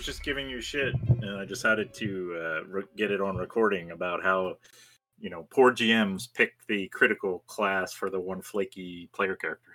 [0.00, 3.90] Was just giving you shit, and I decided to uh, re- get it on recording
[3.90, 4.56] about how,
[5.18, 9.72] you know, poor GMs pick the critical class for the one flaky player character.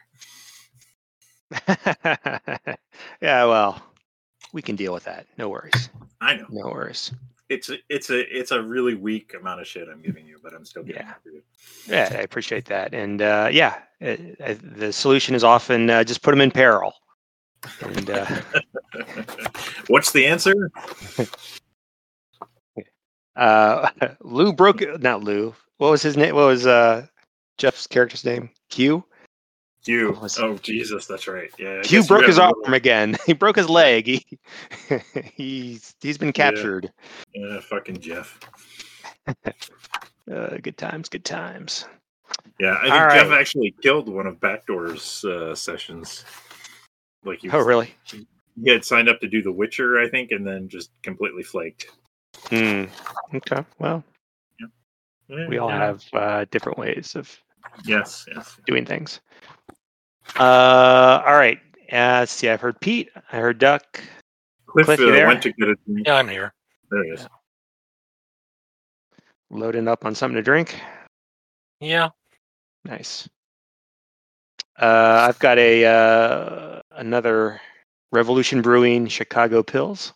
[3.21, 3.79] yeah, well,
[4.51, 5.27] we can deal with that.
[5.37, 5.89] No worries.
[6.19, 7.11] I know No worries.
[7.49, 10.55] it's a, it's a it's a really weak amount of shit I'm giving you, but
[10.55, 11.13] I'm still Yeah.
[11.23, 11.43] it.
[11.85, 12.95] Yeah, I appreciate that.
[12.95, 16.95] And uh, yeah, uh, uh, the solution is often uh, just put them in peril.
[17.81, 18.25] And uh,
[19.87, 20.71] What's the answer?
[23.35, 23.89] uh,
[24.21, 25.53] Lou broke not Lou.
[25.77, 26.35] What was his name?
[26.35, 27.05] What was uh,
[27.57, 28.49] Jeff's character's name?
[28.69, 29.03] Q.
[29.83, 30.17] Q.
[30.39, 31.51] Oh Jesus, that's right.
[31.59, 31.79] Yeah.
[31.79, 33.17] I Q broke his arm little- again.
[33.25, 34.07] He broke his leg.
[34.07, 34.25] He
[35.35, 36.91] he's he's been captured.
[37.33, 38.39] Yeah, fucking Jeff.
[39.27, 41.85] Uh, good times, good times.
[42.59, 46.25] Yeah, I think Jeff actually killed one of Backdoor's uh, sessions.
[47.25, 47.93] Like he, Oh, really?
[48.05, 51.87] he had signed up to do The Witcher, I think, and then just completely flaked.
[52.49, 52.85] Hmm.
[53.33, 53.65] Okay.
[53.79, 54.03] Well,
[55.27, 55.77] Yeah, we all yeah.
[55.77, 57.35] have uh, different ways of
[57.83, 58.57] Yes, yes.
[58.67, 59.19] doing things.
[60.39, 61.59] Uh, all right.
[61.91, 62.47] Uh, see.
[62.49, 63.09] I've heard Pete.
[63.31, 63.99] I heard Duck.
[64.67, 65.27] Cliff, Cliff, uh, there?
[65.27, 66.07] went to get a drink.
[66.07, 66.53] Yeah, I'm here.
[66.91, 67.27] There he is.
[69.49, 70.79] Loading up on something to drink.
[71.79, 72.09] Yeah.
[72.83, 73.27] Nice.
[74.79, 77.61] Uh, I've got a uh, another
[78.11, 80.13] Revolution Brewing Chicago Pills,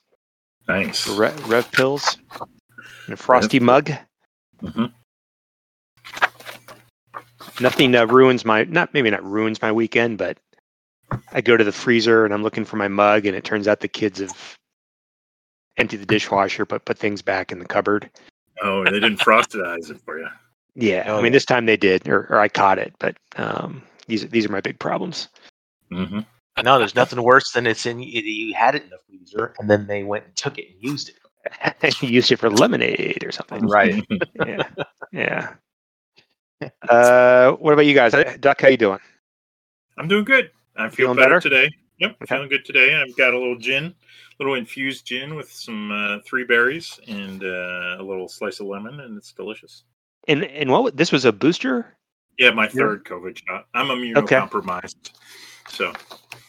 [0.67, 1.07] Nice.
[1.07, 2.17] Re- Rev Pils,
[3.07, 3.91] in a frosty mug.
[4.61, 4.91] Mhm.
[7.61, 10.37] Nothing uh, ruins my not maybe not ruins my weekend, but
[11.31, 13.79] I go to the freezer and I'm looking for my mug, and it turns out
[13.79, 14.57] the kids have
[15.77, 18.09] emptied the dishwasher, but put things back in the cupboard.
[18.61, 20.27] Oh, they didn't frostedize it for you.
[20.75, 23.81] Yeah, Oh, I mean this time they did, or, or I caught it, but um,
[24.09, 25.29] these these are my big problems.
[25.91, 26.19] Mm-hmm.
[26.57, 29.53] I know there's nothing worse than it's in you, you had it in the freezer
[29.59, 31.15] and then they went and took it and used it.
[32.01, 33.65] you used it for lemonade or something.
[33.65, 34.03] Right.
[34.45, 34.63] Yeah.
[35.11, 35.49] Yeah.
[36.89, 38.13] Uh, what about you guys?
[38.13, 38.99] Uh, Duck, how you doing?
[39.97, 40.51] I'm doing good.
[40.75, 41.41] I feel Feeling better, better?
[41.41, 41.69] today.
[41.99, 42.35] Yep, Okay.
[42.35, 42.95] feeling good today.
[42.95, 43.93] I've got a little gin, a
[44.39, 48.99] little infused gin with some uh, three berries and uh, a little slice of lemon,
[49.01, 49.83] and it's delicious.
[50.27, 51.97] And and what this was a booster?
[52.39, 53.65] Yeah, my third COVID shot.
[53.73, 55.11] I'm immunocompromised,
[55.67, 55.91] so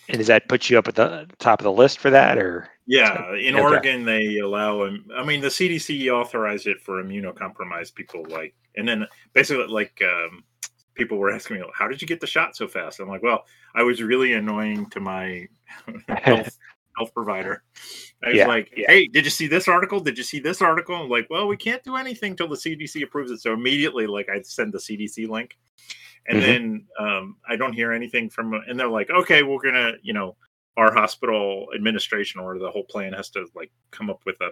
[0.09, 2.69] And does that put you up at the top of the list for that, or
[2.87, 3.35] yeah.
[3.35, 3.61] In Okay.
[3.61, 4.85] Oregon, they allow.
[4.85, 10.01] um, I mean, the CDC authorized it for immunocompromised people, like, and then basically, like,
[10.03, 10.45] um,
[10.95, 13.45] people were asking me, "How did you get the shot so fast?" I'm like, "Well,
[13.75, 15.49] I was really annoying to my
[16.09, 16.57] health,
[17.01, 17.63] health provider.
[18.23, 18.71] I was Yeah, like.
[18.75, 20.01] "Hey, did you see this article?
[20.01, 23.03] Did you see this article?" I'm like, "Well, we can't do anything till the CDC
[23.03, 25.57] approves it." So immediately, like, I send the CDC link,
[26.29, 26.43] and Mhm.
[26.43, 30.37] then um, I don't hear anything from, and they're like, "Okay, we're gonna, you know."
[30.77, 34.51] Our hospital administration or the whole plan has to like come up with a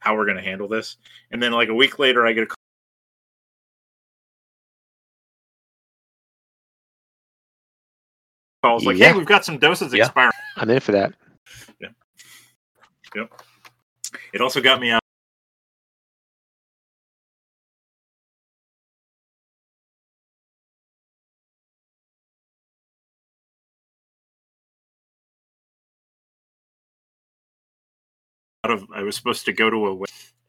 [0.00, 0.98] how we're going to handle this,
[1.32, 2.46] and then like a week later, I get a
[8.62, 8.76] call.
[8.78, 9.12] It's like, Yeah.
[9.12, 10.06] "Hey, we've got some doses Yeah.
[10.06, 11.14] expiring." I'm in for that.
[11.80, 11.88] Yeah.
[13.14, 13.42] Yep.
[14.34, 15.00] It also got me out.
[28.64, 29.92] Out of I was supposed to go to a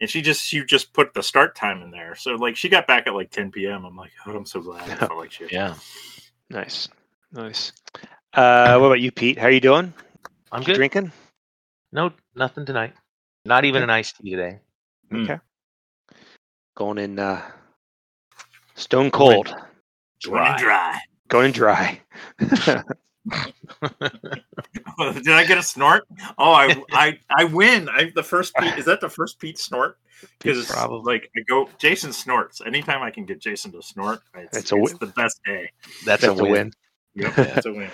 [0.01, 2.15] and she just she just put the start time in there.
[2.15, 3.85] So like she got back at like 10 p.m.
[3.85, 4.89] I'm like, oh, I'm so glad.
[4.89, 5.51] I felt like shit.
[5.51, 5.75] Yeah.
[6.49, 6.89] Nice,
[7.31, 7.71] nice.
[8.33, 9.37] Uh, what about you, Pete?
[9.37, 9.93] How are you doing?
[10.51, 10.75] I'm You good.
[10.75, 11.11] drinking?
[11.91, 12.93] No, nothing tonight.
[13.45, 14.59] Not even an iced tea today.
[15.11, 15.23] Mm.
[15.23, 15.39] Okay.
[16.75, 17.41] Going in uh,
[18.75, 19.53] stone cold.
[20.23, 20.99] Going dry.
[21.29, 21.99] Going dry.
[22.39, 22.83] Did
[25.29, 26.05] I get a snort?
[26.37, 27.89] Oh, I I I win.
[27.89, 28.77] I the first Pete.
[28.77, 29.97] Is that the first Pete snort?
[30.39, 31.13] Because Probably.
[31.13, 32.59] like I go, Jason snorts.
[32.65, 34.97] Anytime I can get Jason to snort, it's, It's a it's win.
[34.99, 35.69] the best day.
[36.05, 36.73] That's, That's a win.
[37.17, 37.89] Yep, that's a win.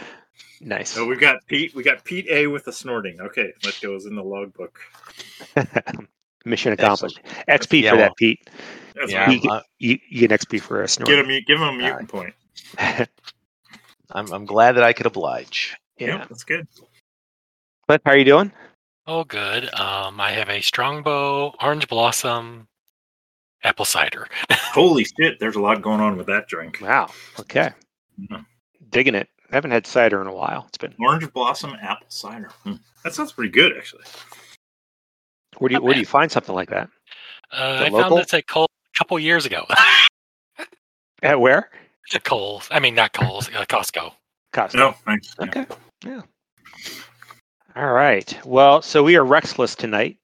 [0.61, 0.89] Nice.
[0.89, 1.73] So we got Pete.
[1.75, 3.19] We got Pete A with the snorting.
[3.21, 4.79] Okay, that goes in the logbook.
[6.45, 7.19] Mission accomplished.
[7.49, 8.39] XP Yeah, for well, that, Pete.
[9.07, 9.29] Yeah.
[9.29, 11.07] You, I'm, you, you get XP for a snort.
[11.07, 11.27] Get him.
[11.47, 12.33] Give him a All mutant right.
[12.77, 13.09] point.
[14.11, 15.75] I'm, I'm glad that I could oblige.
[15.97, 16.17] yeah.
[16.17, 16.67] Yep, that's good.
[17.87, 18.51] Cliff, how are you doing?
[19.07, 19.73] Oh, good.
[19.73, 22.67] Um, I have a Strongbow, Orange Blossom,
[23.63, 24.27] apple cider.
[24.51, 25.39] Holy shit!
[25.39, 26.79] There's a lot going on with that drink.
[26.81, 27.09] Wow.
[27.39, 27.71] Okay.
[28.21, 28.45] Mhm.
[28.93, 29.27] Digging it.
[29.51, 30.65] I haven't had cider in a while.
[30.69, 30.93] It's been.
[30.99, 32.49] Orange blossom apple cider.
[32.63, 32.75] Hmm.
[33.03, 34.03] That sounds pretty good, actually.
[35.57, 36.89] Where do you Not where do you find something like that?
[37.51, 38.01] Uh, I local?
[38.01, 39.65] found this at Cole a couple years ago.
[41.21, 41.69] At where?
[42.13, 42.67] at Kohl's.
[42.69, 44.11] I mean, not Kohl's, uh, Costco.
[44.53, 44.75] Costco.
[44.75, 45.33] No, thanks.
[45.39, 45.45] Yeah.
[45.45, 45.65] Okay.
[46.05, 46.21] Yeah.
[47.77, 48.37] All right.
[48.45, 50.17] Well, so we are Rexless tonight.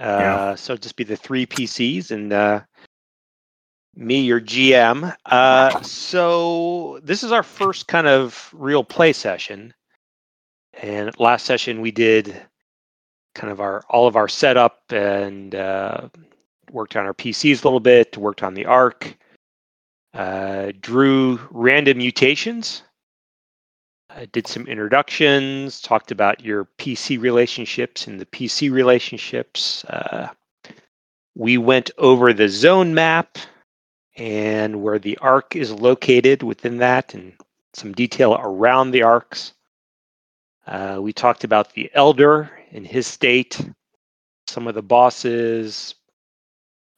[0.00, 0.54] Uh, Yeah.
[0.56, 2.60] So just be the three PCs and uh,
[3.94, 5.14] me, your GM.
[5.26, 9.74] Uh, so this is our first kind of real play session.
[10.80, 12.40] And last session we did
[13.34, 16.08] kind of our all of our setup and uh,
[16.70, 19.16] worked on our PCs a little bit, worked on the arc,
[20.14, 22.82] uh, drew random mutations
[24.16, 29.84] uh, did some introductions, talked about your PC relationships and the PC relationships.
[29.86, 30.28] Uh,
[31.34, 33.38] we went over the zone map
[34.16, 37.32] and where the arc is located within that and
[37.72, 39.54] some detail around the arcs.
[40.66, 43.60] Uh, we talked about the Elder and his state,
[44.46, 45.94] some of the bosses.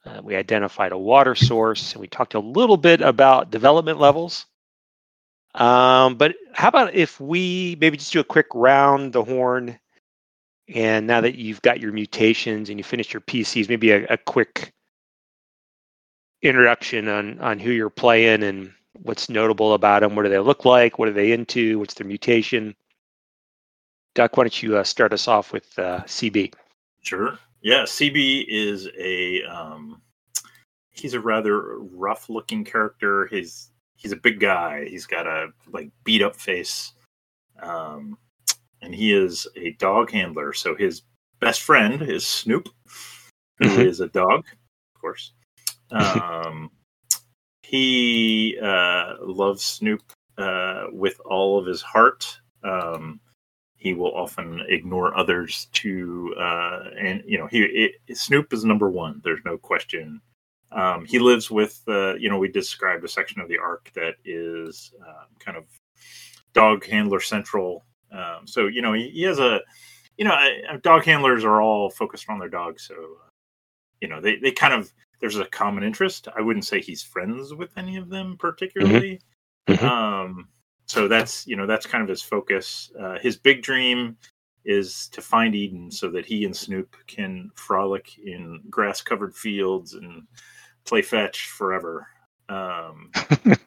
[0.05, 4.45] Uh, we identified a water source and we talked a little bit about development levels.
[5.55, 9.79] Um, but how about if we maybe just do a quick round the horn,
[10.67, 14.17] and now that you've got your mutations and you finished your PCs, maybe a, a
[14.17, 14.73] quick
[16.45, 18.71] introduction on on who you're playing and
[19.01, 20.15] what's notable about them.
[20.15, 20.97] What do they look like?
[20.97, 21.79] What are they into?
[21.79, 22.75] What's their mutation?
[24.13, 26.53] Duck, why don't you uh, start us off with uh, CB?
[27.01, 27.37] Sure.
[27.61, 30.01] Yeah, CB is a um,
[30.91, 33.27] he's a rather rough looking character.
[33.27, 34.85] He's he's a big guy.
[34.85, 36.93] He's got a like beat up face.
[37.61, 38.17] Um,
[38.81, 40.53] and he is a dog handler.
[40.53, 41.01] So his
[41.39, 42.69] best friend is Snoop,
[43.57, 44.05] who is Mhm.
[44.05, 44.45] a dog,
[44.93, 45.31] of course.
[45.91, 46.71] Um,
[47.63, 50.01] he uh, loves Snoop
[50.37, 52.39] uh, with all of his heart.
[52.63, 53.19] Um,
[53.75, 57.61] he will often ignore others to, uh, and you know, he
[58.07, 59.21] it, Snoop is number one.
[59.23, 60.21] There's no question.
[60.71, 64.15] Um, he lives with, uh, you know, we described a section of the arc that
[64.25, 65.65] is uh, kind of
[66.53, 67.85] dog handler central.
[68.11, 69.61] Um, so you know, he, he has a,
[70.17, 72.87] you know, uh, dog handlers are all focused on their dogs.
[72.87, 73.29] So uh,
[74.01, 74.91] you know, they they kind of
[75.25, 76.27] there's a common interest.
[76.37, 79.19] I wouldn't say he's friends with any of them particularly.
[79.67, 79.81] Mhm.
[79.81, 80.49] Um,
[80.85, 82.91] so that's you know that's kind of his focus.
[82.99, 84.17] Uh, his big dream
[84.65, 89.95] is to find Eden so that he and Snoop can frolic in grass covered fields
[89.95, 90.27] and
[90.83, 92.07] play fetch forever.
[92.47, 93.11] Um,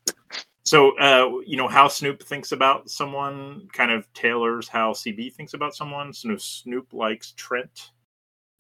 [0.63, 5.55] so uh, you know how Snoop thinks about someone kind of tailors how CB thinks
[5.55, 6.13] about someone.
[6.13, 7.91] So Snoop likes Trent,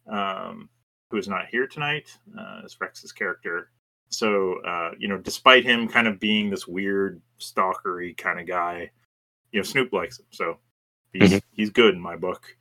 [0.08, 0.68] um,
[1.10, 3.70] who is not here tonight, uh, as Rex's character.
[4.10, 8.90] So uh, you know, despite him kind of being this weird stalkery kind of guy,
[9.52, 10.26] you know, Snoop likes him.
[10.30, 10.58] So
[11.12, 11.42] he's Mhm.
[11.52, 12.56] he's good in my book.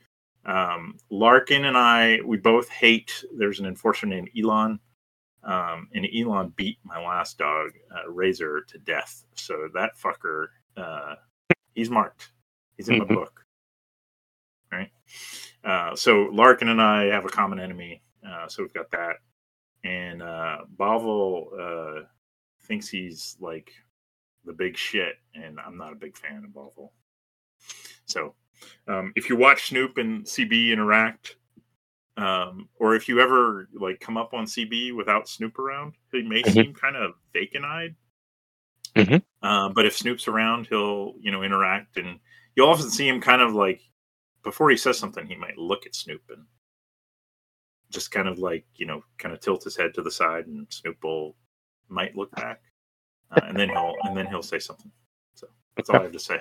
[0.45, 3.23] Um, Larkin and I, we both hate.
[3.37, 4.79] There's an enforcer named Elon,
[5.43, 9.25] um, and Elon beat my last dog, uh, Razor, to death.
[9.35, 11.15] So that fucker, uh,
[11.75, 12.31] he's marked.
[12.77, 13.15] He's in my Mhm.
[13.15, 13.43] book.
[14.71, 14.91] Right.
[15.63, 18.01] Uh, so Larkin and I have a common enemy.
[18.27, 19.15] Uh, so we've got that,
[19.83, 22.03] and uh, Bavel uh,
[22.63, 23.71] thinks he's like
[24.43, 26.89] the big shit, and I'm not a big fan of Bavel.
[28.05, 28.35] So
[28.87, 31.37] um, if you watch Snoop and CB interact,
[32.17, 36.41] um, or if you ever like come up on CB without Snoop around, he may
[36.41, 36.53] Mhm.
[36.53, 37.95] seem kind of vacant-eyed.
[38.95, 39.23] Mhm.
[39.41, 42.19] Uh, but if Snoop's around, he'll you know interact, and
[42.55, 43.81] you'll often see him kind of like
[44.43, 46.45] before he says something, he might look at Snoop and
[47.89, 50.67] just kind of like you know kind of tilt his head to the side, and
[50.69, 51.35] Snoop will
[51.89, 52.61] might look back,
[53.31, 54.91] uh, and then he'll and then he'll say something.
[55.35, 56.39] So that's all I have to say.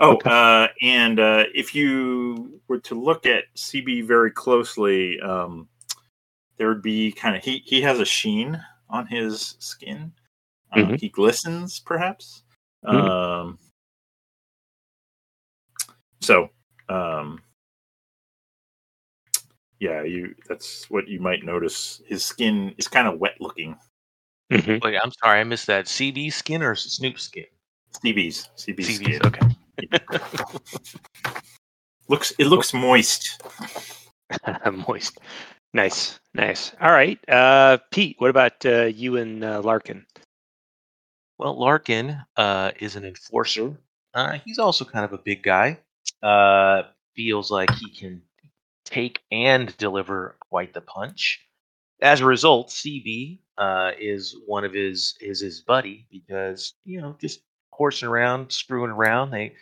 [0.00, 5.68] Oh, uh, and uh, if you were to look at CB very closely, um,
[6.56, 10.12] there would be kind of he he has a sheen on his skin.
[10.72, 11.00] Uh, Mhm.
[11.00, 12.42] He glistens, perhaps.
[12.84, 13.08] Mhm.
[13.08, 13.58] Um,
[16.20, 16.50] so,
[16.88, 17.40] um,
[19.84, 22.00] yeah, you that's what you might notice.
[22.06, 23.76] His skin is kind of wet looking.
[24.50, 24.82] Mhm.
[24.82, 25.86] Wait, I'm sorry, I missed that.
[25.86, 27.44] CB skin or Snoop skin?
[28.02, 29.20] CB's CB's CB's, skin.
[29.28, 29.46] okay.
[32.08, 33.42] looks it looks moist.
[34.88, 35.18] Moist.
[35.74, 36.72] Nice, nice.
[36.80, 38.16] All right, uh, Pete.
[38.18, 40.06] What about uh, you and uh, Larkin?
[41.38, 43.76] Well, Larkin uh, is an enforcer.
[44.14, 45.78] Uh, he's also kind of a big guy.
[46.22, 48.22] Uh, feels like he can
[48.84, 51.40] take and deliver quite the punch.
[52.00, 57.16] As a result, CB uh, is one of his is his buddy because you know
[57.20, 59.30] just horsing around, screwing around.
[59.30, 59.54] They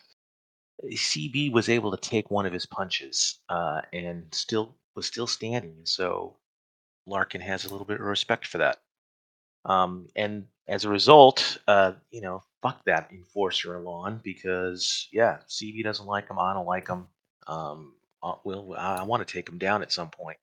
[0.85, 5.81] CB was able to take one of his punches uh, and still was still standing.
[5.85, 6.37] So
[7.07, 8.79] Larkin has a little bit of respect for that.
[9.65, 15.85] Um, and as a result, uh, you know, fuck that enforcer Alon because yeah, CB
[15.85, 16.39] doesn't like him.
[16.39, 17.07] I don't like him.
[17.47, 20.39] Um, uh, will I, want to take him down at some point.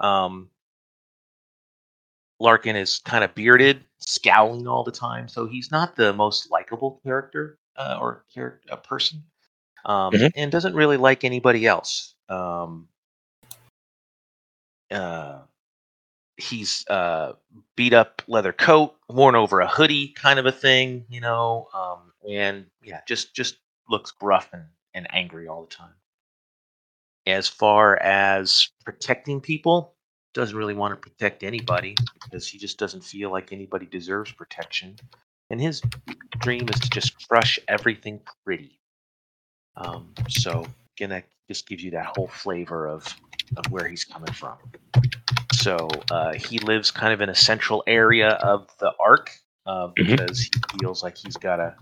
[0.00, 0.50] Um,
[2.40, 7.00] Larkin is kind of bearded, scowling all the time, so he's not the most likable
[7.04, 9.24] character uh, or character a person,
[9.84, 10.30] um, Mhm.
[10.36, 12.14] and doesn't really like anybody else.
[12.28, 12.88] Um,
[14.90, 15.40] uh,
[16.36, 17.32] he's uh,
[17.76, 22.12] beat up leather coat, worn over a hoodie, kind of a thing, you know, um,
[22.28, 23.56] and yeah, just just
[23.88, 25.94] looks gruff and, and angry all the time.
[27.28, 29.94] As far as protecting people,
[30.34, 34.96] doesn't really want to protect anybody because he just doesn't feel like anybody deserves protection.
[35.50, 35.82] And his
[36.38, 38.80] dream is to just crush everything pretty.
[39.76, 40.66] Um, so
[40.96, 43.06] again, that just gives you that whole flavor of
[43.56, 44.56] of where he's coming from.
[45.54, 49.30] So uh, he lives kind of in a central area of the arc
[49.66, 49.94] uh, Mhm.
[49.96, 51.74] because he feels like he's got to,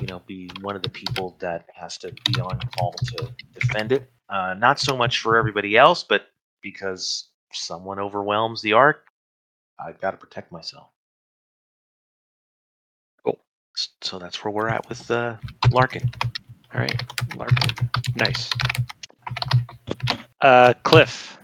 [0.00, 3.92] you know, be one of the people that has to be on call to defend
[3.92, 4.10] it.
[4.30, 6.26] Uh, not so much for everybody else, but
[6.62, 9.06] because someone overwhelms the arc,
[9.84, 10.88] I've got to protect myself.
[13.24, 13.38] Cool.
[14.02, 15.36] So that's where we're at with uh,
[15.72, 16.10] Larkin.
[16.72, 17.02] All right,
[17.34, 17.90] Larkin.
[18.14, 18.50] Nice.
[20.40, 21.36] Uh, Cliff.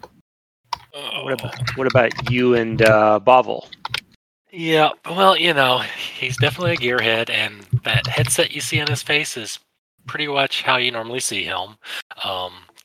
[1.22, 3.68] What about what about you and uh, Bovel?
[4.52, 5.82] Yeah, well, you know,
[6.18, 9.58] he's definitely a gearhead, and that headset you see on his face is
[10.06, 11.76] pretty much how you normally see him,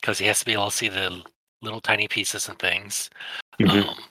[0.02, 1.22] because he has to be able to see the
[1.62, 3.08] little tiny pieces and things.
[3.60, 3.88] Mhm.
[3.88, 4.04] Um,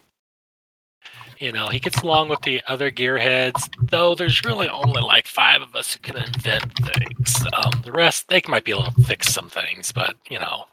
[1.37, 5.61] you know, he gets along with the other gearheads, though there's really only like five
[5.61, 7.45] of us who can invent things.
[7.53, 10.65] Um, the rest, they might be able to fix some things, but, you know,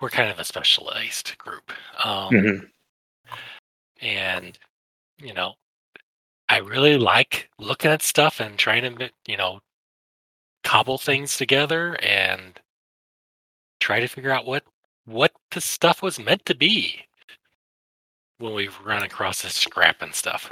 [0.00, 1.72] we're kind of a specialized group.
[2.04, 2.68] Um, Mhm.
[4.00, 4.58] and
[5.18, 5.54] you know
[6.48, 9.60] i really like looking at stuff and trying to you know
[10.64, 12.60] cobble things together and
[13.82, 14.62] try to figure out what
[15.04, 17.00] what the stuff was meant to be
[18.38, 20.50] when we run across this scrap and stuff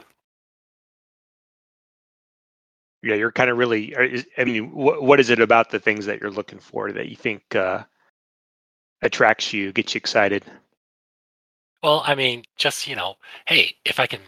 [3.02, 3.96] Yeah, you're kind of really.
[4.36, 7.16] I mean, what what is it about the things that you're looking for that you
[7.16, 7.82] think uh,
[9.00, 10.44] attracts you, gets you excited?
[11.82, 13.14] well i mean just you know
[13.46, 14.20] hey if i can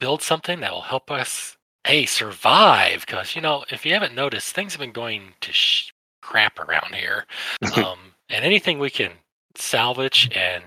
[0.00, 4.54] build something that will help us hey, survive because you know if you haven't noticed
[4.54, 7.24] things have been going to sh- crap around here
[7.76, 9.12] um, and anything we can
[9.54, 10.62] salvage and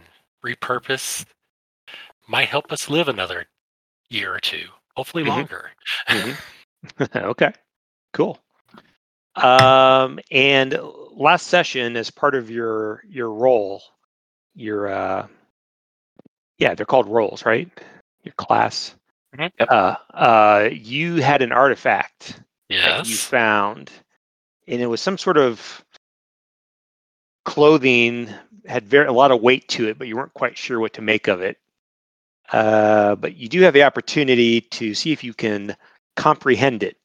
[0.45, 1.25] repurpose
[2.27, 3.45] might help us live another
[4.09, 5.27] year or two, hopefully Mhm.
[5.27, 5.71] longer.
[6.07, 6.37] Mhm.
[7.15, 7.53] okay,
[8.13, 8.39] cool.
[9.35, 10.77] Um, and
[11.11, 13.81] last session, as part of your your role,
[14.55, 15.27] your uh,
[16.57, 17.69] yeah, they're called roles, right?
[18.23, 18.95] Your class.
[19.35, 19.51] Mhm.
[19.59, 23.89] Uh, uh, you had an artifact that you found,
[24.67, 25.85] and it was some sort of
[27.45, 28.29] clothing
[28.67, 31.01] had very a lot of weight to it, but you weren't quite sure what to
[31.01, 31.57] make of it.
[32.51, 35.75] Uh, but you do have the opportunity to see if you can
[36.15, 36.97] comprehend it.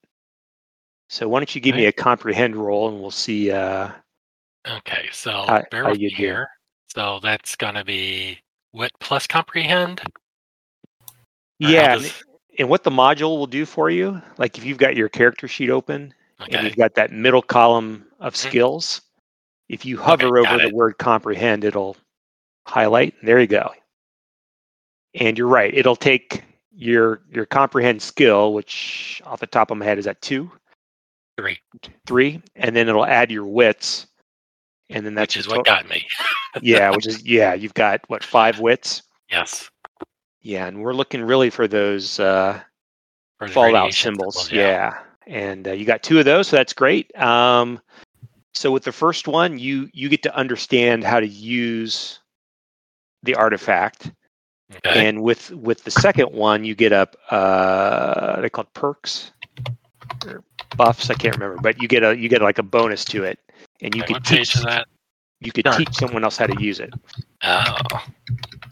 [1.09, 3.51] So why don't you give me a comprehend roll, and we'll see.
[3.51, 3.91] Uh,
[4.69, 6.17] Okay, so How- bear how you me do?
[6.17, 6.49] here.
[6.89, 8.41] So that's gonna be
[8.73, 10.01] wit plus comprehend.
[10.01, 10.09] Or
[11.61, 12.25] yeah, and, does-
[12.59, 15.71] and what the module will do for you, like if you've got your character sheet
[15.71, 18.37] open and you've got that middle column of Mhm.
[18.39, 19.03] skills,
[19.69, 21.97] if you hover got over the word comprehend, it'll
[22.67, 23.15] highlight.
[23.23, 23.71] There you go.
[25.15, 25.73] And you're right.
[25.75, 30.21] It'll take your your comprehend skill, which off the top of my head is at
[30.21, 30.51] two,
[31.37, 31.61] Three,
[32.07, 34.07] three, and then it'll add your wits,
[34.89, 36.07] and then that's which is what to- got me.
[36.63, 39.03] yeah, which is yeah, you've got what five wits.
[39.31, 39.71] Yes.
[40.41, 42.59] Yeah, and we're looking really for those uh,
[43.39, 44.47] for fallout symbols.
[44.47, 44.99] symbols, yeah.
[45.27, 47.15] and uh, you got two of those, so that's great.
[47.21, 47.81] Um,
[48.57, 52.21] so with the first one, you you get to understand how to use
[53.23, 54.11] the artifact,
[54.79, 55.07] Okay.
[55.07, 59.33] and with with the second one, you get up uh, they called perks
[60.27, 60.43] or
[60.77, 61.11] buffs.
[61.11, 63.39] I can't remember, but you get a you get like a bonus to it,
[63.83, 64.87] and you Wait, could teach that?
[65.41, 65.79] you could Done.
[65.79, 66.93] teach someone else how to use it.
[67.45, 68.03] Oh, I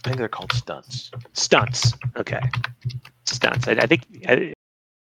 [0.02, 1.10] think they're called stunts.
[1.34, 1.92] Stunts.
[2.16, 2.40] Okay.
[3.26, 3.68] Stunts.
[3.68, 4.36] I, I think uh,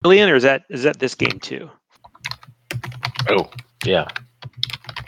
[0.04, 1.70] Alien, or is that is that this game too?
[3.30, 3.50] Oh,
[3.86, 4.08] yeah.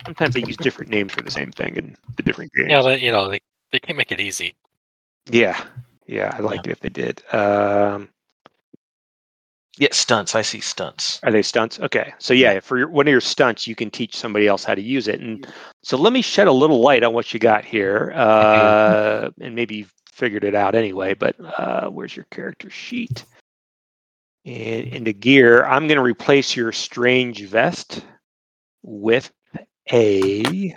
[0.06, 2.70] Sometimes they use different names for the same thing in the different games.
[2.70, 2.82] yeah.
[2.82, 3.40] They, you know, they
[3.72, 4.56] they can make it easy.
[5.30, 5.64] yeah,
[6.08, 6.34] yeah.
[6.38, 7.24] I liked it if they did.
[7.34, 8.10] Um,
[9.78, 10.36] Yeah, stunts.
[10.36, 11.20] I see stunts.
[11.24, 11.80] are they stunts?
[11.80, 12.14] Okay.
[12.20, 14.82] So yeah, for your, one of your stunts, you can teach somebody else how to
[14.82, 15.20] use it.
[15.20, 15.46] And
[15.84, 19.76] so let me shed a little light on what you got here, uh, and maybe
[19.78, 21.14] you've figured it out anyway.
[21.16, 23.26] But uh, where's your character sheet?
[24.46, 28.06] And into gear, I'm going to replace your strange vest
[28.84, 29.32] with
[29.92, 30.76] a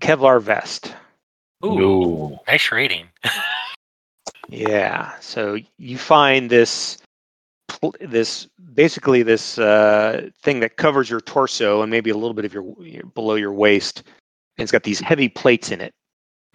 [0.00, 0.94] Kevlar vest.
[1.64, 2.38] Ooh, Ooh.
[2.46, 3.08] nice rating.
[4.48, 5.12] Yeah.
[5.20, 6.98] So you find this
[8.00, 12.54] this basically this uh, thing that covers your torso and maybe a little bit of
[12.54, 14.02] your, your below your waist,
[14.56, 15.92] and it's got these heavy plates in it.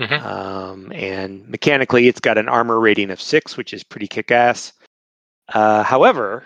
[0.01, 0.21] Mhm.
[0.23, 4.73] Um, and mechanically, it's got an armor rating of six, which is pretty kick-ass.
[5.53, 6.43] Uh, however,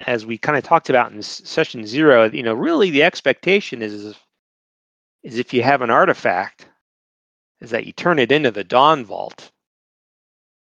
[0.00, 4.14] as we kind of talked about in session zero, you know, really the expectation is
[5.22, 6.68] is if you have an artifact,
[7.60, 9.50] is that you turn it into the Dawn Vault.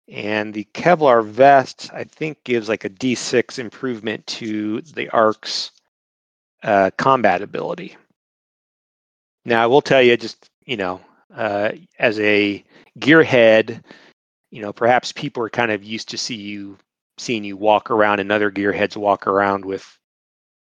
[0.08, 5.72] And the Kevlar vest, I think, gives like a D6 improvement to the Ark's
[6.64, 7.98] uh, combat ability.
[9.46, 11.02] Now, I will tell you, just you know,
[11.36, 12.64] uh, as a
[13.00, 13.84] gearhead,
[14.52, 16.78] you know, perhaps people are kind of used to see you
[17.18, 19.98] seeing you walk around, and other gearheads walk around with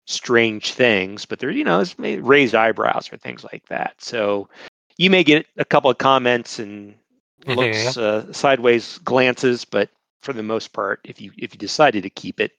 [0.05, 3.93] strange things, but they're you know, raised eyebrows or things like that.
[3.99, 4.49] So
[4.97, 6.95] you may get a couple of comments and
[7.45, 9.89] looks uh, sideways glances, but
[10.21, 12.51] for the most part, if you if you decided to keep it,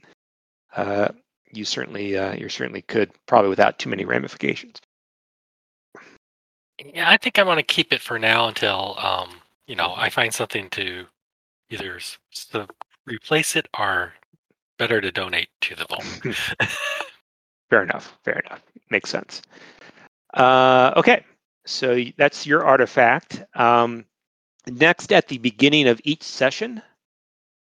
[0.76, 1.08] uh,
[1.50, 4.80] you certainly uh, you certainly could probably without too many ramifications.
[6.94, 9.30] Yeah, I think I want to keep it for now until um,
[9.66, 11.06] you know I find something to
[11.70, 11.98] either
[13.10, 14.14] replace it or
[14.78, 16.04] better to donate to the vault.
[17.70, 18.16] Fair enough.
[18.24, 18.62] Fair enough.
[18.90, 19.42] Makes sense.
[20.34, 21.24] Uh, okay,
[21.66, 23.42] so that's your artifact.
[23.54, 24.04] Um,
[24.66, 26.82] next, at the beginning of each session,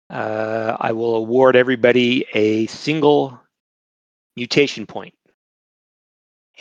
[0.09, 3.39] uh, I will award everybody a single
[4.35, 5.13] mutation point.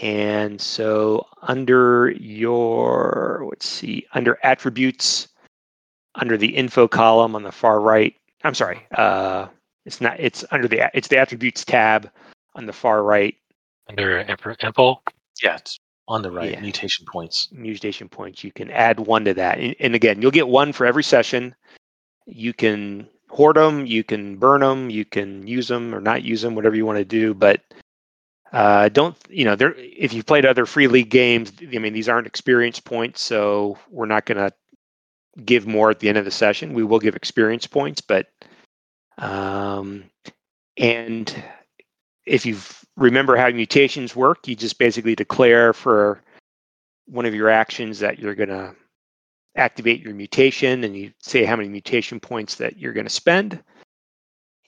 [0.01, 5.29] And so, under your, let's see, under attributes,
[6.15, 9.49] under the info column on the far right, I'm sorry, uh,
[9.85, 12.11] it's not, it's under the, it's the attributes tab
[12.55, 13.35] on the far right,
[13.89, 14.99] Under Emperor Empo.
[15.43, 16.53] Yeah, it's on the right.
[16.53, 16.61] Yeah.
[16.61, 17.49] Mutation points.
[17.53, 18.43] mutation points.
[18.43, 19.59] You can add one to that.
[19.59, 21.55] And, and again, you'll get one for every session.
[22.27, 26.43] You can hoard them, you can burn them, you can use them or not use
[26.43, 27.35] them, whatever you want to do.
[27.35, 27.61] But
[28.53, 29.75] uh, don't, you know, there.
[29.77, 34.07] if you've played other free league games, I mean, these aren't experience points, so we're
[34.07, 34.53] not going to
[35.45, 36.75] give more at the end of the session.
[36.75, 38.29] We will give experience points, but
[39.19, 40.05] um,
[40.77, 41.35] and
[42.27, 42.57] if you
[42.97, 46.23] remember how mutations work, you just basically declare for
[47.07, 48.75] one of your actions that you're going to
[49.57, 53.63] activate your mutation and you say how many mutation points that you're going to spend.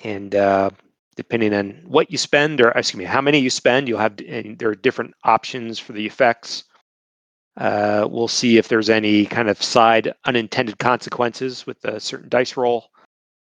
[0.03, 0.71] And uh,
[1.17, 4.59] depending on what you spend, or excuse me, how many you spend, you'll have, and
[4.59, 6.65] there are different options for the effects.
[7.57, 12.57] Uh, we'll see if there's any kind of side unintended consequences with a certain dice
[12.57, 12.91] roll.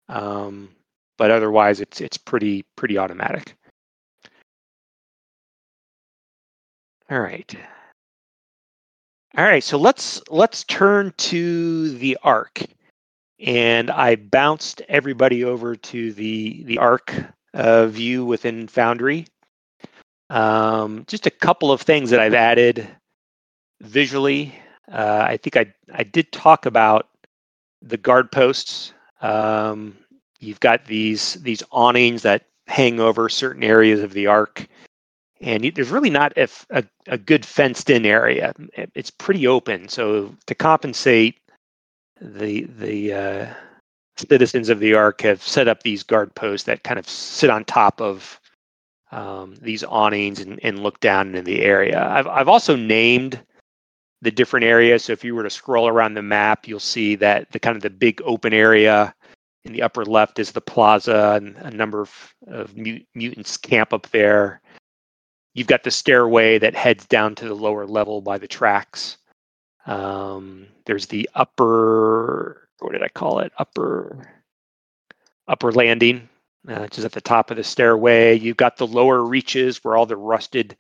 [0.10, 0.70] Um,
[1.18, 3.56] but otherwise, it's it's pretty pretty automatic.
[7.10, 7.56] All right.
[9.38, 12.64] All right, so let's let's turn to the arc,
[13.40, 17.14] and I bounced everybody over to the the arc
[17.54, 19.26] uh, view within Foundry.
[20.30, 22.88] Um, just a couple of things that I've added
[23.82, 24.56] visually.
[24.92, 27.10] Uh, I think I I did talk about
[27.82, 28.94] the guard posts.
[29.22, 29.98] Um,
[30.40, 34.68] you've got these these awnings that hang over certain areas of the arc
[35.42, 36.48] and y- there's really not a
[37.08, 38.54] a good fenced in area.
[38.96, 39.90] It's pretty open.
[39.90, 41.40] So to compensate,
[42.22, 43.54] the the uh,
[44.18, 47.66] citizens of the Ark have set up these guard posts that kind of sit on
[47.66, 48.40] top of
[49.12, 52.08] um, these awnings and, and look down into the area.
[52.08, 53.42] I've I've also named
[54.22, 55.06] the different areas.
[55.06, 57.84] So if you were to scroll around the map, you'll see that the kind of
[57.84, 59.14] the big open area
[59.64, 63.94] in the upper left is the plaza, and a number of, of mut- mutants camp
[63.94, 64.62] up there
[65.54, 69.18] you've got the stairway that heads down to the lower level by the tracks.
[69.86, 73.52] Um, there's the upper, what did I call it?
[73.58, 74.30] Upper,
[75.48, 76.30] upper landing,
[76.68, 78.38] uh, which is at the top of the stairway.
[78.38, 80.78] You've got the lower reaches where all the rusted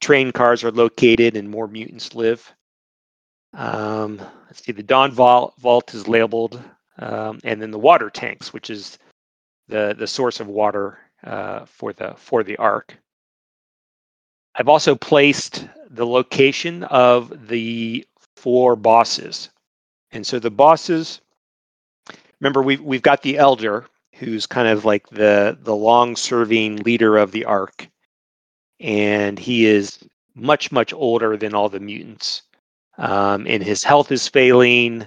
[0.00, 2.52] train cars are located and more mutants live.
[3.54, 6.62] Um, let's see, the Dawn Vault, vault is labeled,
[6.98, 8.98] um, and then the water tanks, which is
[9.68, 12.96] the the source of water uh, for the for the ark.
[14.54, 19.50] I've also placed the location of the four bosses.
[20.10, 21.20] And so the bosses,
[22.40, 27.32] remember we've we've got the elder who's kind of like the the long-serving leader of
[27.32, 27.88] the ark.
[28.80, 29.98] And he is
[30.34, 32.42] much, much older than all the mutants.
[33.02, 35.06] Um, and his health is failing.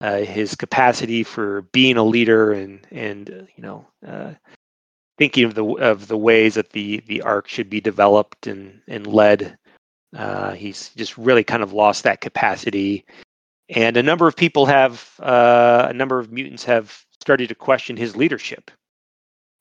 [0.00, 4.34] Uh, his capacity for being a leader and and uh, you know uh,
[5.18, 9.06] thinking of the of the ways that the the arc should be developed and and
[9.06, 9.56] led
[10.16, 13.04] Uh, he's just really kind of lost that capacity,
[13.68, 17.96] and a number of people have, uh, a number of mutants have started to question
[17.96, 18.70] his leadership.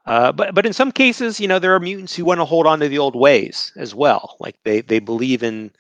[0.06, 2.68] Uh, but but in some cases, you know, there are mutants who want to hold
[2.68, 4.36] on to the old ways as well.
[4.40, 5.72] Like they they believe in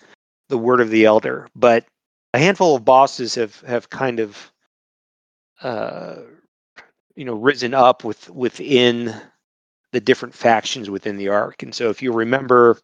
[0.50, 1.48] the word of the elder.
[1.56, 1.86] But
[2.34, 4.52] a handful of bosses have have kind of
[5.62, 6.16] uh,
[7.16, 9.14] you know risen up with within
[9.92, 11.62] the different factions within the arc.
[11.64, 12.80] And so if you remember,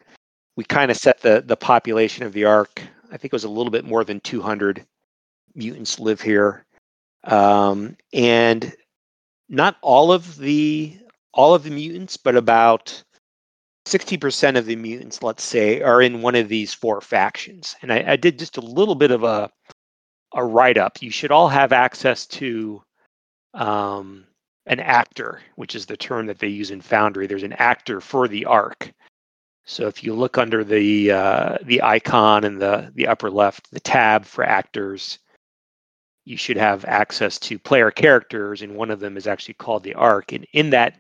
[0.55, 2.81] we kind of set the the population of the arc.
[3.11, 4.85] I think it was a little bit more than 200
[5.55, 6.65] mutants live here,
[7.23, 8.71] um, and
[9.49, 10.95] not all of the
[11.33, 13.03] all of the mutants, but about
[13.85, 17.75] 60% of the mutants, let's say, are in one of these four factions.
[17.81, 19.51] And I, I did just a little bit of a
[20.33, 21.01] a write up.
[21.01, 22.83] You should all have access to
[23.53, 24.25] um,
[24.67, 27.27] an actor, which is the term that they use in Foundry.
[27.27, 28.91] There's an actor for the arc.
[29.65, 33.79] So if you look under the uh, the icon in the the upper left, the
[33.79, 35.19] tab for actors,
[36.25, 39.93] you should have access to player characters, and one of them is actually called the
[39.93, 40.31] arc.
[40.31, 40.99] And in that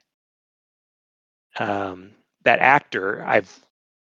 [1.59, 2.11] um,
[2.43, 3.59] that actor, I've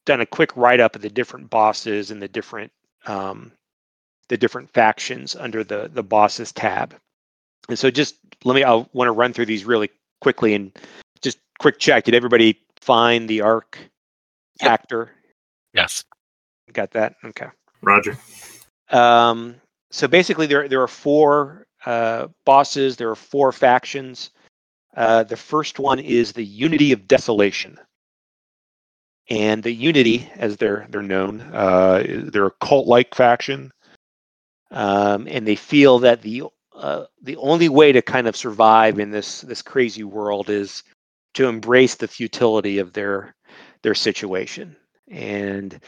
[0.07, 2.73] done a quick write up of the different bosses and the different
[3.07, 3.53] um,
[4.29, 6.95] the different factions under the the bosses tab.
[7.69, 10.73] And so just let me I want to run through these really quickly and
[11.23, 12.05] just quick check.
[12.05, 13.79] Did everybody find the arc
[14.61, 14.71] Yep.
[14.71, 15.11] actor?
[15.73, 16.05] Yes.
[16.73, 17.17] Got that?
[17.25, 17.49] Okay.
[17.83, 18.17] Roger.
[18.91, 19.57] Um,
[19.91, 22.97] so basically, there there are four uh, bosses.
[22.97, 24.31] There are four factions.
[24.97, 27.79] Uh, the first one is the Unity of Desolation,
[29.29, 33.73] and the Unity, as they're they're known, uh, they're a cult-like faction,
[34.71, 36.43] um, and they feel that the
[36.75, 40.83] uh, the only way to kind of survive in this this crazy world is
[41.35, 43.35] to embrace the futility of their
[43.83, 44.77] their situation,
[45.09, 45.81] and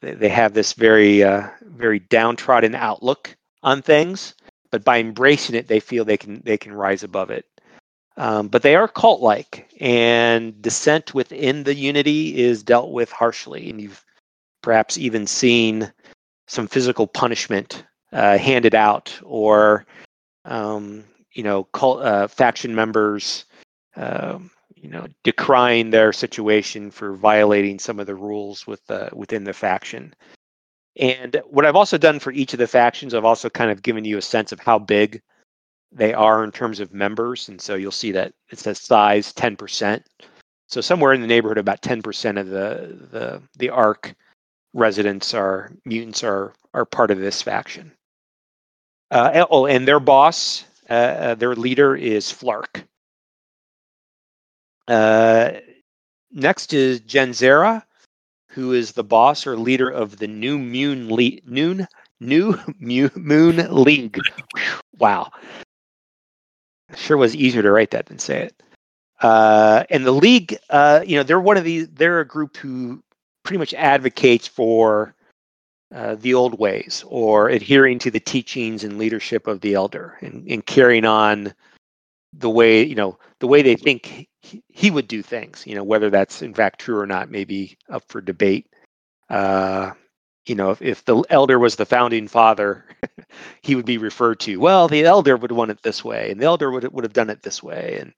[0.00, 4.34] they, they have this very uh, very downtrodden outlook on things,
[4.72, 7.44] but by embracing it, they feel they can they can rise above it.
[8.16, 13.80] Um, but they are cult-like, and dissent within the unity is dealt with harshly, and
[13.80, 14.04] you've
[14.62, 15.90] perhaps even seen
[16.46, 19.86] some physical punishment uh, handed out, or
[20.44, 23.46] um, you know, cult, uh, faction members,
[23.96, 29.44] um, you know, decrying their situation for violating some of the rules with uh, within
[29.44, 30.14] the faction.
[30.96, 34.04] And what I've also done for each of the factions, I've also kind of given
[34.04, 35.22] you a sense of how big
[35.92, 37.48] they are in terms of members.
[37.48, 40.02] And so you'll see that it says size 10%.
[40.68, 44.14] So somewhere in the neighborhood, about 10% of the the the arc
[44.72, 47.92] residents are mutants are are part of this faction.
[49.10, 52.82] Uh, oh, and their boss, uh, uh, their leader is Flark.
[54.88, 55.52] Uh,
[56.30, 57.84] next is Genzera,
[58.48, 61.86] who is the boss or leader of the New Moon Le- Noon
[62.20, 62.58] New
[63.14, 64.18] Moon League.
[64.98, 65.30] wow,
[66.96, 68.62] sure was easier to write that than say it.
[69.20, 71.88] Uh, and the league, uh, you know, they're one of these.
[71.88, 73.02] They're a group who
[73.44, 75.14] pretty much advocates for
[75.94, 80.46] uh, the old ways or adhering to the teachings and leadership of the elder and,
[80.48, 81.52] and carrying on
[82.32, 86.08] the way you know the way they think he, would do things you know whether
[86.08, 88.66] that's in fact true or not may be up for debate
[89.28, 89.90] uh,
[90.46, 92.84] you know if, if the elder was the founding father
[93.62, 96.46] he would be referred to well the elder would want it this way and the
[96.46, 98.12] elder would, would have done it this way and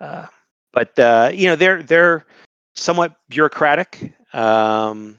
[0.00, 0.26] uh,
[0.72, 2.26] but uh, you know they're they're
[2.74, 5.16] somewhat bureaucratic um,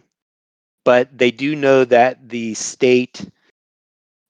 [0.86, 3.30] but they do know that the state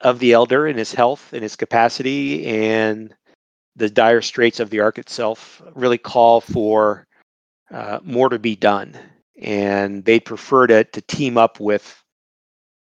[0.02, 3.14] of the elder and his health and his capacity and
[3.76, 7.06] the dire straits of the arc itself really call for
[7.72, 8.98] uh, more to be done
[9.40, 12.04] and they prefer to, to team up with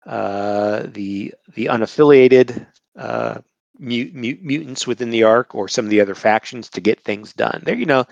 [0.08, 2.67] uh, the the unaffiliated
[2.98, 3.39] uh,
[3.80, 7.34] mut- mut- mutants within the arc or some of the other factions to get things
[7.34, 8.06] done they're you know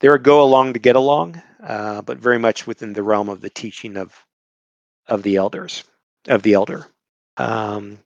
[0.00, 3.40] they're a go along to get along uh, but very much within the realm of
[3.42, 4.14] the teaching of
[5.08, 5.84] of the elders
[6.28, 6.86] of the elder.
[7.38, 7.98] Um,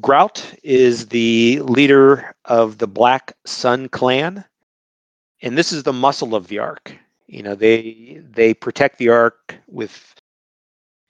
[0.00, 4.44] Grout is the leader of the Black Sun clan,
[5.42, 6.96] and this is the muscle of the Ark.
[7.26, 10.14] You know, they they protect the Ark with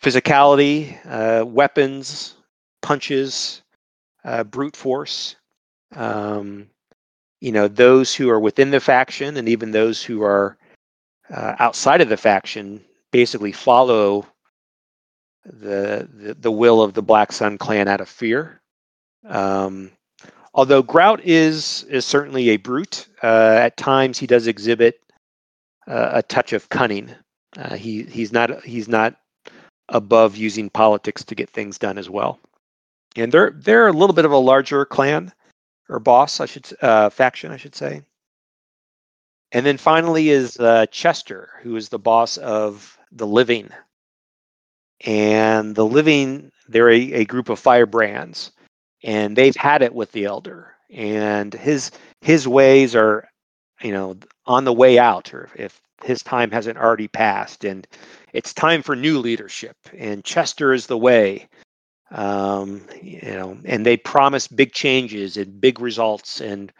[0.02, 2.34] physicality, uh, weapons,
[2.82, 3.62] punches,
[4.24, 5.36] uh, brute force.
[5.94, 6.68] Um,
[7.40, 10.58] you know, those who are within the faction and even those who are
[11.30, 14.26] uh, outside of the faction basically follow
[15.44, 18.60] the, the the will of the Black Sun clan out of fear.
[19.26, 19.90] Um,
[20.54, 25.00] although Grout is is certainly a brute, uh, at times he does exhibit
[25.86, 27.10] uh, a touch of cunning.
[27.56, 29.16] Uh, he he's not he's not
[29.90, 32.38] above using politics to get things done as well.
[33.16, 35.32] And they're they're a little bit of a larger clan
[35.88, 38.02] or boss, I should uh, faction, I should say.
[39.52, 43.70] And then finally is uh, Chester, who is the boss of the Living.
[45.04, 48.52] And the Living, they're a, a group of firebrands,
[49.02, 50.74] and they've had it with the Elder.
[50.90, 53.28] And his his ways are,
[53.82, 57.64] you know, on the way out, or if his time hasn't already passed.
[57.64, 57.86] And
[58.32, 59.76] it's time for new leadership.
[59.96, 61.48] And Chester is the way.
[62.10, 66.72] Um, you know, and they promise big changes and big results and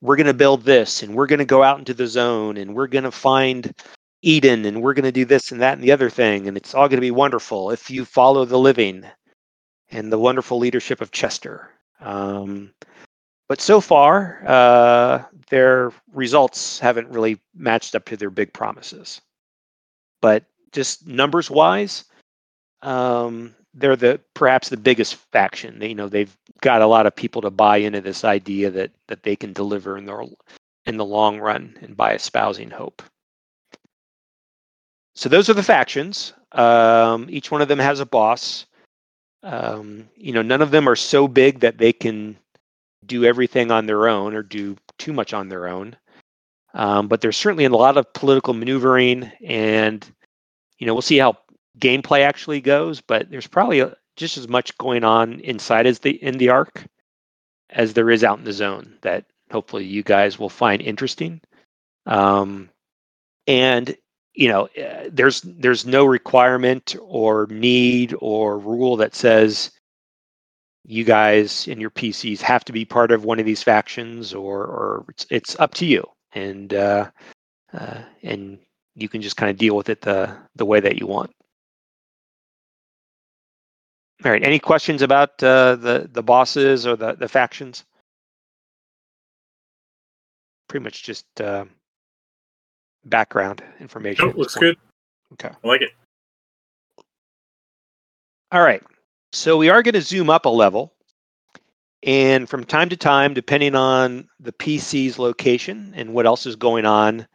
[0.00, 2.74] we're going to build this and we're going to go out into the zone and
[2.74, 3.74] we're going to find
[4.22, 6.74] Eden and we're going to do this and that and the other thing and it's
[6.74, 9.04] all going to be wonderful if you follow the living
[9.90, 11.70] and the wonderful leadership of Chester.
[12.00, 12.72] Um,
[13.50, 19.20] but so far, uh, their results haven't really matched up to their big promises.
[20.22, 22.04] But just numbers wise,
[22.82, 25.80] um, they're the perhaps the biggest faction.
[25.80, 28.92] They, you know, they've got a lot of people to buy into this idea that
[29.08, 30.32] that they can deliver in the
[30.86, 33.02] in the long run and by espousing hope.
[35.16, 36.34] So those are the factions.
[36.52, 38.66] Um, each one of them has a boss.
[39.42, 42.36] Um, you know, none of them are so big that they can
[43.06, 45.96] do everything on their own or do too much on their own.
[46.74, 50.08] Um, but there's certainly a lot of political maneuvering, and
[50.78, 51.38] you know, we'll see how
[51.78, 56.10] gameplay actually goes, but there's probably a, just as much going on inside as the
[56.22, 56.84] in the arc
[57.70, 61.40] as there is out in the zone that hopefully you guys will find interesting.
[62.06, 62.68] Um,
[63.46, 63.96] and
[64.34, 69.72] you know, uh, there's there's no requirement or need or rule that says
[70.84, 74.64] you guys and your PCs have to be part of one of these factions, or
[74.64, 77.10] or it's, it's up to you, and uh,
[77.72, 78.58] uh, and
[78.94, 81.30] you can just kind of deal with it the the way that you want.
[84.24, 84.44] All right.
[84.44, 87.84] Any questions about uh, the the bosses or the the factions?
[90.68, 91.64] Pretty much just uh,
[93.04, 94.26] background information.
[94.26, 94.76] Nope, looks good.
[95.34, 95.50] Okay.
[95.64, 95.90] I like it.
[98.52, 98.82] All right.
[99.32, 100.92] So we are going to zoom up a level.
[102.02, 106.86] And from time to time, depending on the PC's location and what else is going
[106.86, 107.26] on,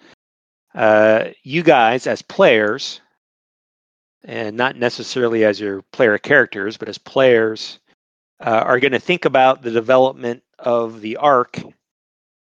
[0.74, 3.00] uh, you guys as players
[4.24, 7.80] and not necessarily as your player characters, but as players,
[8.40, 11.62] uh, are going to think about the development of the arc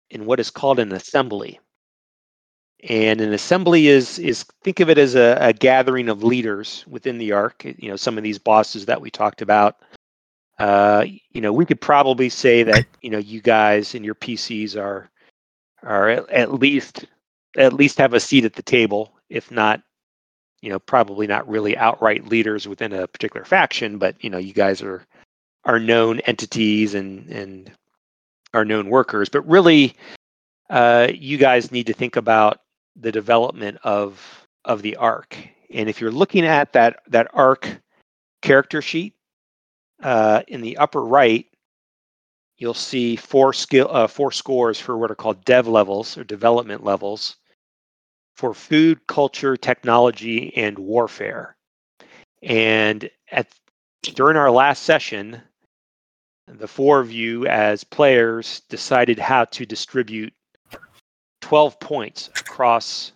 [0.09, 1.59] in what is called an assembly.
[2.89, 7.17] And an assembly is is think of it as a, a gathering of leaders within
[7.17, 7.63] the arc.
[7.63, 9.77] You know, some of these bosses that we talked about.
[10.59, 14.75] Uh, you know, we could probably say that you know you guys and your PCs
[14.79, 15.09] are
[15.81, 17.05] are at, at least
[17.57, 19.81] at least have a seat at the table, if not
[20.63, 24.53] you know probably not really outright leaders within a particular faction but you know you
[24.53, 25.05] guys are
[25.65, 27.71] are known entities and and
[28.53, 29.93] are known workers but really
[30.69, 32.59] uh, you guys need to think about
[32.95, 35.37] the development of of the arc
[35.73, 37.81] and if you're looking at that that arc
[38.41, 39.15] character sheet
[40.01, 41.45] uh, in the upper right
[42.57, 46.83] you'll see four skill uh, four scores for what are called dev levels or development
[46.83, 47.37] levels
[48.35, 51.55] for food, culture, technology, and warfare.
[52.41, 53.47] And at
[54.01, 55.41] during our last session,
[56.47, 60.33] the four of you as players decided how to distribute
[61.53, 63.11] 12 points across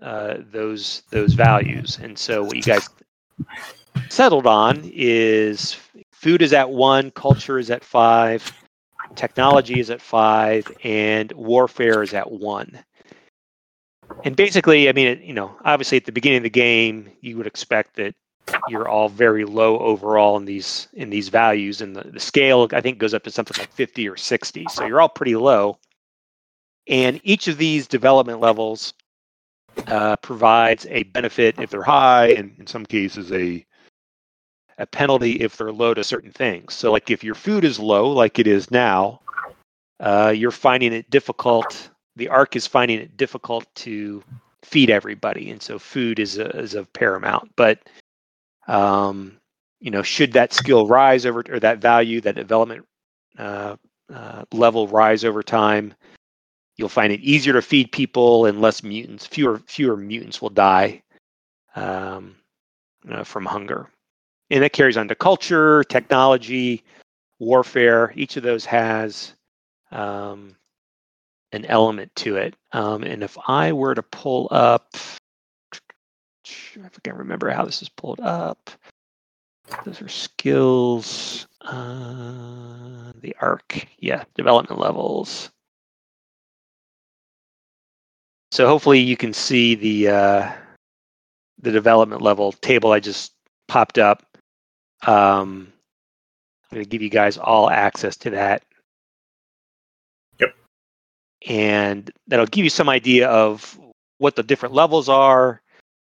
[0.00, 1.98] uh, those those values.
[2.00, 2.88] And so what you guys
[4.08, 5.76] settled on is
[6.12, 8.52] food is at one, culture is at five,
[9.16, 12.78] technology is at five, and warfare is at one
[14.24, 17.46] and basically, I mean, you know, obviously at the beginning of the game, you would
[17.46, 18.14] expect that
[18.68, 22.80] you're all very low overall in these in these values, and the, the scale I
[22.80, 24.66] think goes up to something like 50 or 60.
[24.70, 25.78] So you're all pretty low.
[26.88, 28.94] And each of these development levels
[29.86, 33.64] uh, provides a benefit if they're high, and in some cases a
[34.80, 36.74] a penalty if they're low to certain things.
[36.74, 39.20] So, like if your food is low, like it is now,
[40.00, 44.22] uh, you're finding it difficult the Ark is finding it difficult to
[44.64, 47.52] feed everybody, and so food is a, is of paramount.
[47.56, 47.78] But
[48.66, 49.38] um,
[49.80, 52.84] you know, should that skill rise over or that value, that development
[53.38, 53.76] uh,
[54.12, 55.94] uh, level rise over time,
[56.78, 59.26] you'll find it easier to feed people and less mutants.
[59.26, 61.02] Fewer fewer mutants will die
[61.76, 62.36] um,
[63.10, 63.90] uh, from hunger,
[64.50, 66.84] and that carries on to culture, technology,
[67.38, 68.12] warfare.
[68.16, 69.34] Each of those has
[69.90, 70.56] um,
[71.52, 72.54] an element to it.
[72.72, 74.94] Um, and if I were to pull up
[76.76, 78.70] I can't remember how this is pulled up.
[79.84, 81.46] Those are skills.
[81.60, 85.50] Uh, the Ark, yeah, development levels.
[88.50, 90.52] So hopefully you can see the uh,
[91.60, 93.32] the development level table I just
[93.66, 94.24] popped up.
[95.06, 95.72] Um,
[96.70, 98.62] I'm going to give you guys all access to that.
[100.38, 100.54] Yep.
[101.46, 103.78] And that'll give you some idea of
[104.18, 105.62] what the different levels are,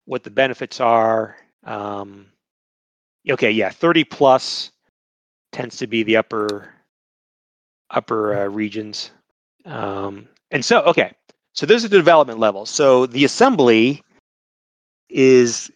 [0.06, 1.38] what the benefits are.
[1.63, 2.28] Um,
[3.30, 4.71] okay, yeah, 30 plus
[5.52, 6.73] tends to be the upper
[7.89, 9.12] upper uh, regions.
[9.65, 11.13] Um, and so, okay,
[11.58, 12.70] so those are the development levels.
[12.70, 14.04] So the assembly
[15.10, 15.72] is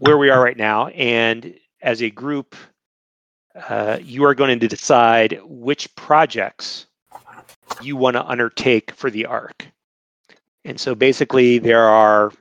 [0.00, 2.56] where we are right now, and as a group,
[3.68, 6.86] uh, you are going to decide which projects
[7.80, 9.64] you want to undertake for the Ark.
[10.64, 12.32] And so basically, there are,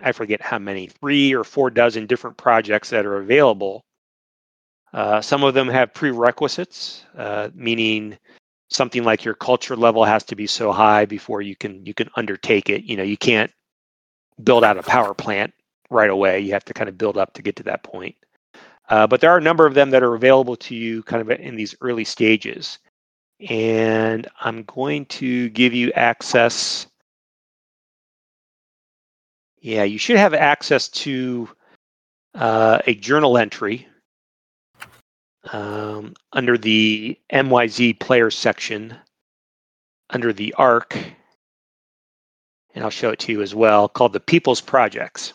[0.00, 3.82] I forget how many, three or four dozen different projects that are available.
[4.92, 8.16] Uh, some of them have prerequisites, uh, meaning
[8.68, 12.10] something like your culture level has to be so high before you can you can
[12.16, 12.84] undertake it.
[12.84, 13.50] You know, you can't
[14.42, 15.52] build out a power plant
[15.90, 16.40] right away.
[16.40, 18.16] You have to kind of build up to get to that point.
[18.88, 21.30] Uh, but there are a number of them that are available to you kind of
[21.40, 22.78] in these early stages.
[23.48, 26.86] And I'm going to give you access.
[29.60, 31.48] Yeah, you should have access to
[32.34, 33.86] uh, a journal entry
[35.52, 38.96] um, under the MYZ player section,
[40.10, 40.96] under the ARC,
[42.74, 45.32] and I'll show it to you as well, called the People's Projects.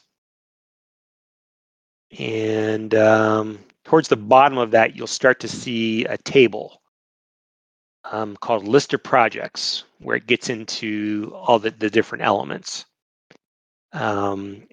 [2.19, 6.81] And um, towards the bottom of that, you'll start to see a table
[8.11, 12.85] um, called List of Projects, where it gets into all the, the different elements.
[13.93, 14.63] Um,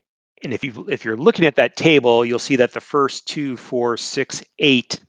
[0.45, 3.57] and if you if you're looking at that table, you'll see that the first two,
[3.57, 5.01] four, six, eight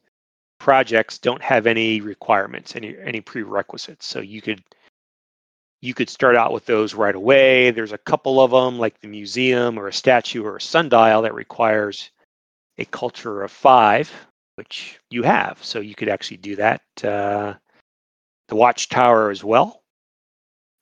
[0.60, 4.06] projects don't have any requirements, any any prerequisites.
[4.06, 4.64] So you could
[5.82, 7.72] you could start out with those right away.
[7.72, 11.34] There's a couple of them, like the museum or a statue or a sundial, that
[11.34, 12.12] requires
[12.78, 14.12] a culture of five,
[14.56, 15.64] which you have.
[15.64, 16.82] So you could actually do that.
[17.04, 17.54] Uh,
[18.50, 19.82] the watchtower as well.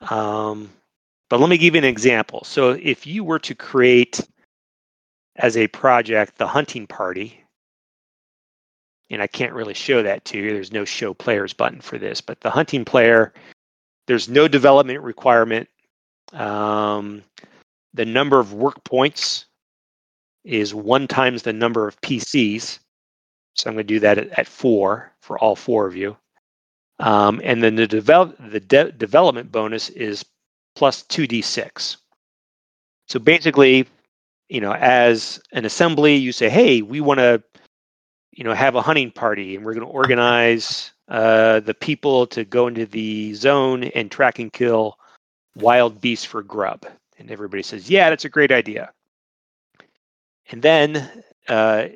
[0.02, 0.70] Um,
[1.30, 2.44] but let me give you an example.
[2.44, 4.22] So if you were to create
[5.36, 7.44] as a project the hunting party,
[9.10, 10.54] and I can't really show that to you.
[10.54, 13.34] There's no show players button for this, but the hunting player,
[14.08, 15.70] there's no development requirement.
[16.34, 17.24] Um,
[17.94, 19.46] the number of work points
[20.44, 22.80] is one times the number of PCs.
[23.56, 26.16] So I'm going to do that at, at four for all four of you.
[27.00, 30.26] Um, and then the develop the de- development bonus is
[30.76, 31.98] plus 2d6.
[33.08, 33.88] So basically,
[34.50, 37.44] you know, as an assembly, you say, "Hey, we want to
[38.38, 42.46] you know, have a hunting party and we're going to organize uh, the people to
[42.46, 45.00] go into the zone and track and kill
[45.56, 46.86] wild beasts for grub.
[47.18, 48.92] And everybody says, yeah, that's a great idea.
[50.52, 51.88] And then uh,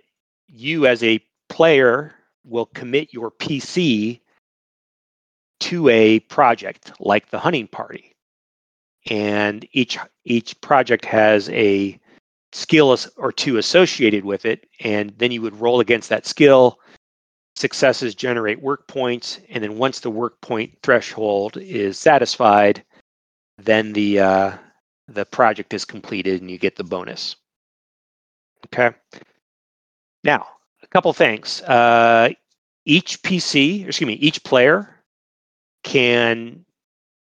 [0.48, 4.20] you, as a player, will commit your PC
[5.60, 8.16] to a project like the hunting party.
[9.10, 12.00] And each each project has a
[12.54, 16.80] skill or two associated with it, and then you would roll against that skill.
[17.56, 22.84] Successes generate work points, and then once the work point threshold is satisfied,
[23.58, 24.52] then the uh,
[25.08, 27.36] the project is completed and you get the bonus.
[28.68, 28.96] Okay.
[30.24, 30.46] Now,
[30.84, 31.62] a couple things.
[31.64, 32.30] Uh,
[32.86, 35.04] each PC, excuse me, each player
[35.84, 36.66] can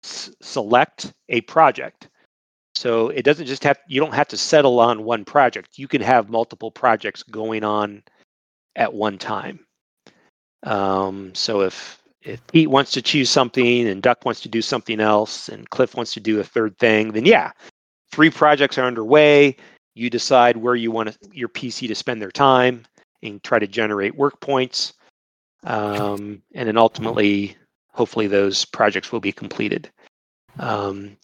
[0.04, 2.08] s- select a project.
[2.74, 5.78] So it doesn't just have you don't have to settle on one project.
[5.78, 8.02] You can have multiple projects going on
[8.76, 9.60] at one time.
[10.64, 14.98] Um, so if if Pete wants to choose something and Duck wants to do something
[14.98, 17.52] else and Cliff wants to do a third thing, then yeah,
[18.10, 19.56] three projects are underway.
[19.94, 22.84] You decide where you want your PC to spend their time
[23.22, 24.94] and try to generate work points.
[25.64, 27.56] Um, and then ultimately,
[27.92, 29.90] hopefully, those projects will be completed.
[30.58, 31.16] Um,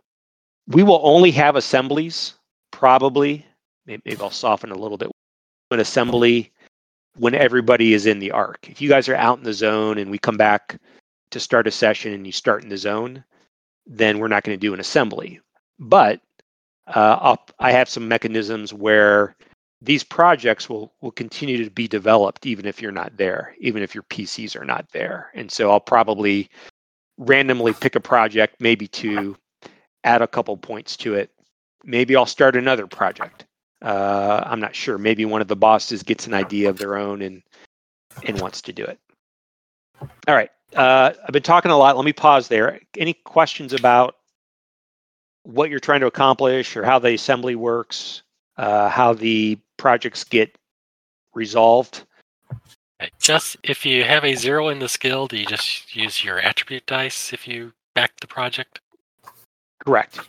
[0.70, 2.34] we will only have assemblies,
[2.70, 3.44] probably.
[3.86, 5.10] Maybe I'll soften a little bit.
[5.70, 6.52] An assembly
[7.16, 8.68] when everybody is in the Ark.
[8.68, 10.80] If you guys are out in the zone and we come back
[11.30, 13.24] to start a session and you start in the zone,
[13.86, 15.40] then we're not going to do an assembly.
[15.78, 16.20] But
[16.86, 19.36] uh, i have some mechanisms where
[19.80, 23.94] these projects will will continue to be developed even if you're not there, even if
[23.94, 25.30] your PCs are not there.
[25.34, 26.50] And so I'll probably
[27.16, 29.36] randomly pick a project, maybe two,
[30.04, 31.30] add a couple points to it.
[31.84, 33.46] Maybe I'll start another project.
[33.82, 34.98] Uh, I'm not sure.
[34.98, 37.42] Maybe one of the bosses gets an idea of their own and
[38.24, 38.98] and wants to do it.
[40.28, 40.50] All right.
[40.74, 41.96] Uh, I've been talking a lot.
[41.96, 42.80] Let me pause there.
[42.96, 44.16] Any questions about
[45.44, 48.22] what you're trying to accomplish or how the assembly works,
[48.56, 50.56] uh, how the projects get
[51.34, 52.04] resolved?
[53.18, 56.84] Just if you have a zero in the skill, do you just use your attribute
[56.86, 58.79] dice if you back the project?
[59.84, 60.20] Correct.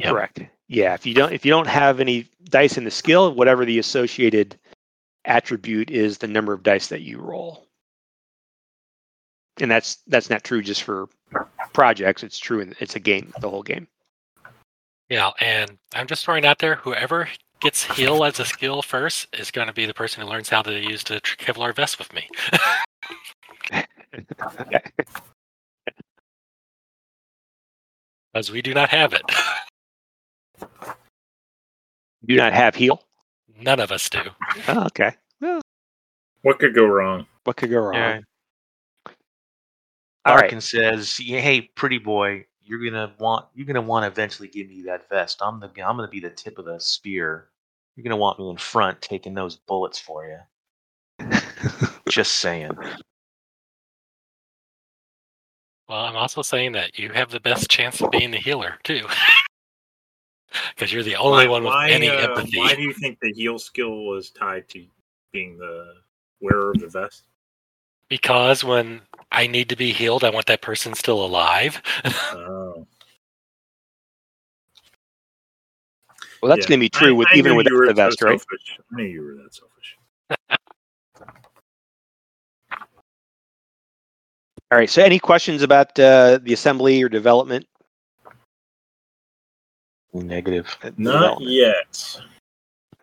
[0.00, 0.10] Yep.
[0.10, 0.40] Correct.
[0.68, 0.94] Yeah.
[0.94, 4.58] If you don't if you don't have any dice in the skill, whatever the associated
[5.24, 7.66] attribute is the number of dice that you roll.
[9.60, 11.08] And that's that's not true just for
[11.72, 12.22] projects.
[12.22, 13.86] It's true in it's a game, the whole game.
[15.08, 17.28] Yeah, and I'm just throwing out there whoever
[17.60, 20.62] gets heal as a skill first is going to be the person who learns how
[20.62, 22.28] to use the Kevlar vest with me.
[28.32, 29.22] Because we do not have it.
[32.24, 33.02] Do not have heal.
[33.60, 34.20] None of us do.
[34.68, 35.12] Oh, okay.
[35.40, 35.60] Well,
[36.42, 37.26] What could go wrong?
[37.44, 37.94] what could go wrong?
[37.94, 38.20] Yeah.
[40.24, 40.42] All right.
[40.42, 44.82] Larkin says, "Hey, pretty boy, you're gonna want you're gonna want to eventually give me
[44.82, 45.40] that vest.
[45.42, 47.48] I'm the I'm gonna be the tip of the spear.
[47.96, 50.38] You're gonna want me in front, taking those bullets for you.
[52.08, 52.70] Just saying.
[55.92, 59.06] Well, I'm also saying that you have the best chance of being the healer too,
[60.74, 62.56] because you're the only one with any uh, empathy.
[62.56, 64.86] Why do you think the heal skill was tied to
[65.34, 65.96] being the
[66.40, 67.24] wearer of the vest?
[68.08, 71.82] Because when I need to be healed, I want that person still alive.
[72.32, 72.86] Oh.
[76.40, 76.68] Well, that's Yeah.
[76.70, 78.40] going to be true I- with I even knew with the vest, right?
[78.50, 79.98] I knew you were that selfish.
[84.72, 84.88] All right.
[84.88, 87.66] So, any questions about uh, the assembly or development?
[90.14, 90.66] Negative.
[90.82, 91.50] Uh, Not development?
[91.50, 92.20] yet.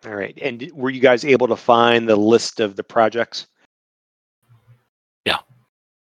[0.04, 0.36] All right.
[0.42, 3.46] And were you guys able to find the list of the projects?
[5.24, 5.38] Yeah.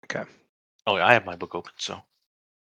[0.06, 0.24] Okay.
[0.88, 2.02] Oh, yeah, I have my book open, so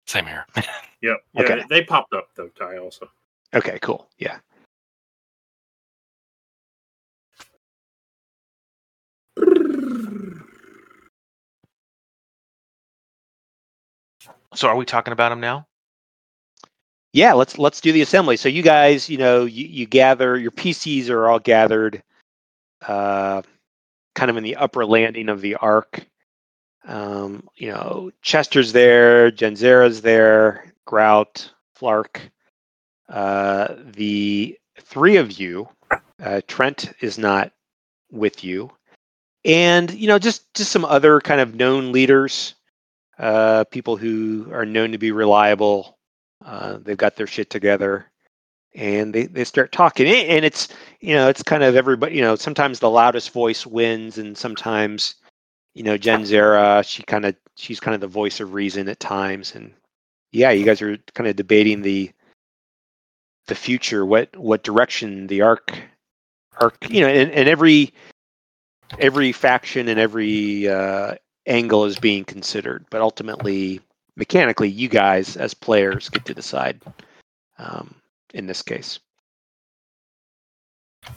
[0.07, 0.45] Same here.
[1.03, 1.17] Yep.
[1.35, 1.63] Yeah, Okay.
[1.71, 2.77] they popped up though, Ty.
[2.79, 3.09] Also,
[3.55, 3.79] Okay.
[3.81, 4.07] Cool.
[4.19, 4.39] Yeah.
[14.57, 15.67] So are we talking about them now?
[17.13, 17.35] Yeah.
[17.35, 18.37] Let's let's do the assembly.
[18.37, 22.03] So, you guys, you know, you, you gather your PCs are all gathered,
[22.87, 23.43] uh,
[24.15, 26.07] kind of in the upper landing of the Ark.
[26.87, 32.21] Um, you know, Chester's there, Genzera's there, Grout, Flark.
[33.09, 35.69] Uh, the three of you,
[36.23, 37.53] uh, Trent is not
[38.11, 38.71] with you,
[39.45, 42.56] and you know, just just some other kind of known leaders,
[43.19, 45.97] uh, people who are known to be reliable.
[46.45, 48.11] Uh, they've got their shit together,
[48.75, 50.69] and they they start talking, and it's
[51.01, 52.17] you know, it's kind of everybody.
[52.17, 55.15] You know, sometimes the loudest voice wins, and sometimes
[55.75, 58.99] you know, Jen Zera, she kind of she's kind of the voice of reason at
[58.99, 59.73] times, and
[60.33, 62.11] yeah, you guys are kind of debating the
[63.47, 65.79] the future, what what direction the Ark
[66.59, 67.93] Ark, you know, and, and every
[68.99, 71.15] every faction and every uh,
[71.47, 73.81] angle is being considered, but ultimately,
[74.17, 76.81] mechanically, you guys as players get to decide.
[77.59, 77.95] Um,
[78.35, 78.99] in this case,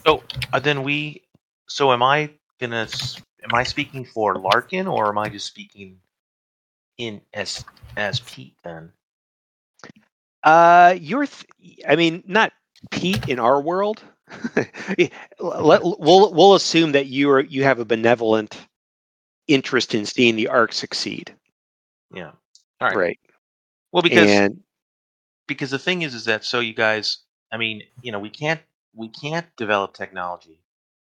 [0.05, 0.23] So
[0.53, 1.23] uh, then we.
[1.67, 2.83] So am I gonna?
[2.83, 5.99] s- Am I speaking for Larkin or am I just speaking
[6.97, 7.63] in as
[7.97, 8.91] as Pete then?
[10.43, 12.51] Uh, you're, th- I mean, not
[12.91, 14.01] Pete in our world.
[15.39, 18.57] Let, we'll we'll assume that you are you have a benevolent
[19.49, 21.35] interest in seeing the Ark succeed,
[22.13, 22.31] Yeah.
[22.79, 22.95] All right.
[22.95, 23.19] right?
[23.91, 24.61] Well, because and
[25.47, 27.19] because the thing is, is that so you guys.
[27.51, 28.61] I mean, you know, we can't
[28.93, 30.61] we can't develop technology,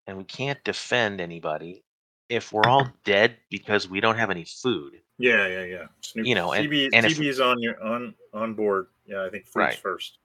[0.07, 1.83] and we can't defend anybody
[2.29, 2.95] if we're all mm-hmm.
[3.03, 5.01] dead because we don't have any food.
[5.17, 5.85] yeah, yeah, yeah.
[5.99, 8.87] Snoop, You know, and- CB, and if- CB's on your on on board.
[9.05, 9.75] Yeah, I think food's Right.
[9.77, 10.17] first.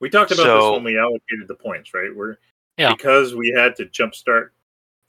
[0.00, 2.14] We talked about So- this when we allocated the points, right?
[2.14, 2.36] We're
[2.78, 2.94] Yeah.
[2.94, 4.50] because we had to jumpstart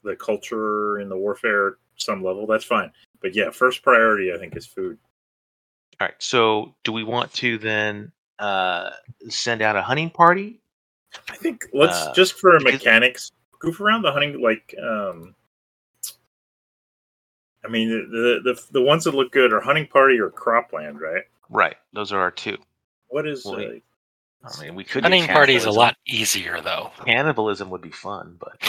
[0.02, 1.74] the culture and the warfare at
[2.04, 2.46] some level.
[2.46, 2.90] That's fine,
[3.20, 4.98] but yeah, first priority I think is food.
[6.00, 6.14] All right.
[6.18, 8.90] So, do we want to then uh,
[9.28, 10.60] send out a hunting party?
[11.30, 13.30] I think let's Uh, just for because- mechanics
[13.60, 15.34] goof around the hunting like um
[17.64, 21.00] I mean the, the the the ones that look good are hunting party or cropland,
[21.00, 21.22] right?
[21.48, 21.76] Right.
[21.94, 22.58] Those are our two.
[23.08, 25.04] What is Well, uh, I mean, we could.
[25.04, 26.90] Hunting party is a lot easier though.
[27.06, 28.60] Cannibalism would be fun, but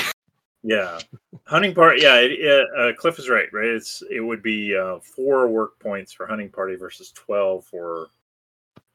[0.66, 1.00] yeah
[1.46, 2.02] hunting party?
[2.02, 3.68] Yeah, it, yeah uh, Cliff is right, right?
[3.68, 8.08] It's it would be uh, four work points for hunting party versus twelve for,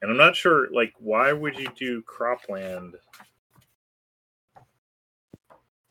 [0.03, 2.95] and I'm not sure like why would you do cropland?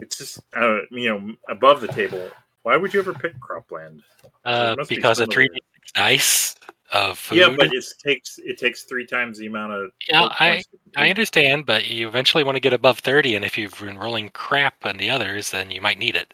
[0.02, 2.30] It's just uh, you know above the table.
[2.64, 4.02] Why would you ever pick cropland?
[4.44, 5.60] Uh, must be because a three d
[5.96, 6.56] dice
[6.92, 7.38] of food.
[7.38, 9.92] Yeah, but it takes it takes three times the amount of.
[10.10, 11.02] Yeah, I- points to complete.
[11.04, 14.30] I understand, but you eventually want to get above 30, and if you've been rolling
[14.30, 16.34] crap on the others, then you might need it.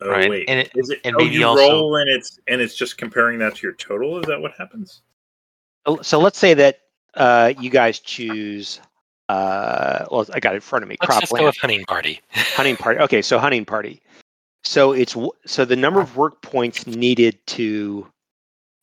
[0.00, 1.00] Oh Right, wait, and it- is it?
[1.04, 3.74] and oh, maybe you also- roll and it's and it's just comparing that to your
[3.74, 4.18] total.
[4.20, 5.02] Is that what happens?
[5.86, 6.80] So- So let's say that
[7.14, 8.80] uh, you guys choose.
[9.28, 10.96] Uh, well, I got it in front of me.
[11.02, 11.46] Let's just go Cropland.
[11.46, 12.20] with hunting party.
[12.32, 13.00] hunting party.
[13.00, 14.00] Okay, so hunting party.
[14.64, 18.06] So it's so the number of work points needed to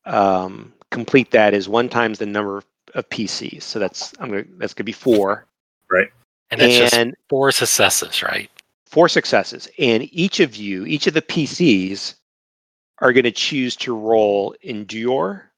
[0.05, 3.63] um, complete that is one times the number of PCs.
[3.63, 5.45] So that's I'm gonna that's gonna be four,
[5.89, 6.09] Right.
[6.51, 8.49] And that's just four successes, right?
[8.95, 9.67] four successes.
[9.77, 12.15] And each of you, each of the PCs,
[12.99, 15.51] are going to choose to roll endure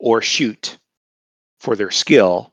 [0.00, 0.78] or shoot
[1.60, 2.52] for their skill.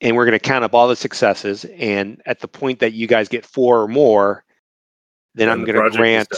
[0.00, 1.66] And we're going to count up all the successes.
[1.76, 4.44] And at the point that you guys get four or more,
[5.34, 6.32] then Then I'm the going to grant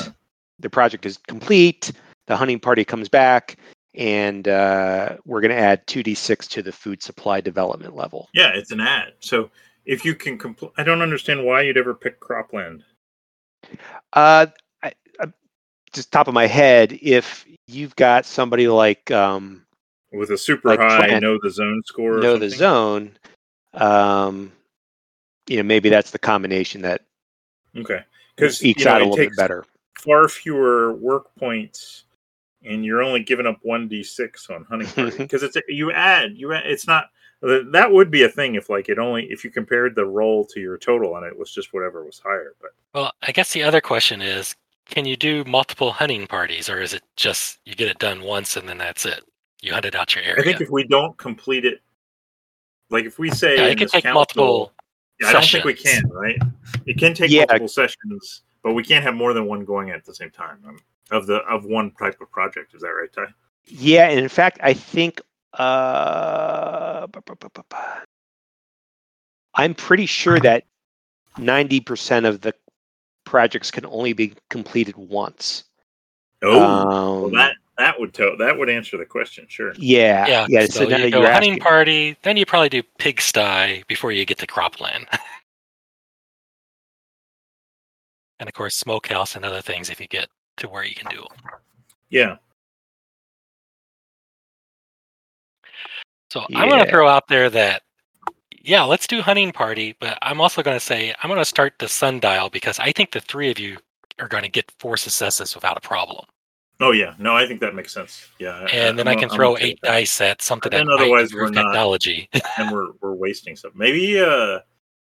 [0.59, 1.93] the project is complete.
[2.27, 3.57] The hunting party comes back,
[3.95, 8.29] and uh, we're going to add 2d6 to the food supply development level.
[8.35, 9.15] Yeah, it's an ad.
[9.21, 9.51] So
[9.87, 12.83] if you can complete, I don't understand why you'd ever pick cropland.
[14.13, 14.47] Uh,
[14.83, 15.27] I, I,
[15.93, 19.65] just top of my head, if you've got somebody like um,
[20.13, 22.19] with a super Like high plan- know the zone score.
[22.19, 23.17] or know the zone,
[23.75, 24.53] um,
[25.49, 27.03] you know, maybe that's the combination that
[27.77, 28.01] Okay,
[28.37, 29.65] because ekes you know, out a it little bit better.
[29.99, 32.05] far fewer work points,
[32.65, 36.33] and you're only giving up one d six on hunting party because it's you add
[36.37, 37.07] you add, it's not
[37.43, 40.61] that would be a thing if like it only if you compared the roll to
[40.61, 42.55] your total and it was just whatever was higher.
[42.61, 44.55] But Well, I guess the other question is
[44.87, 48.57] can you do multiple hunting parties, or is it just you get it done once
[48.57, 49.23] and then that's it?
[49.63, 50.41] You hunted out your area.
[50.41, 51.81] I think if we don't complete it,
[52.91, 54.73] like if we say yeah, it can take council- multiple.
[55.21, 56.39] Yeah, I don't think we can, right?
[56.87, 57.41] It can take Yeah.
[57.41, 60.79] multiple sessions, but we can't have more than one going at the same time um,
[61.11, 62.75] of the of one type of project.
[62.75, 63.27] Is that right, Ty?
[63.67, 65.21] Yeah, and in fact, I think
[65.55, 67.07] uh,
[69.55, 70.65] I'm pretty sure that
[71.37, 72.55] 90% of the
[73.25, 75.65] projects can only be completed once.
[76.43, 76.89] Oh, Um,
[77.23, 79.47] well, that that would tell that would answer the question.
[79.49, 79.73] Sure.
[79.77, 80.67] yeah, Yeah, yeah.
[80.67, 84.25] so, now you go you're hunting asking- party, then you probably do pigsty before you
[84.25, 85.07] get to cropland.
[88.39, 90.29] and of course, smokehouse and other things if you get
[90.61, 91.51] to where you can do them.
[92.09, 92.37] Yeah.
[96.31, 97.83] So I'm going to throw out there that,
[98.63, 101.75] yeah, let's do hunting party, but I'm also going to say I'm going to start
[101.79, 103.79] the sundial because I think the three of you
[104.21, 106.25] are going to get four successes without a problem.
[106.83, 107.15] Oh yeah.
[107.19, 108.29] No, I think that makes sense.
[108.39, 108.67] Yeah.
[108.73, 111.35] And then I'm- I can I'm throw okay eight dice at something But that otherwise
[111.35, 112.29] we're not- technology.
[112.59, 113.73] and we're we're wasting stuff.
[113.75, 114.61] Maybe uh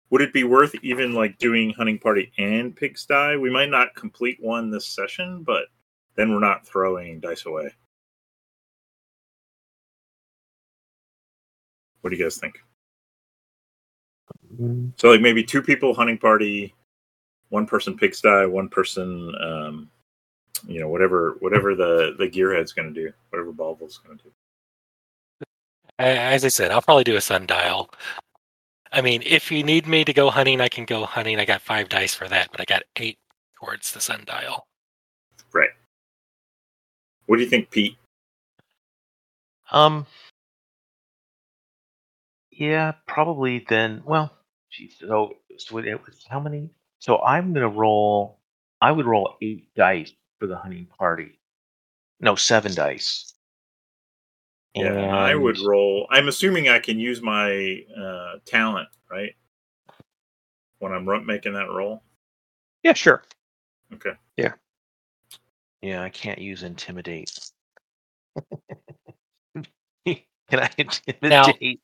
[0.09, 3.37] would it be worth even like doing hunting party and pigsty?
[3.37, 5.65] We might not complete one this session, but
[6.15, 7.69] then we're not throwing dice away.
[12.01, 12.59] What do you guys think?
[14.95, 16.73] So like maybe two people hunting party,
[17.49, 19.89] one person pigsty, one person um
[20.65, 24.31] you know whatever whatever the the gearhead's going to do, whatever Balvel's going to do.
[25.99, 27.89] As I said, I'll probably do a sundial.
[28.91, 31.39] I mean, if you need me to go hunting, I can go hunting.
[31.39, 33.17] I got five dice for that, but I got eight
[33.59, 34.67] towards the sundial.
[35.53, 35.69] Right.
[37.25, 37.97] What do you think, Pete?
[39.71, 40.05] Um.
[42.51, 44.01] Yeah, probably then.
[44.05, 44.31] Well,
[44.71, 46.69] geez, so, so it was how many?
[46.99, 48.39] So I'm gonna roll.
[48.81, 51.39] I would roll eight dice for the hunting party.
[52.19, 53.33] No, seven dice.
[54.81, 56.07] Yeah, and I would roll.
[56.09, 59.33] I'm assuming I can use my uh, talent, right?
[60.79, 62.03] When I'm ru- making that roll.
[62.83, 63.23] Yeah, sure.
[63.93, 64.11] Okay.
[64.37, 64.53] Yeah,
[65.81, 67.31] Yeah, I can't use intimidate.
[70.05, 71.79] Can I intimidate?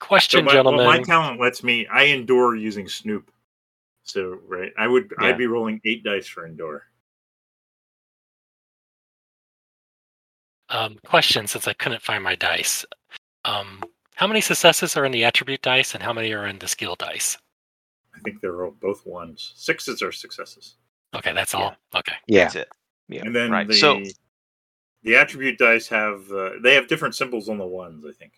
[0.00, 0.86] So Question, my, well, gentlemen.
[0.86, 1.86] my talent lets me.
[1.88, 3.30] I endure using Snoop.
[4.04, 5.12] So right, I would.
[5.20, 5.26] Yeah.
[5.28, 6.84] I'd be rolling eight dice for endure.
[10.70, 12.84] Um, question, since I couldn't find my dice.
[13.44, 13.82] Um,
[14.14, 16.94] how many successes are in the attribute dice, and how many are in the skill
[16.96, 17.36] dice?
[18.14, 19.52] I think they're both ones.
[19.56, 20.76] Sixes are successes,
[21.14, 21.74] Okay, that's all.
[21.94, 22.12] Okay.
[22.28, 22.44] Yeah.
[22.44, 22.68] That's it.
[23.08, 23.22] Yeah.
[23.24, 24.00] and then Right, the so-
[25.02, 28.04] the attribute dice have uh, they have different symbols on the ones.
[28.08, 28.32] I think.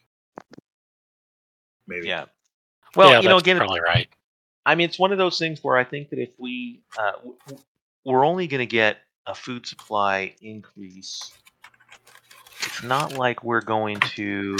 [1.86, 2.06] Maybe.
[2.08, 2.26] Yeah.
[2.94, 4.08] Well, yeah, you know, that's again, probably right.
[4.64, 7.36] I mean, it's one of those things where I think that if we, uh, w-
[7.48, 7.64] w-
[8.04, 11.32] we're only going to get a food supply increase.
[12.64, 14.56] It's not like we're going to.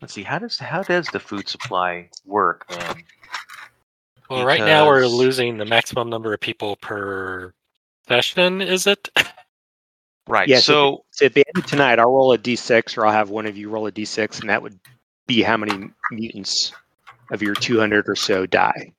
[0.00, 0.22] Let's see.
[0.22, 3.04] How does how does the food supply work then?
[4.30, 7.52] Well, right now we're losing the maximum number of people per
[8.08, 8.60] session.
[8.60, 9.08] Is it?
[10.26, 10.48] Right.
[10.48, 13.28] Yeah, so So at the end of tonight, I'll roll a d6, or I'll have
[13.28, 14.78] one of you roll a d6, and that would
[15.26, 16.72] be how many mutants
[17.30, 18.92] of your 200 or so die.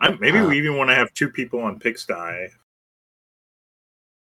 [0.00, 2.48] I, maybe Uh, we even want to have two people on Pigsty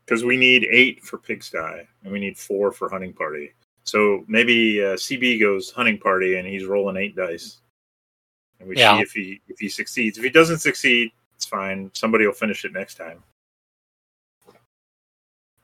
[0.07, 3.51] because we need eight for Pigsty and we need four for Hunting Party.
[3.83, 7.57] So maybe uh, CB goes Hunting Party and he's rolling eight dice,
[8.59, 8.95] and we Yeah.
[8.97, 10.17] see if he if he succeeds.
[10.17, 11.91] If he doesn't succeed, it's fine.
[11.93, 13.21] Somebody will finish it next time.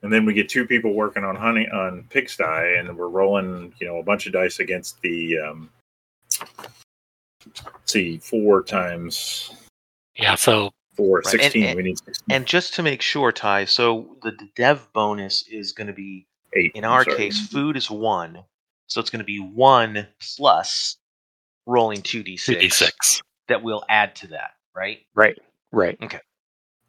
[0.02, 3.86] And then we get two people working on hunting on Pigsty, and we're rolling, you
[3.86, 5.38] know, a bunch of dice against the.
[5.38, 5.70] Um,
[7.56, 9.50] let's see, four times
[10.16, 10.34] Yeah.
[10.34, 11.62] So four, Right, 16.
[11.64, 12.34] and- we need 16.
[12.34, 16.26] and just to make sure, Ty, so the the dev bonus is going to be
[16.54, 16.72] eight.
[16.74, 18.44] in our case, food is one,
[18.86, 20.96] so it's going to be one plus
[21.66, 23.22] rolling two d two d six.
[23.48, 25.00] that we'll add to that, right?
[25.14, 25.38] Right,
[25.72, 25.98] right.
[26.02, 26.20] Okay.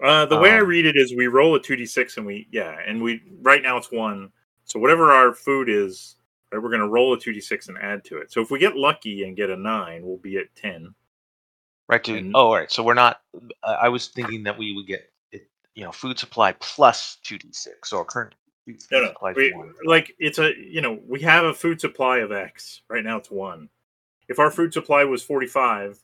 [0.03, 2.77] Uh, the way I Um, read it is we roll a 2d6 and we, yeah,
[2.85, 4.29] and we, right now it's one.
[4.65, 6.17] So whatever our food is,
[6.51, 8.29] right, we're going to roll a 2d6 and add to it.
[8.31, 10.93] So if we get lucky and get a nine, we'll be at 10.
[11.87, 12.03] Right.
[12.05, 12.71] To And- oh, all right.
[12.71, 13.21] So we're not.
[13.63, 17.37] Uh, I was thinking that we would get, it, you know, food supply plus two
[17.37, 17.89] d six.
[17.89, 18.33] So our current
[18.65, 19.07] food No, no.
[19.09, 19.73] supply is We, one.
[19.85, 22.81] like it's a, you know, we have a food supply of X.
[22.89, 23.69] Right now it's one.
[24.27, 25.99] If our food supply was 45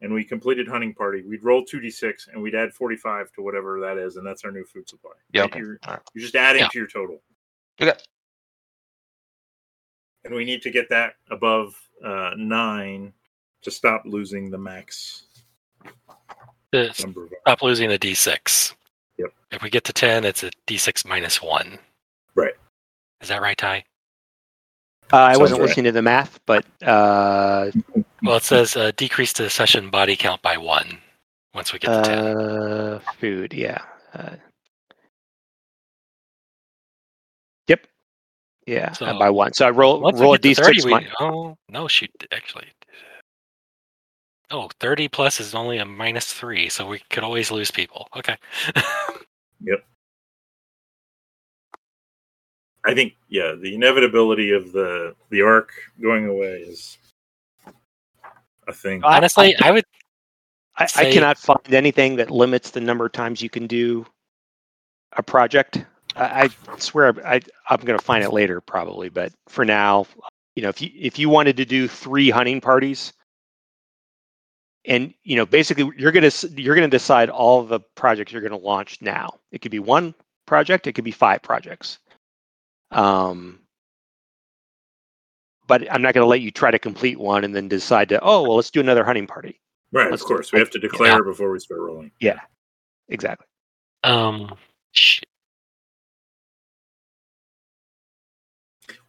[0.00, 3.98] and we completed hunting party, we'd roll 2d6 and we'd add 45 to whatever that
[3.98, 4.16] is.
[4.16, 5.10] And that's our new food supply.
[5.34, 5.42] Yeah.
[5.42, 5.50] Right?
[5.50, 5.58] Okay.
[5.60, 6.00] You're, right.
[6.14, 6.68] you're just adding Yeah.
[6.68, 7.20] to your total.
[7.80, 7.92] Okay.
[10.24, 11.74] and we need to get that above
[12.04, 13.12] uh, nine
[13.62, 15.24] to stop losing the max
[16.72, 17.30] To number of.
[17.42, 18.74] stop losing the d six.
[19.18, 19.32] Yep.
[19.52, 21.78] If we get to ten, it's a d six minus one.
[22.34, 22.54] Right.
[23.20, 23.84] Is that right, Ty?
[25.12, 25.66] Uh, I Sounds wasn't right.
[25.68, 27.70] listening to the math, but uh,
[28.22, 30.98] Well, it says uh, decrease the session body count by one
[31.54, 32.36] once we get to ten.
[32.36, 33.80] uh, food, yeah.
[34.14, 34.36] Uh,
[37.68, 37.86] yep.
[38.66, 39.52] Yeah, uh, So- by one.
[39.54, 40.84] So I roll roll we a 30, d6.
[40.84, 42.68] we, mi- oh no, shoot, actually.
[44.50, 48.08] Oh, 30 plus is only a minus three, so we could always lose people.
[48.16, 48.36] Okay.
[49.60, 49.84] Yep.
[52.84, 56.96] I think yeah, the inevitability of the the Ark going away is
[58.66, 59.02] a thing.
[59.02, 59.84] Honestly, I would
[60.76, 64.06] I, I cannot find anything that limits the number of times you can do
[65.16, 65.84] a project.
[66.16, 70.06] I, I swear I, I'm going to find it later probably, but for now,
[70.54, 73.12] you know, if you if you wanted to do three hunting parties,
[74.84, 78.42] and you know, basically you're going to you're going to decide all the projects you're
[78.42, 79.38] going to launch now.
[79.52, 80.14] It could be one
[80.46, 81.98] project, it could be five projects.
[82.90, 83.60] Um,
[85.66, 88.20] but I'm not going to let you try to complete one and then decide to
[88.22, 89.60] oh well let's do another hunting party.
[89.92, 90.46] right, let's of course.
[90.48, 90.52] it.
[90.54, 92.10] We have to declare before we start rolling.
[92.20, 92.40] Yeah.
[93.08, 93.46] Exactly.
[94.04, 94.54] um
[94.92, 95.20] sh-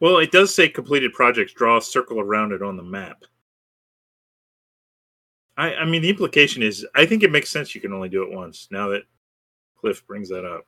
[0.02, 1.54] Well, it does say completed projects.
[1.54, 3.24] Draw a circle around it on the map.
[5.60, 7.76] I, I mean, the implication is, I think it makes sense.
[7.76, 8.68] You can only do it once.
[8.72, 9.03] Now that
[9.80, 10.66] Cliff brings that up,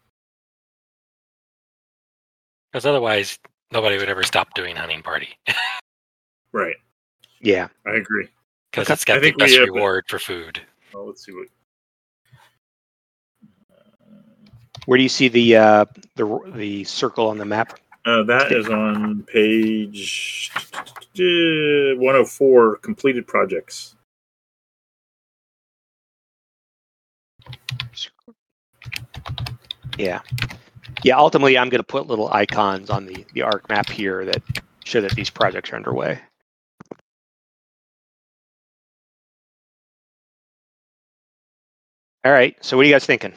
[2.72, 3.40] because otherwise
[3.72, 5.30] nobody would ever stop doing hunting party
[6.54, 6.76] right?
[7.40, 7.68] Yeah.
[7.86, 8.28] I agree.
[8.72, 8.94] because Okay.
[8.94, 10.62] it's got I the think we best have- reward for food.
[10.94, 11.48] Well, let's see what.
[14.88, 15.86] Where do you see the uh,
[16.16, 17.80] the the circle on the map?
[18.06, 20.52] Uh, that is on page
[21.16, 22.78] 104.
[22.78, 23.96] Completed projects.
[30.02, 30.22] Yeah.
[31.04, 34.42] Yeah, ultimately I'm going to put little icons on the the Ark map here that
[34.84, 36.20] show that these projects are underway.
[42.26, 42.56] All right.
[42.62, 43.34] So what are you guys thinking?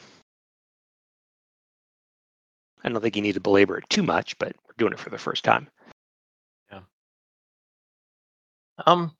[2.83, 5.11] I don't think you need to belabor it too much, but we're doing it for
[5.11, 5.67] the first time.
[6.71, 6.81] Yeah.
[8.87, 9.11] Um,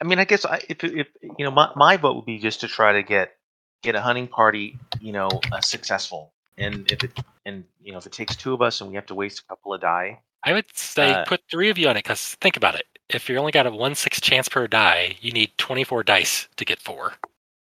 [0.00, 2.60] I mean, I guess I, if if you know, my, my vote would be just
[2.60, 3.36] to try to get
[3.82, 6.32] get a hunting party, you know, uh, successful.
[6.58, 7.12] And if it
[7.46, 9.44] and you know if it takes two of us and we have to waste a
[9.44, 12.56] couple of die, I would say Uh, put three of you on it because think
[12.56, 12.86] about it.
[13.08, 16.64] If you only got a one six chance per die, you need 24 dice to
[16.64, 17.14] get four.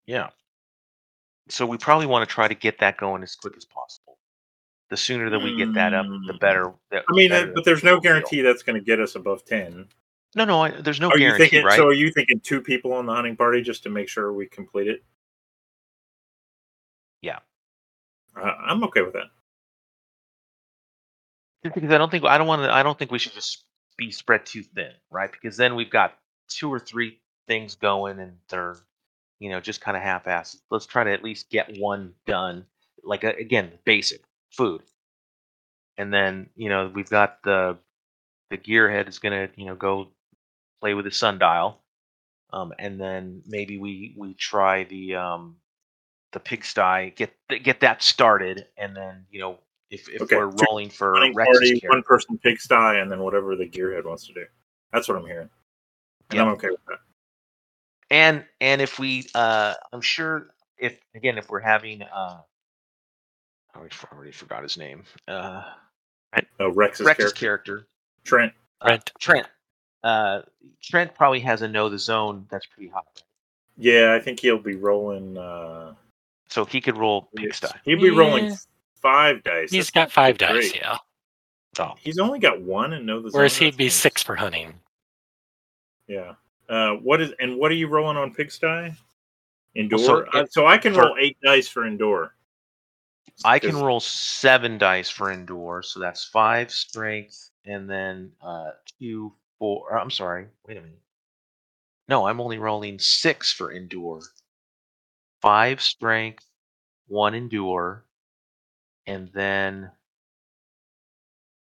[0.07, 0.31] yeah.
[1.51, 4.17] So we probably want to try to get that going as quick as possible.
[4.89, 6.41] The sooner that we get that up, the Mm.
[6.41, 6.73] better.
[6.91, 8.11] that- I mean, better uh, but there's no we'll feel.
[8.13, 9.87] guarantee that's going to get us above 10.
[10.35, 11.63] No, no, I, there's no are you thinking?
[11.65, 11.77] right?
[11.77, 14.47] So are you thinking two people on the hunting party just to make sure we
[14.47, 15.05] complete it?
[17.25, 17.39] Yeah.
[18.37, 19.31] Uh, I'm okay with that.
[21.65, 22.71] Just because I don't think I don't want to.
[22.73, 23.65] I don't think we should just
[23.97, 25.31] be spread too thin, right?
[25.33, 26.19] Because then we've got
[26.49, 28.77] two or three things going, and they're
[29.39, 30.57] you know, just kind of half-assed.
[30.71, 32.67] Let's try to at least get one done.
[33.03, 34.83] Like uh, again, basic food,
[35.99, 37.77] and then you know we've got the
[38.51, 40.09] the gearhead is gonna you know go
[40.81, 41.83] play with the sundial,
[42.55, 45.57] um, and then maybe we we try the um,
[46.35, 47.33] the pigsty, get
[47.63, 49.59] get that started, and then you know
[49.91, 53.67] if if Okay, we're rolling for Rex's party, one person pigsty, and then whatever the
[53.69, 54.45] gearhead wants to do.
[54.93, 55.49] That's what I'm hearing.
[56.31, 56.99] And I'm okay with that.
[58.11, 62.41] and and if we uh i'm sure if again if we're having uh
[63.75, 63.79] I
[64.13, 65.65] already, forgot his name uh
[66.61, 67.77] Oh, Rex's Rex's character.
[67.77, 67.87] character
[68.25, 68.53] Trent.
[68.81, 69.13] uh, Trent.
[69.21, 69.47] trent
[70.03, 70.43] uh
[70.83, 73.23] trent probably has a know the zone that's pretty hot
[73.77, 75.37] Yeah, I think he'll be rolling.
[75.37, 75.95] Uh,
[76.55, 78.55] so he could roll pigsty He'd be rolling
[79.03, 79.71] five dice.
[79.73, 80.49] He's That's got five great.
[80.73, 80.99] dice, yeah.
[81.81, 83.21] oh He's only got one and no.
[83.21, 83.39] the zone.
[83.39, 83.95] Whereas he'd be nice.
[83.95, 84.73] six for hunting.
[86.07, 86.35] Yeah.
[86.69, 88.95] Uh, what is and what are you rolling on pigsty?
[89.75, 89.99] Endure.
[90.33, 92.35] so Uh, so I can for- roll eight dice for endure.
[93.45, 99.33] i can roll seven dice for endure so that's five strength and then uh two
[99.59, 101.01] four i'm sorry wait a minute
[102.09, 104.21] no i'm only rolling six for endure
[105.45, 106.45] five strength
[107.09, 108.05] one endure
[109.07, 109.91] and then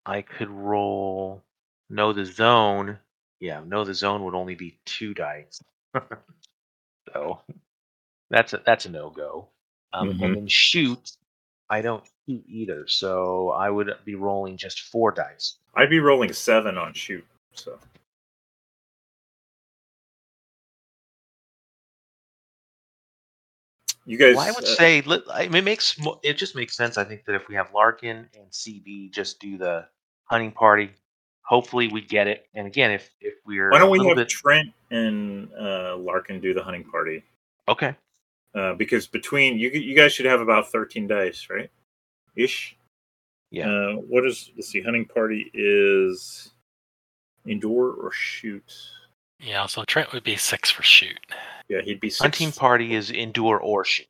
[0.06, 1.44] i could roll
[1.90, 2.98] know the zone
[3.42, 5.62] yeah know the zone would only be two dice
[7.14, 7.42] so
[8.30, 9.50] that's a that's a no-go
[9.94, 10.24] um, Mhm.
[10.26, 11.12] and then shoot
[11.70, 16.34] i don't shoot either so i would be rolling just four dice I'd be rolling
[16.34, 17.24] seven on shoot.
[17.54, 17.78] So
[24.08, 24.36] you guys.
[24.36, 26.98] well, I would uh, say let- I mean, it makes it just makes sense.
[26.98, 29.86] I think that if we have Larkin and CB just do the
[30.24, 30.92] hunting party,
[31.42, 32.48] hopefully we get it.
[32.56, 36.54] And again, if if we're why don't we have bit Trent and uh, Larkin do
[36.54, 37.24] the hunting party?
[37.68, 37.96] okay,
[38.56, 41.70] Uh, because between you, you guys should have about thirteen dice, right?
[42.36, 42.76] Ish.
[43.52, 46.52] yeah, Uh, what is let's see, hunting party is
[47.46, 48.74] endure or shoot?
[49.40, 51.20] Yeah, so Trent would be six for shoot.
[51.70, 52.22] Yeah, he'd be six.
[52.22, 54.08] hunting party is endure or shoot.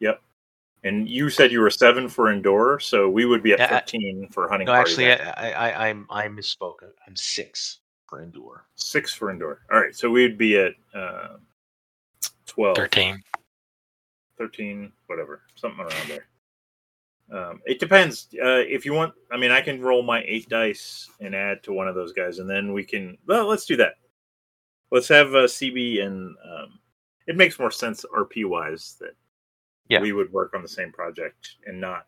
[0.00, 0.20] Yep.
[0.84, 3.80] And you said you were seven for endure, so we would be at Yeah, I-
[3.80, 4.90] thirteen for hunting No, party.
[4.90, 5.20] actually, then.
[5.36, 6.78] I I, I I'm I misspoke.
[7.06, 8.64] I'm six for endure.
[8.74, 9.60] six for endure.
[9.70, 11.36] All right, so we'd be at uh,
[12.46, 13.22] 12, Thirteen.
[14.38, 16.26] 13, whatever, something around there.
[17.30, 18.26] Um, it depends.
[18.34, 21.72] Uh, if you want, I mean, I can roll my eight dice and add to
[21.72, 23.16] one of those guys, and then we can.
[23.26, 23.94] Well, let's do that.
[24.92, 26.78] Let's have uh, CB and um,
[27.26, 29.14] it makes more sense RP wise that
[29.88, 30.02] Yeah.
[30.02, 32.06] we would work on the same project and not.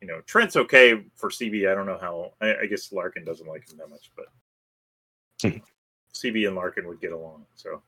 [0.00, 1.70] You know, Trent's okay for CB.
[1.70, 2.32] I don't know how.
[2.40, 5.52] I, I guess Larkin doesn't like him that much, but
[6.14, 7.44] CB and Larkin would get along.
[7.54, 7.82] So,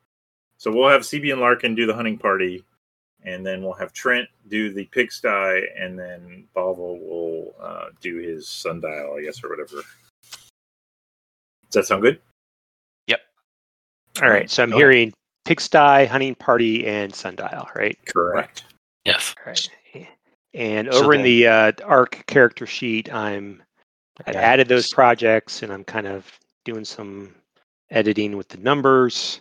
[0.59, 2.63] so we'll have CB and Larkin do the hunting party,
[3.25, 8.47] and then we'll have Trent do the pigsty, and then Balvo will uh, do his
[8.47, 9.77] sundial, I guess, or whatever.
[11.71, 12.21] Does that sound good?
[14.21, 14.83] All right, so I'm Go ahead.
[14.83, 15.13] hearing
[15.45, 17.99] pigsty, hunting party, and sundial, right?
[18.05, 18.65] Correct.
[19.05, 19.35] Yes.
[19.39, 19.69] All right.
[20.55, 23.63] And So over in the uh, ARC character sheet, I'm
[24.27, 24.39] I Okay.
[24.39, 27.35] added those projects, and I'm kind of doing some
[27.91, 29.41] editing with the numbers.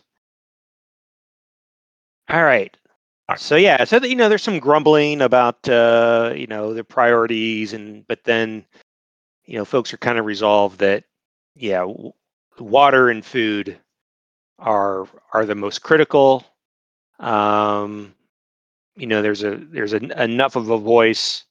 [2.30, 2.76] All right.
[3.28, 3.40] All right.
[3.40, 7.74] So yeah, so that, you know, there's some grumbling about uh, you know the priorities,
[7.74, 8.66] and but then
[9.46, 11.04] you know folks are kind of resolved that
[11.56, 12.14] yeah, w-
[12.58, 13.78] water and food
[14.62, 16.46] are are the most critical.
[17.20, 18.14] Um,
[18.96, 21.44] you know, there's a there's enough of a voice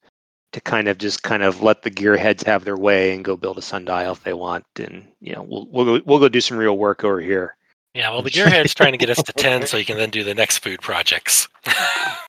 [0.52, 3.58] to kind of just kind of let the gearheads have their way and go build
[3.58, 6.56] a sundial if they want, and you know, we'll we'll go, we'll go do some
[6.56, 7.56] real work over here.
[7.94, 10.22] Yeah, well, the gearhead's trying to get us to 10 so you can then do
[10.22, 11.48] the next food projects.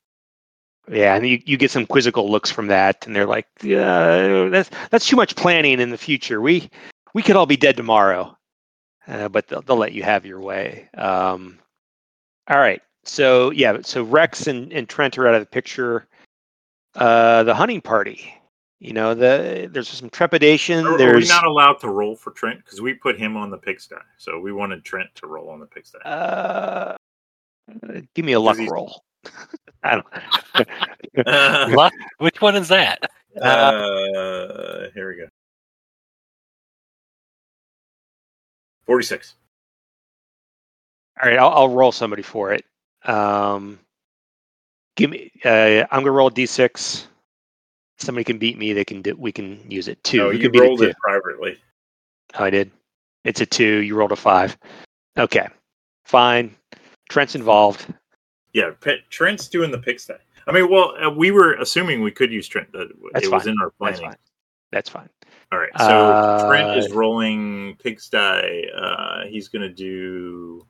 [0.90, 4.68] Yeah, and you, you get some quizzical looks from that, and they're like, "Yeah, "That's
[4.90, 6.40] that's too much planning in the future.
[6.40, 6.68] We
[7.14, 8.36] we could all be dead tomorrow."
[9.08, 10.88] Uh, but they'll, they'll let you have your way.
[10.94, 11.58] Um,
[12.48, 16.06] all right, so yeah, so Rex and, and Trent are out of the picture.
[16.94, 18.34] Uh, the hunting party,
[18.78, 20.86] you know, the there's some trepidation.
[20.86, 23.58] Are, are we not allowed to roll for Trent because we put him on the
[23.58, 25.98] pigsty, so we wanted Trent to roll on the pigsty.
[26.04, 26.94] uh,
[28.14, 29.02] give me a luck he's- roll.
[29.84, 31.26] I don't.
[31.26, 31.92] Uh, Luck?
[32.18, 33.10] Which one is that?
[33.40, 35.26] uh, here we go.
[38.92, 39.36] Forty-six.
[41.22, 42.62] All right, I'll, I'll roll somebody for it.
[43.06, 43.78] Um,
[44.96, 45.32] give me.
[45.42, 47.06] Uh, I'm gonna roll a d6.
[47.96, 48.74] Somebody can beat me.
[48.74, 49.16] They can do.
[49.16, 50.18] We can use it too.
[50.18, 51.56] No, you can beat rolled it, it privately.
[52.34, 52.70] I did.
[53.24, 53.78] It's a two.
[53.78, 54.58] You rolled a five.
[55.16, 55.48] Okay,
[56.04, 56.54] fine.
[57.08, 57.86] Trent's involved.
[58.52, 58.72] Yeah,
[59.08, 60.16] Trent's doing the pigsty.
[60.46, 62.70] I mean, well, uh, we were assuming we could use Trent.
[62.72, 63.52] That That's it was fine.
[63.52, 64.16] in our That's fine.
[64.70, 65.08] That's fine.
[65.52, 68.70] All right, so Uh, Trent is rolling pigsty.
[68.74, 70.66] Uh, he's gonna do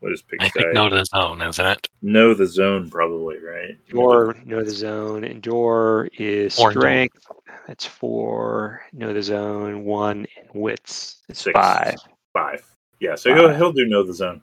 [0.00, 0.60] what is I pigsty?
[0.62, 1.88] think know the zone, isn't it?
[2.00, 3.76] Know the zone, probably right.
[3.90, 5.22] Door know the zone.
[5.22, 6.80] Endure is Or endure.
[6.82, 7.26] strength.
[7.68, 8.82] That's four.
[8.92, 9.84] Know the zone.
[9.84, 11.52] One and wits is Six.
[11.56, 11.94] five.
[12.32, 12.64] Five.
[13.00, 14.40] Yeah, so he'll he'll do know the zone.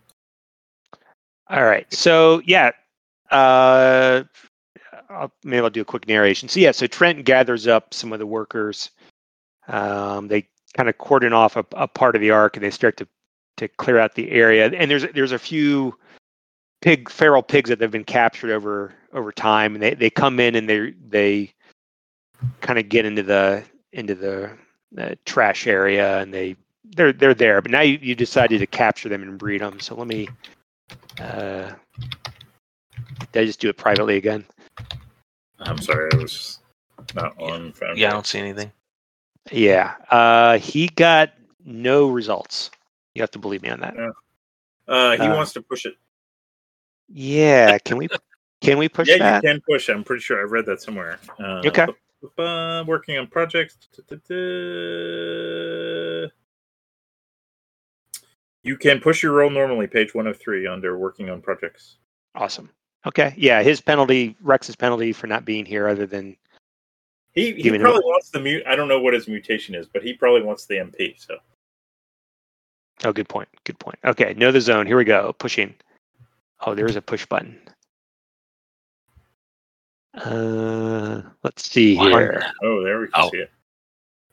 [1.50, 1.92] All right.
[1.92, 2.72] So yeah,
[3.32, 4.24] uh,
[5.10, 6.48] I'll, maybe I'll do a quick narration.
[6.48, 8.92] So yeah, so Trent gathers up some of the workers.
[9.70, 12.97] Um, they kind of cordon off a, a part of the ark, and they start
[12.97, 13.07] to
[13.57, 14.67] to clear out the area.
[14.67, 15.95] And there's there's a few
[16.82, 20.55] pig feral pigs that have been captured over over time, and they, they come in
[20.55, 21.53] and they they
[22.61, 23.63] kind of get into the
[23.93, 24.51] into the
[24.97, 27.61] uh, trash area, and they they're they're there.
[27.61, 29.80] But now you, you decided to capture them and breed them.
[29.80, 30.28] So let me.
[31.20, 31.72] Uh,
[33.32, 34.45] did I just do it privately again?
[35.59, 36.59] I'm sorry, I was
[37.13, 37.74] not on.
[37.95, 38.72] Yeah, I don't see anything.
[39.52, 39.96] Yeah.
[40.10, 41.32] Uh, he got
[41.66, 42.72] no results.
[43.16, 43.96] You have to believe me on that.
[43.98, 44.10] Yeah.
[44.88, 45.96] Uh, he Uh, wants to push it.
[47.08, 47.78] Yeah.
[47.80, 48.08] Can we
[48.62, 49.44] can we push yeah, that?
[49.44, 49.90] you can push.
[49.90, 51.20] I'm pretty sure I read that somewhere.
[51.40, 51.88] Uh, Okay.
[52.38, 53.78] Uh, working on projects.
[58.64, 61.96] You can push your roll normally, page 103, under working on projects.
[62.36, 62.70] Awesome.
[63.06, 63.34] Okay.
[63.38, 63.64] Yeah.
[63.64, 66.36] His penalty, Rex's penalty for not being here, other than
[67.34, 68.63] He, he Giving him- probably wants the mute.
[68.67, 71.13] I don't know what his mutation is, but he probably wants the MP.
[71.19, 71.38] So
[73.05, 73.47] oh, good point.
[73.63, 73.97] Good point.
[74.03, 74.34] Okay.
[74.36, 74.86] Know the zone.
[74.88, 75.34] Here we go.
[75.34, 75.73] Pushing.
[76.65, 77.59] Oh, there's a push button.
[80.15, 82.11] Uh, let's see One.
[82.11, 82.43] here.
[82.63, 83.30] oh, there we can Oh.
[83.30, 83.51] see it.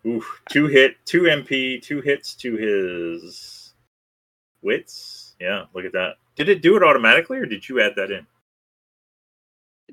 [0.07, 3.75] Oof, two hit, two MP, two hits to his
[4.63, 5.35] wits.
[5.41, 6.15] Yeah, look at that.
[6.37, 8.27] Did it do it automatically, or did you add that in?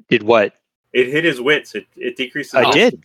[0.09, 0.55] Did what?
[0.93, 1.75] It hit his wits.
[1.75, 2.53] It it decreases.
[2.55, 3.03] I his- did.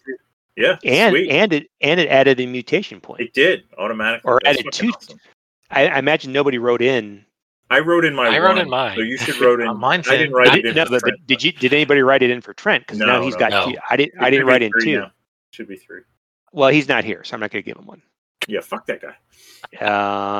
[0.56, 1.30] Yeah, And sweet.
[1.30, 3.20] and it and it added a mutation point.
[3.20, 4.28] it did automatically.
[4.28, 5.20] Or That's added two- awesome.
[5.70, 7.24] I, I imagine nobody wrote in.
[7.70, 8.26] I wrote in my.
[8.28, 8.96] I wrote one, in mine.
[8.96, 9.76] So you should wrote in.
[9.78, 10.74] Mine's I didn't write I it in.
[10.74, 11.52] didn't for but, but Trent, did you?
[11.52, 12.84] Did anybody write it in for Trent?
[12.84, 13.38] Because now No, he's no.
[13.38, 13.50] got.
[13.50, 13.70] No.
[13.72, 13.78] Two.
[13.88, 14.14] I didn't.
[14.14, 14.98] It I didn't write in two.
[14.98, 15.12] now.
[15.52, 16.00] Should be three.
[16.52, 18.02] Well, he's not here, so I'm not going to give him one.
[18.48, 19.14] Yeah, fuck that guy.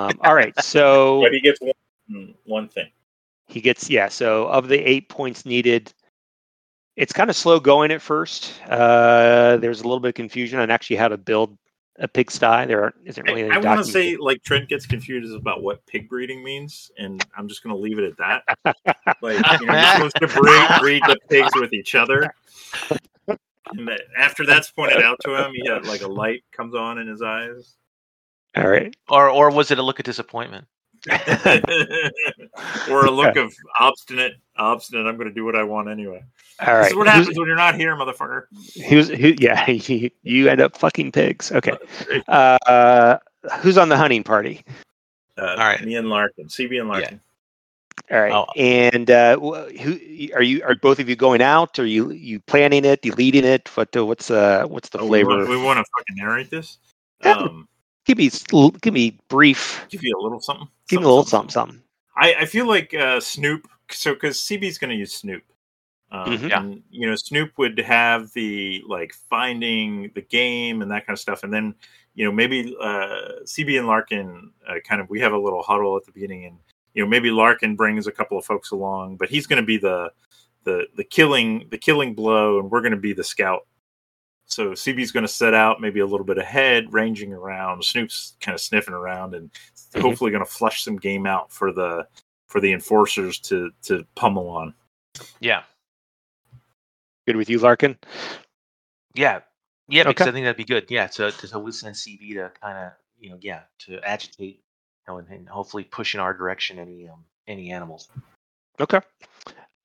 [0.09, 2.89] Um, all right, so But he gets one, one thing.
[3.47, 4.09] he gets yeah.
[4.09, 5.93] So of the eight points needed,
[6.99, 8.61] it's kind of slow going at first.
[8.69, 11.57] Uh, there's a little bit of confusion on actually how to build
[12.01, 12.67] a pigsty.
[12.67, 13.45] There aren't, isn't really.
[13.45, 17.25] any I, want to say like Trent gets confused about what pig breeding means, and
[17.37, 18.77] I'm just going to leave it at that.
[19.23, 22.35] like you know, you're supposed to breed, breed the pigs with each other.
[23.29, 26.99] And that, after that's pointed out to him, he had like a light comes on
[26.99, 27.77] in his eyes.
[28.57, 28.95] All right.
[29.09, 30.67] Or or was it a look of disappointment?
[32.91, 35.07] or a look of obstinate, obstinate.
[35.07, 36.25] I'm going to do what I want anyway.
[36.61, 36.83] All right.
[36.83, 38.45] This is what Who's- happens when you're not here, motherfucker.
[38.89, 39.35] Who's who?
[39.39, 41.53] Yeah, you, you end up fucking pigs.
[41.53, 41.73] Okay.
[42.29, 43.19] Uh,
[43.61, 44.65] who's on the hunting party?
[45.39, 45.83] Uh, All right.
[45.85, 47.21] me and Larkin, CB and Larkin.
[48.11, 48.33] All right.
[48.33, 48.47] Oh.
[48.57, 49.99] And uh, who
[50.35, 50.63] are you?
[50.65, 51.79] Are both of you going out?
[51.79, 53.03] Are you you planning it?
[53.03, 53.69] Deleting it?
[53.77, 55.37] What uh, what's uh what's the Oh, we, flavor?
[55.39, 56.79] want, we want to fucking narrate this.
[57.25, 57.33] Yeah.
[57.33, 57.69] Um,
[58.09, 58.31] give me
[58.81, 59.87] give me brief.
[59.91, 60.69] give you a little something.
[60.89, 61.83] Give me a little something something.
[62.17, 63.69] I, I feel like uh, Snoop.
[63.91, 65.43] So because CB's going to use Snoop.
[66.11, 66.49] Um, Mhm.
[66.49, 66.61] Yeah.
[66.61, 71.21] and, you know, Snoop would have the like finding the game and that kind of
[71.21, 71.75] stuff, and then
[72.15, 75.97] you know maybe uh, CB and Larkin uh, kind of we have a little huddle
[75.97, 76.57] at the beginning, and
[76.95, 79.77] you know maybe Larkin brings a couple of folks along, but he's going to be
[79.77, 80.11] the
[80.65, 83.67] the the killing the killing blow, and we're going to be the scout.
[84.49, 87.85] So CB's going to set out maybe a little bit ahead, ranging around.
[87.85, 89.51] Snoop's kind of sniffing around, and
[89.93, 90.01] Mhm.
[90.01, 92.07] hopefully going to flush some game out for the
[92.49, 94.75] for the enforcers to to pummel on.
[95.41, 95.63] Yeah.
[97.27, 97.99] Good with you, Larkin.
[99.15, 99.41] Yeah.
[99.89, 100.31] Yeah, because Okay.
[100.31, 100.91] I think that'd be good.
[100.91, 104.57] Yeah, to to, to send CB to kind of you know yeah to agitate,
[105.07, 108.09] you know, and, and hopefully push in our direction any um any animals.
[108.81, 109.01] Okay.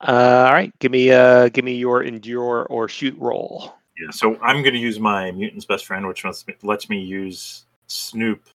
[0.02, 0.72] Uh, all right.
[0.80, 3.76] Give me uh give me your endure or shoot roll.
[3.98, 7.00] Yeah, so I'm going to use my mutant's best friend, which lets me, lets me
[7.00, 8.50] use Snoop,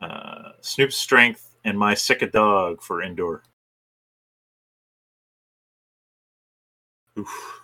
[0.00, 3.42] uh, Snoop's strength, and my Sic a Dog for endure.
[7.18, 7.60] Oof.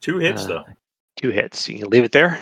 [0.00, 0.64] Two hits Uh, though.
[1.16, 1.68] Two hits.
[1.68, 2.40] You can leave it there.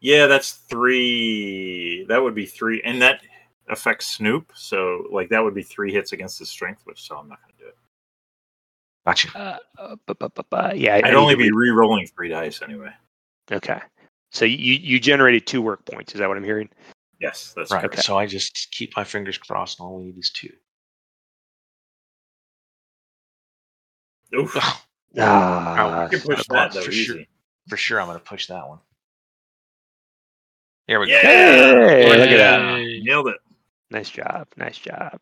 [0.00, 2.04] Yeah, that's three.
[2.08, 3.22] That would be three, and that
[3.68, 4.52] affects Snoop.
[4.54, 7.54] So like that would be three hits against his strength, which so I'm not going
[7.56, 7.76] to do it.
[9.06, 9.28] Gotcha.
[9.36, 10.94] Uh, uh, bu- bu- bu- bu- yeah.
[10.94, 12.90] I- I I'd only be re-rolling three dice anyway.
[13.50, 13.80] Okay.
[14.30, 16.14] So you you generated two work points.
[16.14, 16.68] Is that what I'm hearing?
[17.20, 17.80] Yes, that's Right.
[17.80, 17.94] correct.
[17.94, 18.02] Okay.
[18.02, 20.52] So I just keep my fingers crossed, and all we need is two.
[24.34, 24.56] Oof.
[25.18, 27.04] Ah, you can push that boss, though, for easy.
[27.04, 27.22] sure.
[27.68, 28.78] For sure, I'm going to push that one.
[30.88, 31.12] There we go.
[31.12, 31.20] Yeah.
[31.20, 33.02] Hey, look at that.
[33.02, 33.36] Nailed it.
[33.90, 34.48] Nice job.
[34.56, 35.20] Nice job.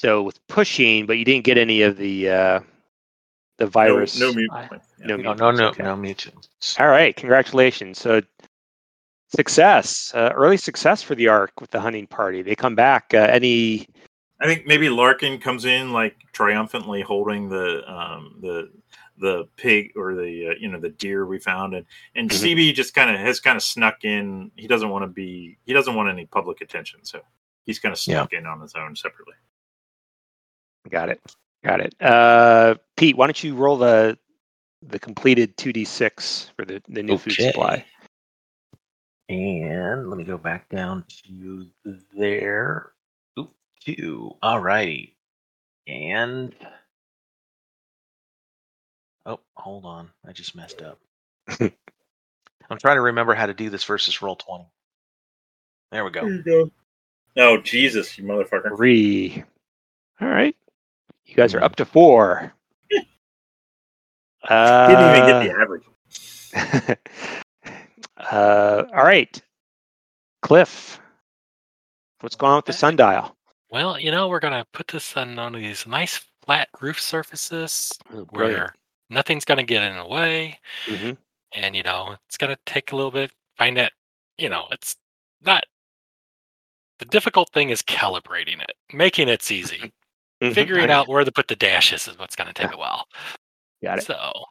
[0.00, 2.60] So with pushing, but you didn't get any of the uh,
[3.58, 4.18] the virus.
[4.18, 4.50] No, no mute.
[4.50, 4.78] Yeah.
[5.00, 5.82] no No, no, no, okay.
[5.82, 6.74] no mutants.
[6.80, 7.98] All right, congratulations.
[8.00, 8.22] So
[9.28, 12.40] success, uh, early success for the Ark with the hunting party.
[12.40, 13.12] They come back.
[13.12, 13.88] Uh, any?
[14.40, 18.70] I think maybe Larkin comes in like triumphantly holding the um, the
[19.18, 21.84] the pig or the uh, you know the deer we found, and
[22.14, 22.56] and Mhm.
[22.56, 24.50] CB just kind of has kind of snuck in.
[24.56, 25.58] He doesn't want to be.
[25.66, 27.20] He doesn't want any public attention, so
[27.66, 29.34] he's kind of snuck in on his own separately.
[30.88, 31.20] Got it.
[31.64, 31.94] Got it.
[32.00, 34.18] Uh, Pete, why don't you roll the
[34.82, 37.84] the completed two d six for the the new food supply?
[39.28, 41.66] And let me go back down to
[42.16, 42.92] there.
[43.38, 43.52] Oop,
[43.84, 44.32] two.
[44.42, 45.16] All righty.
[45.86, 46.54] And
[49.26, 50.10] oh, hold on.
[50.26, 50.98] I just messed up.
[51.60, 54.66] I'm trying to remember how to do this versus roll twenty.
[55.92, 56.24] There we go.
[56.24, 56.70] you go.
[57.36, 58.76] Oh Jesus, you motherfucker!
[58.76, 59.44] Three.
[60.20, 60.56] All right.
[61.30, 61.64] You guys are Hmm.
[61.64, 62.52] up to four.
[64.48, 66.98] Uh, Didn't even get the average.
[68.32, 69.40] uh, all right.
[70.42, 70.98] Cliff,
[72.20, 73.36] what's going on with the sundial?
[73.70, 77.92] Well, you know, we're gonna put this on one of these nice flat roof surfaces
[78.30, 78.74] where
[79.10, 80.58] nothing's gonna get in the way,
[80.88, 81.12] hmm
[81.52, 83.30] and you know, it's gonna take a little bit.
[83.56, 83.92] Find that,
[84.38, 84.96] you know, it's
[85.42, 85.64] not.
[86.98, 89.92] The difficult thing is calibrating it, making it's easy.
[90.40, 90.54] Mhm.
[90.54, 93.06] Figuring I- out where to put the dashes is what's gonna take a while.
[93.82, 94.04] Got it.
[94.04, 94.46] So, All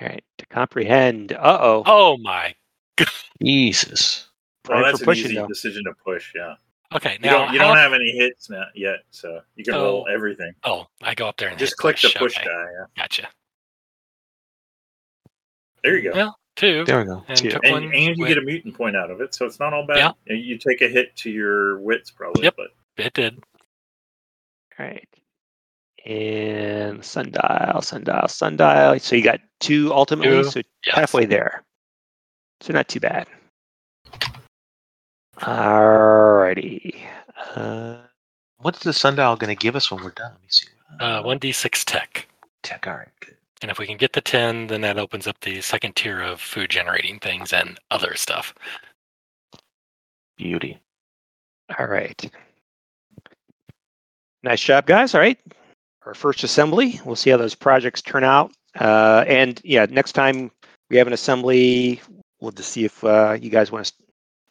[0.00, 0.24] right.
[0.38, 1.32] To comprehend.
[1.32, 1.82] Uh oh.
[1.86, 2.54] oh my.
[3.42, 4.28] Jesus.
[4.68, 5.46] Well, Time that's for an easy though.
[5.46, 6.32] decision to push.
[6.34, 6.54] Yeah,
[6.94, 9.82] Okay, you now don't, you don't have any hits now yet, so you can Oh.
[9.84, 10.52] roll everything.
[10.64, 12.66] Oh, I go up there and Just hit click the push okay, die.
[12.78, 12.86] Yeah.
[12.96, 13.28] Gotcha.
[15.82, 16.16] There you go.
[16.16, 16.84] Well, two.
[16.84, 17.24] There we go.
[17.28, 17.58] and Two.
[17.64, 19.86] and, and you with- get a mutant point out of it, so it's not all
[19.86, 20.14] bad.
[20.26, 20.34] Yeah.
[20.34, 22.54] You take a hit to your wits probably, Yep.
[22.56, 23.42] but It did.
[24.80, 25.08] All right.
[26.06, 28.98] And sundial, sundial, sundial.
[29.00, 30.50] So you got two ultimately, Two.
[30.50, 30.96] so Yes.
[30.96, 31.62] halfway there.
[32.62, 33.26] So not too bad.
[35.38, 36.96] Alrighty.
[37.54, 37.98] Uh,
[38.58, 40.32] What's the sundial going to give us when we're done?
[40.32, 40.66] Let me see.
[40.98, 42.26] Uh, one d six tech.
[42.62, 42.86] tech.
[42.86, 43.36] All right, good.
[43.62, 46.40] And if we can get the 10, then that opens up the second tier of
[46.40, 48.54] food generating things and other stuff.
[50.38, 50.78] Beauty.
[51.78, 52.30] all right.
[54.42, 55.14] Nice job, guys.
[55.14, 55.38] All right.
[56.06, 57.00] Our first assembly.
[57.04, 58.52] We'll see how those projects turn out.
[58.78, 60.50] Uh, and yeah, next time
[60.88, 62.00] we have an assembly,
[62.40, 63.92] we'll just see if uh, you guys want to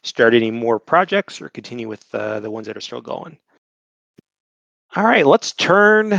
[0.04, 3.36] start any more projects or continue with uh, the ones that are still going.
[4.96, 6.18] All right, let's turn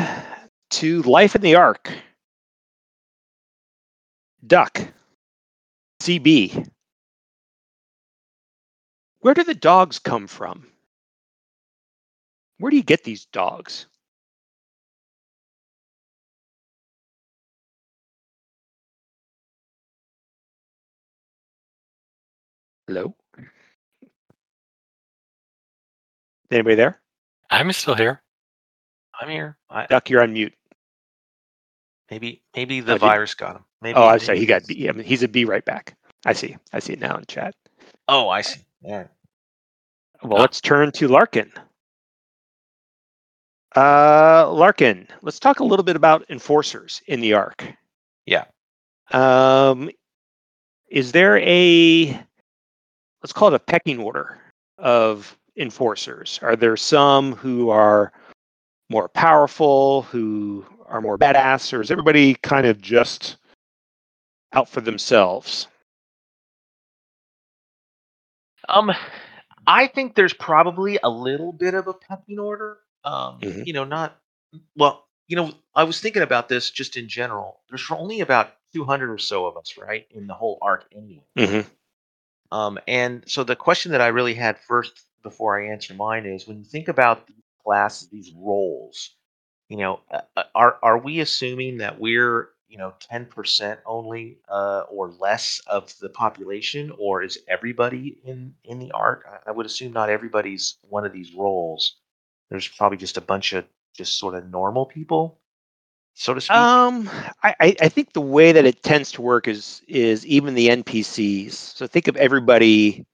[0.72, 1.92] to life in the Ark.
[4.46, 4.82] Duck.
[6.02, 6.68] CB.
[9.20, 10.71] Where do the dogs come from?
[12.62, 13.88] Where do you get these dogs?
[22.86, 23.16] Hello?
[26.52, 27.02] Anybody there?
[27.50, 28.22] I'm still here.
[29.20, 29.58] I'm here.
[29.72, 30.54] I, Duck, you're on mute.
[32.12, 33.66] maybe maybe the Oh, virus got him.
[33.82, 34.38] Maybe, Oh, I'm sorry.
[34.38, 34.62] He got.
[34.70, 35.98] I mean, he's a B right back.
[36.28, 36.56] I see.
[36.74, 37.56] I see it now in chat.
[38.08, 38.62] Oh, I see.
[38.84, 39.08] All right.
[40.22, 41.52] Well, let's turn to Larkin.
[43.76, 47.66] Uh, Larkin, let's talk a little bit about enforcers in the Ark.
[48.26, 48.46] Yeah.
[49.12, 49.90] Um,
[50.90, 52.08] is there a
[53.22, 54.38] let's call it a pecking order
[54.78, 56.40] of enforcers?
[56.42, 58.12] Are there some who are
[58.90, 63.38] more powerful, who are more badass, or is everybody kind of just
[64.54, 65.68] out for themselves?
[68.68, 68.92] Um,
[69.66, 72.80] I think there's probably a little bit of a pecking order.
[73.04, 73.66] Um, Mhm.
[73.66, 74.20] you know, not
[74.76, 75.08] well.
[75.28, 77.62] You know, I was thinking about this just in general.
[77.70, 81.24] There's only about 200 or so of us, right, in the whole arc anyway.
[81.38, 81.70] Mm-hmm.
[82.52, 86.48] Um, and so the question that I really had first before I answer mine is
[86.48, 89.16] when you think about these classes, these roles,
[89.70, 94.82] you know, uh, uh, are are we assuming that we're you know 10% only uh,
[94.90, 99.26] or less of the population, or is everybody in in the arc?
[99.30, 102.01] I, I would assume not everybody's one of these roles.
[102.52, 105.40] There's probably just a bunch of just sort of normal people,
[106.14, 106.56] so to speak.
[106.58, 107.10] Um,
[107.44, 111.54] I, I think the way that it tends to work is is even the NPCs.
[111.54, 113.06] So think of everybody.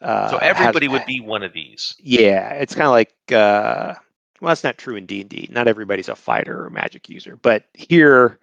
[0.00, 1.94] Uh, so has- everybody would be one of these.
[2.00, 3.94] Yeah, it's kind of like uh,
[4.40, 5.46] well, that's not true in D and D.
[5.52, 8.38] Not everybody's a fighter or magic user, but here,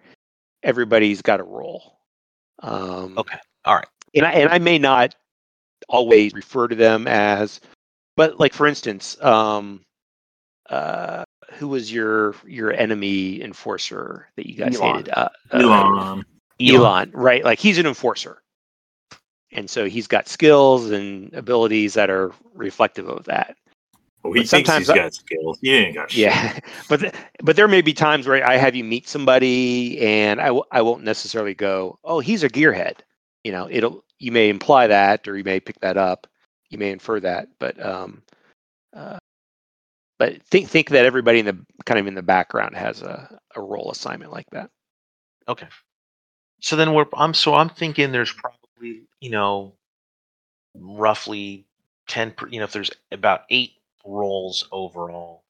[0.62, 1.98] everybody's got a role.
[2.60, 3.38] Um, Okay.
[3.64, 3.86] All right.
[4.14, 5.14] and I and I may not
[5.88, 7.60] always refer to them as,
[8.16, 9.84] but like for instance, um,
[10.70, 14.96] uh, who was your your enemy enforcer that you guys Elon.
[14.96, 15.12] hated?
[15.14, 16.24] Uh, uh, Elon.
[16.60, 17.44] Elon, right?
[17.44, 18.42] Like he's an enforcer,
[19.52, 23.56] and so he's got skills and abilities that are reflective of that.
[24.24, 25.58] Oh, he But thinks sometimes he's I- got skills.
[25.60, 26.28] He ain't got shit.
[26.28, 26.58] Yeah,
[26.88, 30.46] but th- but there may be times where I have you meet somebody, and I
[30.46, 32.98] w- I won't necessarily go, oh, he's a gearhead.
[33.44, 36.28] You know, it'll you may imply that, or you may pick that up,
[36.70, 38.22] you may infer that, but um,
[38.94, 39.18] uh,
[40.22, 43.60] but think think that everybody in the kind of in the background has a a
[43.60, 44.70] role assignment like that.
[45.48, 45.68] Okay.
[46.60, 49.74] So then we're I'm so I'm thinking there's probably you know
[50.74, 51.66] roughly
[52.08, 55.44] ten per, you know if there's about eight roles overall,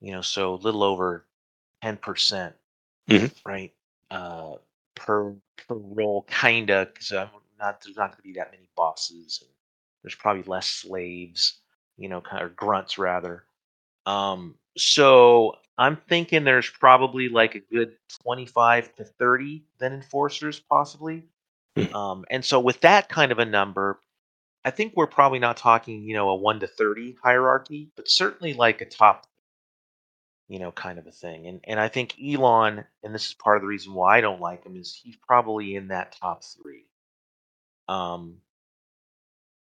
[0.00, 1.26] you know so a little over
[1.82, 2.56] ten percent,
[3.08, 3.32] Mhm.
[3.46, 3.74] right?
[4.10, 4.56] Uh,
[4.94, 9.40] per per role, kinda because I'm not there's not going to be that many bosses.
[9.42, 9.50] And
[10.02, 11.60] there's probably less slaves,
[11.98, 13.44] you know, kind of grunts rather.
[14.06, 21.24] Um, so I'm thinking there's probably like a good 25 to 30 then enforcers possibly.
[21.76, 21.94] Mhm.
[21.94, 24.00] Um, and so with that kind of a number,
[24.64, 28.54] I think we're probably not talking, you know, a 1 to 30 hierarchy, but certainly
[28.54, 29.26] like a top
[30.48, 31.46] you know, kind of a thing.
[31.46, 34.40] And and I think Elon, and this is part of the reason why I don't
[34.40, 36.86] like him, is he's probably in that top three.
[37.88, 38.38] Um,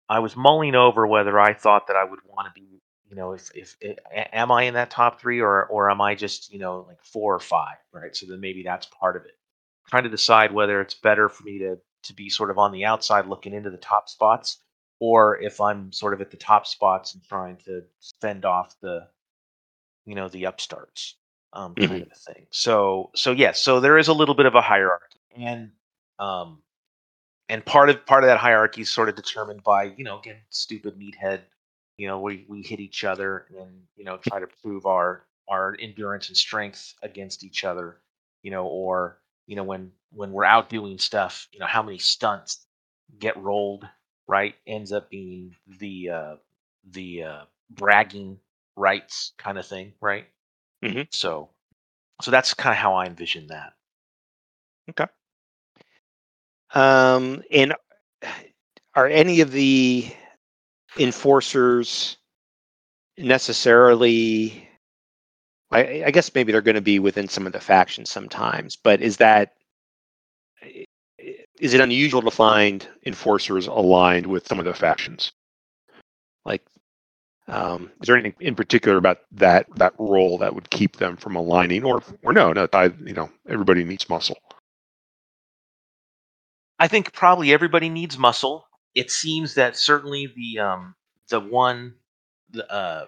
[0.08, 2.81] I was mulling over whether I thought that I would want to be,
[3.12, 6.00] you know, if if a- a- am I in that top three or or am
[6.00, 8.16] I just, you know, like four or five, right?
[8.16, 9.38] So then maybe that's part of it.
[9.86, 12.86] Trying to decide whether it's better for me to to be sort of on the
[12.86, 14.62] outside looking into the top spots,
[14.98, 17.82] or if I'm sort of at the top spots and trying to
[18.22, 19.06] fend off the,
[20.06, 21.16] you know, the upstarts,
[21.52, 22.46] um, kind of a thing.
[22.50, 25.72] So so yes, so there is a little bit of a hierarchy, and
[26.18, 26.62] um,
[27.50, 30.38] and part of part of that hierarchy is sort of determined by you know again
[30.48, 31.42] stupid meathead
[31.98, 35.76] you know we we hit each other and you know try to prove our our
[35.80, 37.98] endurance and strength against each other
[38.42, 41.98] you know or you know when when we're out doing stuff you know how many
[41.98, 42.66] stunts
[43.18, 43.86] get rolled
[44.26, 46.36] right ends up being the uh
[46.90, 48.38] the uh bragging
[48.76, 50.26] rights kind of thing right
[50.84, 51.02] mm-hmm.
[51.10, 51.50] so
[52.20, 53.74] so that's kind of how i envision that
[54.90, 55.06] Okay.
[56.74, 57.74] Um, and
[58.94, 60.12] are any of the
[60.98, 62.16] enforcers
[63.18, 64.68] necessarily?
[65.70, 69.00] I, I guess maybe they're going to be within some of the factions sometimes, but
[69.00, 69.54] is that
[71.60, 75.32] is it unusual to find enforcers aligned with some of the factions?
[76.44, 76.62] Like,
[77.48, 81.36] um, is there anything in particular about that that role that would keep them from
[81.36, 84.38] aligning, or or no, no, I, you know, everybody needs muscle.
[86.78, 88.66] I think probably everybody needs muscle.
[88.94, 90.94] It seems that certainly the um
[91.28, 91.94] the one
[92.50, 93.06] the uh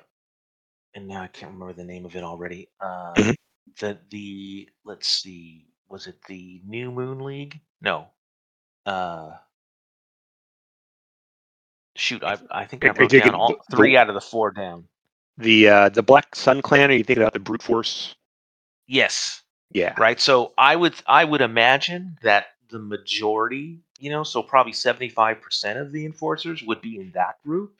[0.95, 2.69] and now I can't remember the name of it already.
[2.81, 3.35] Uh Mhm.
[3.81, 7.61] the the let's see, was it the New Moon League?
[7.81, 8.09] No.
[8.87, 9.33] Uh
[11.97, 14.21] shoot, I I think I wrote down taking all the- the- three out of the
[14.21, 14.89] four down.
[15.39, 16.91] The uh, the Black Sun Clan.
[16.91, 18.15] Are you thinking about the brute force?
[18.87, 19.43] Yes.
[19.73, 19.95] Yeah.
[19.99, 25.79] right so i would i would imagine that the majority you know so probably 75%
[25.81, 27.75] of the enforcers would be in that group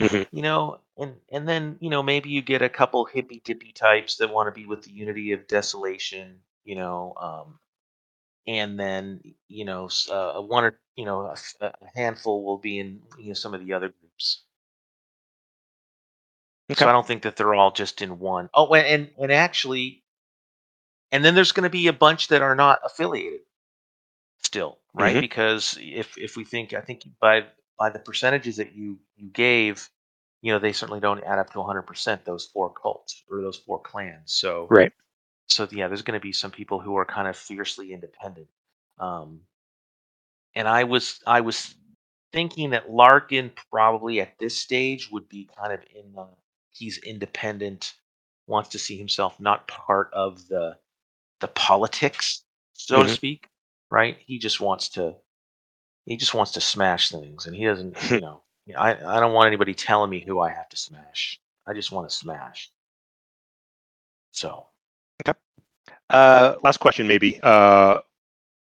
[0.00, 0.24] Mhm.
[0.32, 4.16] you know and and then you know maybe you get a couple hippy dippy types
[4.16, 7.58] that want to be with the unity of desolation you know um
[8.46, 13.28] and then you know uh, one or you know a handful will be in you
[13.28, 14.44] know some of the other groups
[16.70, 16.84] Okay.
[16.84, 18.48] so i don't think that they're all just in one.
[18.54, 20.04] Oh, and and, and actually
[21.12, 23.40] and then there's going to be a bunch that are not affiliated
[24.42, 25.20] still right Mhm.
[25.20, 27.46] because if if we think i think by
[27.78, 29.88] by the percentages that you you gave
[30.42, 33.80] you know they certainly don't add up to 100% those four cults or those four
[33.80, 34.92] clans so Right.
[35.48, 38.48] so yeah there's going to be some people who are kind of fiercely independent
[38.98, 39.40] um
[40.54, 41.74] and i was i was
[42.32, 46.26] thinking that larkin probably at this stage would be kind of in the
[46.72, 47.94] he's independent
[48.48, 50.76] wants to see himself not part of the
[51.40, 52.44] the politics
[52.74, 53.14] so to Mhm.
[53.14, 53.49] speak
[53.90, 55.14] right he just wants to
[56.06, 58.42] he just wants to smash things and he doesn't you know
[58.76, 62.08] I, I don't want anybody telling me who i have to smash i just want
[62.08, 62.70] to smash
[64.32, 64.66] so
[66.08, 67.38] Uh, last question, maybe.
[67.42, 67.98] Uh,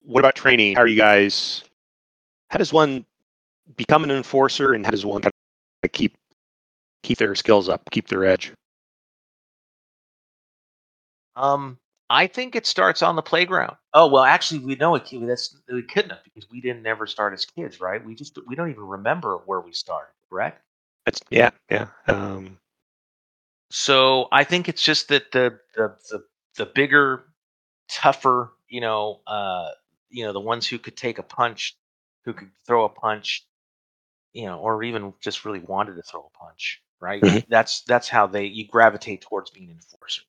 [0.01, 0.75] what about training?
[0.75, 1.63] How are you guys?
[2.49, 3.05] How does one
[3.75, 5.21] become an enforcer, and how does one
[5.91, 6.15] keep
[7.03, 8.53] keep their skills up, keep their edge?
[11.35, 11.79] Um,
[12.09, 13.77] I think it starts on the playground.
[13.93, 15.09] Oh well, actually, we know it.
[15.11, 18.03] That's we couldn't have because we didn't never start as kids, right?
[18.03, 20.61] We just we don't even remember where we started, correct?
[21.05, 21.87] That's yeah, yeah.
[22.07, 22.59] Um,
[23.71, 26.25] So I think it's just that the the the,
[26.57, 27.25] the bigger,
[27.89, 29.71] tougher, you know, uh,
[30.09, 31.77] you know, the ones who could take a punch,
[32.25, 33.47] who could throw a punch,
[34.33, 37.25] you know, or even just really wanted to throw a punch, right?
[37.25, 37.45] Mhm.
[37.47, 40.23] That's that's how they you gravitate towards being an enforcer.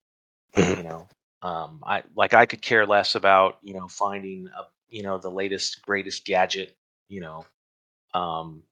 [0.57, 0.77] Mhm.
[0.77, 1.09] You know,
[1.45, 5.31] um, I like I could care less about you know finding a you know the
[5.31, 6.77] latest greatest gadget.
[7.11, 7.47] You know,
[8.15, 8.63] um,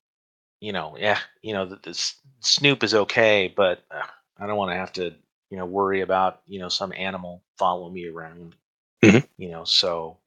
[0.61, 4.03] you know, yeah, you know, the, the Snoop is okay, but uh,
[4.39, 5.15] I don't want to have to
[5.51, 8.57] you know worry about you know some animal following me around.
[9.05, 9.27] Mhm.
[9.39, 10.19] You know, so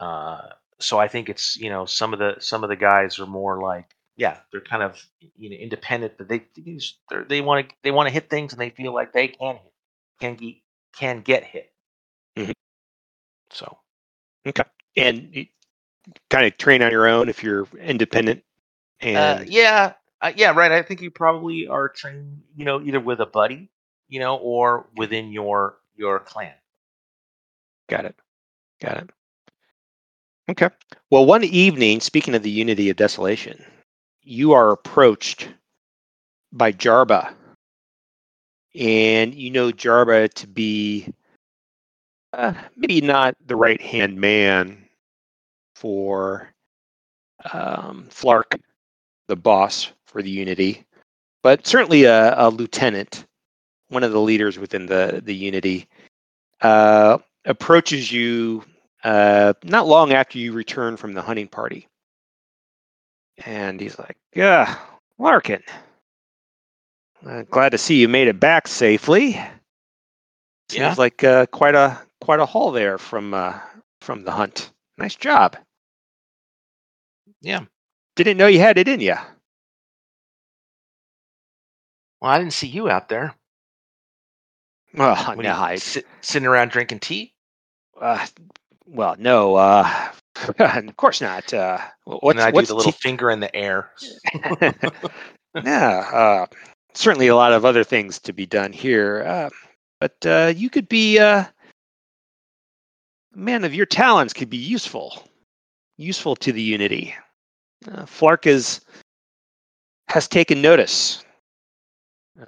[0.00, 0.48] uh,
[0.80, 3.60] so I think it's you know some of the some of the guys are more
[3.62, 5.02] like yeah they're kind of
[5.36, 6.78] you know independent but they they
[7.28, 9.72] they want to they want to hit things and they feel like they can hit
[10.20, 10.54] can get
[10.94, 11.72] can get hit.
[12.36, 12.52] Mhm.
[13.50, 13.78] So
[14.46, 14.64] okay,
[14.96, 15.46] and you
[16.30, 18.44] kind of train on your own if you're independent.
[19.00, 20.72] And uh, yeah uh, yeah right.
[20.72, 23.70] I think you probably are trained you know either with a buddy
[24.08, 26.54] you know or within your your clan.
[27.88, 28.16] got it,
[28.80, 29.10] got it.
[30.50, 30.70] Okay.
[31.10, 33.64] Well, one evening, speaking of the unity of desolation,
[34.22, 35.48] you are approached
[36.52, 37.34] by Jarba,
[38.74, 41.12] and you know Jarba to be
[42.36, 44.84] uh, maybe not the right hand man
[45.74, 46.52] for
[47.52, 48.60] um, Flark,
[49.28, 50.84] the boss for the Unity,
[51.42, 53.26] but certainly a, a lieutenant,
[53.88, 55.88] one of the leaders within the the Unity,
[56.60, 58.62] uh, approaches you
[59.04, 61.88] uh, not long after you return from the hunting party,
[63.44, 64.76] and he's like, "Yeah,
[65.18, 65.62] Larkin,
[67.26, 69.32] uh, glad to see you made it back safely.
[70.68, 70.94] Seems Yeah.
[70.98, 73.56] like uh, quite a quite a haul there from uh,
[74.00, 74.72] from the hunt.
[74.98, 75.56] Nice job.
[77.40, 77.60] Yeah.
[78.16, 79.14] Didn't know you had it in you.
[82.20, 83.34] Well, I didn't see you out there.
[84.94, 87.32] Well, no, you, I, sit, sitting around drinking tea.
[88.00, 88.26] uh,
[88.86, 90.08] well, no, uh,
[90.58, 91.54] of course not.
[91.54, 93.90] Uh, what's and I do the little t- finger in the air.
[95.62, 96.46] yeah, uh,
[96.94, 99.22] certainly a lot of other things to be done here.
[99.24, 99.50] Uh,
[100.00, 101.44] but uh, you could be uh,
[103.36, 105.22] man of your talents could be useful,
[105.98, 107.14] useful to the unity.
[107.86, 108.80] Uh, Flark is
[110.08, 111.24] has taken notice
[112.40, 112.46] uh,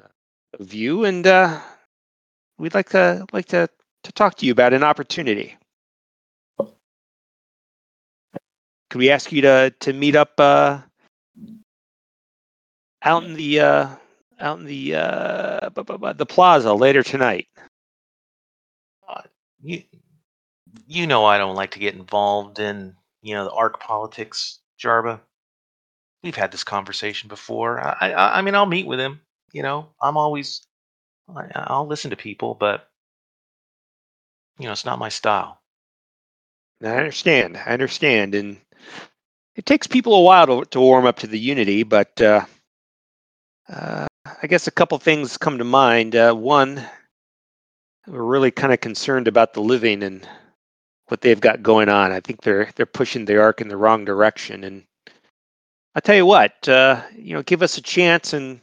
[0.59, 1.61] of you, and uh,
[2.59, 3.69] we'd like to like to
[4.05, 5.57] to talk to you about an opportunity.
[8.91, 10.81] Could we ask you to to meet up uh,
[13.03, 13.89] out in the uh,
[14.41, 17.47] out in the uh, bu- bu- bu- the plaza later tonight?
[19.63, 19.83] You,
[20.87, 25.21] you know, I don't like to get involved in you know the arc politics, Jarba.
[26.23, 27.81] We've had this conversation before.
[27.81, 29.21] I, I, I mean, I'll meet with him.
[29.53, 30.67] You know, I'm always,
[31.35, 32.89] I, I'll listen to people, but
[34.59, 35.61] you know, it's not my style.
[36.83, 37.57] I understand.
[37.57, 38.59] I understand, and
[39.57, 41.83] it takes people a while to, to warm up to the unity.
[41.83, 42.45] But uh,
[43.69, 44.07] uh,
[44.43, 46.15] I guess a couple things come to mind.
[46.15, 46.85] Uh, one,
[48.07, 50.27] we're really kind of concerned about the living and
[51.09, 52.13] what they've got going on.
[52.13, 54.65] I think they're they're pushing the arc in the wrong direction.
[54.65, 54.85] And
[55.95, 58.61] I tell you what, uh, you know, give us a chance, and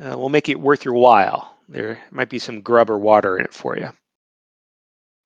[0.00, 1.56] uh, we'll make it worth your while.
[1.68, 3.90] There might be some grub or water in it for you.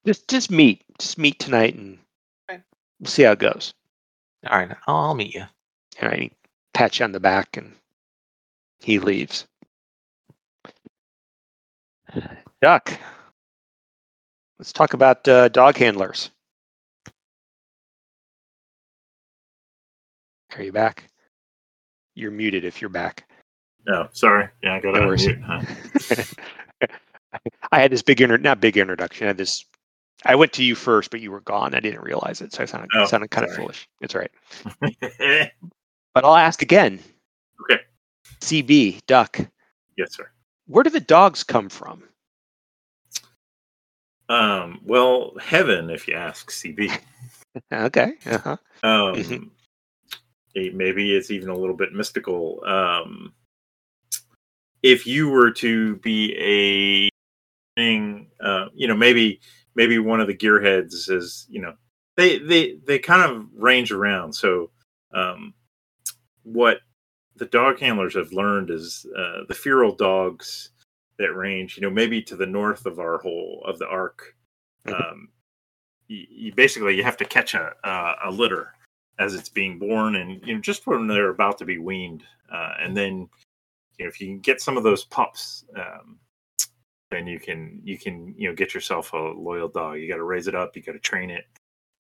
[0.07, 1.99] Just just meet, just meet tonight, and
[2.51, 2.61] Okay.
[3.01, 3.73] we'll see how it goes.
[4.49, 5.45] All right, I'll, I'll meet you.
[6.03, 6.33] All right,
[6.75, 7.75] pat you on the back, and
[8.81, 9.47] he leaves.
[12.63, 12.93] Duck,
[14.65, 16.31] let's talk about uh, dog handlers.
[20.57, 21.05] Are you back?
[22.15, 23.29] You're muted if you're back.
[23.87, 24.49] No, sorry.
[24.63, 25.43] Yeah, I got No unmute.
[26.81, 26.89] Huh?
[27.73, 29.27] I had this big inter- not big introduction.
[29.27, 29.67] I had this.
[30.25, 31.75] I went to you first, but you were gone.
[31.75, 33.87] I didn't realize it, so I sounded, Oh, sounded kind of foolish.
[34.01, 35.51] It's all right.
[36.15, 37.01] But I'll ask again.
[37.63, 37.83] Okay.
[38.41, 39.41] CB Duck.
[39.99, 40.31] yes, sir.
[40.69, 42.05] Where do the dogs come from?
[44.29, 46.91] Um, well, heaven, if you ask CB.
[47.73, 48.15] Okay.
[48.27, 48.57] Uh-huh.
[48.83, 49.51] Um, Mhm.
[50.55, 52.63] it- maybe it's even a little bit mystical.
[52.67, 53.33] Um,
[54.83, 57.09] if you were to be a
[57.81, 59.41] thing, uh, you know, maybe
[59.77, 61.75] maybe one of the gearheads is, you know,
[62.17, 64.33] they they they kind of range around.
[64.35, 64.71] So,
[65.13, 65.55] um,
[66.43, 66.81] what
[67.37, 70.71] the dog handlers have learned is uh, the feral dogs
[71.19, 71.77] that range.
[71.77, 74.35] You know, maybe to the north of our whole of the arc.
[74.87, 75.13] Mhm.
[75.13, 75.29] Um,
[76.09, 78.75] you, you basically you have to catch a a, a litter
[79.19, 82.73] as it's being born, and you know just when they're about to be weaned, uh,
[82.81, 83.29] and then
[83.99, 85.65] you know if you can get some of those pups.
[85.77, 86.19] Um,
[87.11, 89.99] then you can you can you know get yourself a loyal dog.
[89.99, 90.75] You got to raise it up.
[90.77, 91.45] You got to train it.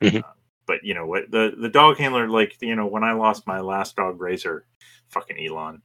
[0.03, 0.25] Mhm.
[0.25, 0.33] Uh,
[0.67, 3.61] but you know what the the dog handler like you know when I lost my
[3.61, 4.67] last dog Razor,
[5.09, 5.83] fucking Elon.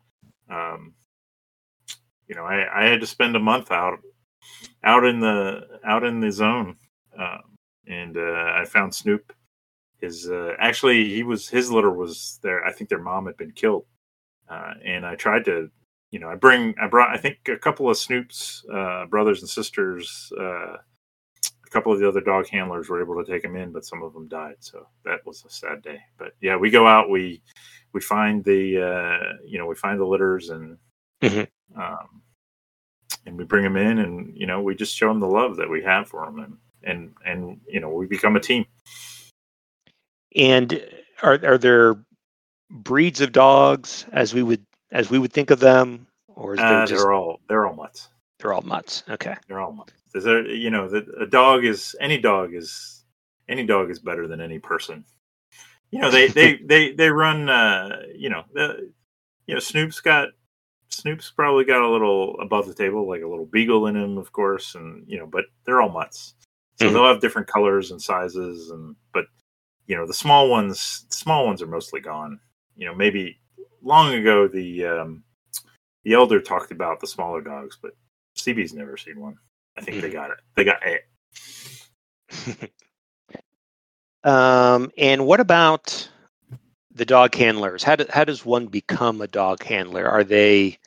[0.50, 0.94] Um,
[2.30, 4.00] you know I, I had to spend a month out
[4.84, 6.78] out in the out in the zone,
[7.18, 7.58] um,
[7.88, 9.34] and uh, I found Snoop.
[10.00, 12.66] His uh, actually he was his litter was there.
[12.66, 13.86] I think their mom had been killed,
[14.50, 15.70] uh, and I tried to
[16.12, 19.50] you know, I bring, I brought, I think a couple of Snoop's uh, brothers and
[19.50, 23.72] sisters, uh, a couple of the other dog handlers were able to take him in,
[23.72, 24.56] but some of them died.
[24.60, 26.00] So that was a sad day.
[26.18, 27.42] But yeah, we go out, we
[27.94, 30.78] we find the, uh, you know, we find the litters and
[31.24, 31.48] Mhm.
[31.80, 32.22] Um,
[33.26, 35.70] and we bring them in, and you know, we just show them the love that
[35.70, 38.66] we have for them, and and and you know, we become a team.
[40.36, 40.82] And
[41.24, 41.96] are are there
[42.70, 46.86] breeds of dogs as we would as we would think of them, or is Uh,
[46.86, 48.10] just they're all they're all mutts.
[48.40, 49.04] they're all mutts?
[49.10, 49.36] Okay.
[49.48, 49.94] They're all mutts.
[50.16, 53.04] Is there, you know, the, a dog is any dog is
[53.48, 55.06] any dog is better than any person.
[55.92, 57.50] You know, they they they they run.
[57.50, 58.92] Uh, you know, the,
[59.48, 60.30] you know, Snoop's got
[61.00, 64.32] Snoop's probably got a little above the table, like a little beagle in him, of
[64.34, 66.36] course, and you know, but they're all mutts.
[66.76, 66.94] So Mhm.
[66.94, 69.26] they'll have different colors and sizes, and but
[69.88, 72.40] you know, the small ones, small ones are mostly gone.
[72.76, 73.40] You know, maybe
[73.82, 75.24] long ago the um,
[76.04, 77.96] the elder talked about the smaller dogs, but
[78.36, 79.38] CB's never seen one.
[79.78, 80.38] I think they got it.
[80.56, 82.72] They got it.
[84.24, 86.10] um, and what about
[86.92, 87.84] the dog handlers?
[87.84, 90.06] How do, how does one become a dog handler?
[90.06, 90.78] Are they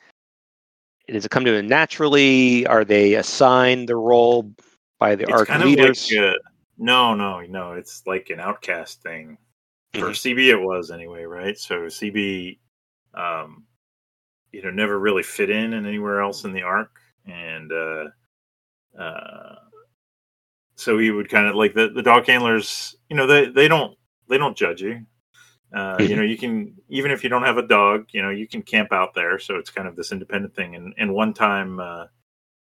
[1.13, 2.65] does it come to them naturally?
[2.67, 4.51] Are they assigned the role
[4.99, 6.05] by the It's arc kind leaders?
[6.05, 6.37] of like uh,
[6.77, 7.73] no, no, no.
[7.73, 9.37] It's like an outcast thing.
[9.93, 10.35] For Mhm.
[10.35, 11.57] CB, it was anyway, right?
[11.57, 12.59] So CB,
[13.13, 13.63] um,
[14.51, 18.05] you know, never really fit in and anywhere else in the arc, and uh,
[18.99, 19.55] uh,
[20.75, 22.95] so he would kind of like the, the dog handlers.
[23.09, 23.95] You know, they they don't
[24.27, 25.05] they don't judge you.
[25.73, 28.47] Uh, you know, you can even if you don't have a dog, you know, you
[28.47, 29.39] can camp out there.
[29.39, 30.75] So it's kind of this independent thing.
[30.75, 32.05] And and one time, uh,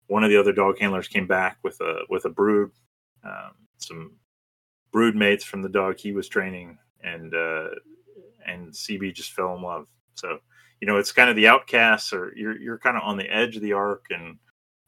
[0.07, 2.71] one of the other dog handlers came back with a with a brood,
[3.23, 4.17] um, some
[4.91, 7.69] brood mates from the dog he was training, and uh,
[8.45, 9.87] and CB just fell in love.
[10.15, 10.39] So
[10.81, 13.55] you know, it's kind of the outcasts, or you're you're kind of on the edge
[13.55, 14.37] of the arc, and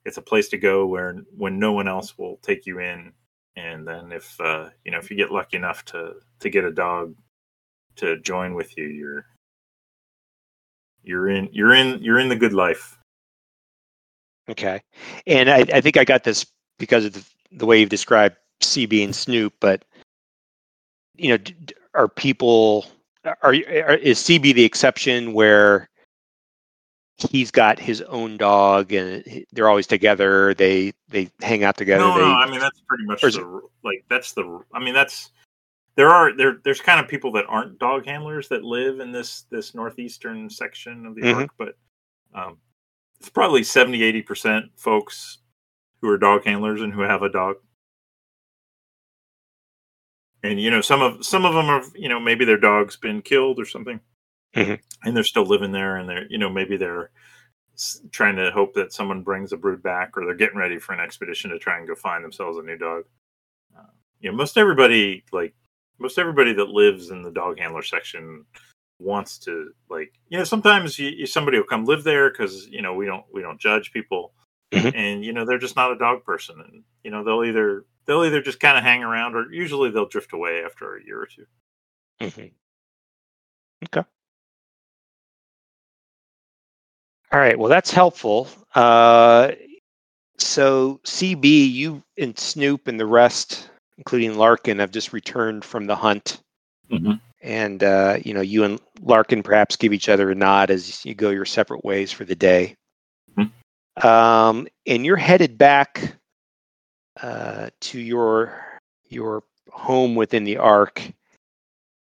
[0.03, 3.13] it's a place to go where when no one else will take you in.
[3.55, 6.71] And then if uh, you know if you get lucky enough to to get a
[6.71, 7.15] dog
[7.97, 9.25] to join with you, you're
[11.03, 12.97] you're in you're in you're in the good life.
[14.49, 14.81] Okay.
[15.27, 16.45] And I, I think I got this
[16.77, 19.85] because of the, the way you've described CB and Snoop, but
[21.15, 21.43] you know,
[21.93, 22.85] are people
[23.43, 25.89] are, you- are is CB the exception where
[27.29, 32.15] he's got his own dog and they're always together, they they hang out together, no,
[32.15, 35.29] they no, I mean that's pretty much the like that's the I mean that's
[35.95, 39.43] there are there there's kind of people that aren't dog handlers that live in this
[39.49, 41.35] this northeastern section of the Mhm.
[41.35, 41.77] arc, but
[42.33, 42.57] um,
[43.19, 45.39] it's probably 70 80 percent folks
[46.01, 47.57] who are dog handlers and who have a dog.
[50.43, 53.21] And you know some of some of them are you know maybe their dog's been
[53.21, 53.99] killed or something,
[54.55, 54.81] Mhm.
[55.03, 57.11] and they're still living there, and they're you know maybe they're
[58.11, 60.99] trying to hope that someone brings a brood back, or they're getting ready for an
[60.99, 63.05] expedition to try and go find themselves a new dog.
[63.77, 63.83] Uh,
[64.19, 65.53] you know, most everybody like
[66.01, 68.45] most everybody that lives in the dog handler section
[68.99, 72.81] wants to like you know sometimes you, you somebody will come live there because you
[72.81, 74.33] know we don't we don't judge people
[74.73, 74.93] Mhm.
[74.95, 78.23] and you know they're just not a dog person and you know they'll either they'll
[78.25, 81.25] either just kind of hang around or usually they'll drift away after a year or
[81.27, 81.45] two
[82.21, 82.51] Mhm.
[83.85, 84.03] Okay.
[87.31, 87.57] All right.
[87.57, 88.47] Well, that's helpful.
[88.75, 89.53] Uh,
[90.37, 93.70] so CB, you and Snoop and the rest,
[94.01, 96.41] including Larkin, have just returned from the hunt,
[96.89, 97.21] Mhm.
[97.39, 101.13] and uh, you know you and Larkin perhaps give each other a nod as you
[101.13, 102.75] go your separate ways for the day.
[104.01, 106.15] Um, and you're headed back
[107.21, 108.79] uh, to your
[109.09, 111.03] your home within the Ark,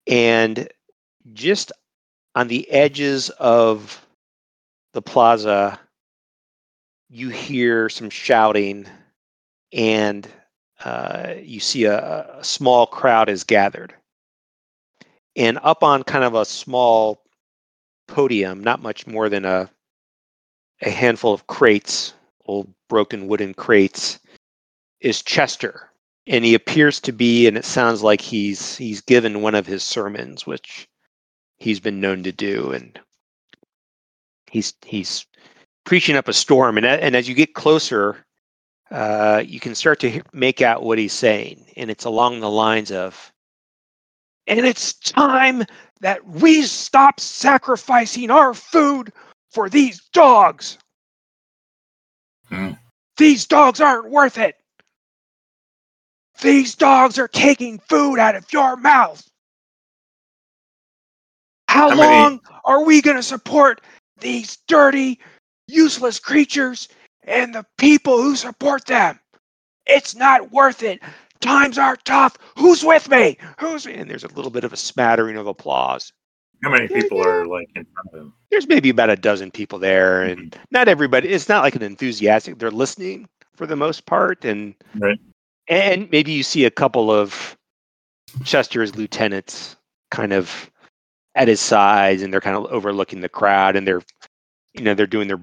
[0.07, 0.69] and
[1.33, 1.73] just
[2.35, 4.05] on the edges of
[4.93, 5.77] the plaza,
[7.09, 8.85] you hear some shouting,
[9.73, 10.25] and
[10.83, 13.93] uh, you see a, a small crowd is gathered.
[15.35, 17.21] And up on kind of a small
[18.07, 19.69] podium, not much more than a
[20.81, 22.13] a handful of crates
[22.45, 24.19] old broken wooden crates
[25.01, 25.89] is Chester.
[26.27, 29.83] And he appears to be, and it sounds like he's he's given one of his
[29.83, 30.87] sermons, which
[31.57, 32.99] he's been known to do, and
[34.51, 35.25] he's he's
[35.85, 36.77] preaching up a storm.
[36.77, 38.25] And and as you get closer,
[38.91, 42.91] uh, you can start to make out what he's saying, and it's along the lines
[42.91, 43.31] of,
[44.47, 45.63] "And it's time
[46.01, 49.11] that we stop sacrificing our food
[49.51, 50.77] for these dogs.
[52.47, 52.71] Hmm.
[53.17, 54.55] These dogs aren't worth it.
[56.41, 59.21] These dogs are taking food out of your mouth.
[61.67, 63.81] How How many- long are we going to support
[64.19, 65.19] these dirty,
[65.67, 66.87] useless creatures
[67.23, 69.19] and the people who support them?
[69.85, 71.01] It's not worth it.
[71.41, 72.37] Times are tough.
[72.57, 73.37] Who's with me?
[73.59, 76.11] Who's and there's a little bit of a smattering of applause.
[76.63, 77.27] How many people yeah.
[77.27, 78.33] are like in front of him?
[78.51, 80.61] There's maybe about a dozen people there, and mm-hmm.
[80.71, 81.29] not everybody.
[81.29, 82.59] It's not like an enthusiastic.
[82.59, 85.19] They're listening for the most part, and Right.
[85.67, 87.57] and maybe you see a couple of
[88.43, 89.77] Chester's lieutenants
[90.11, 90.69] kind of
[91.35, 94.01] at his sides, and they're kind of overlooking the crowd, and they're
[94.73, 95.39] you know they're doing their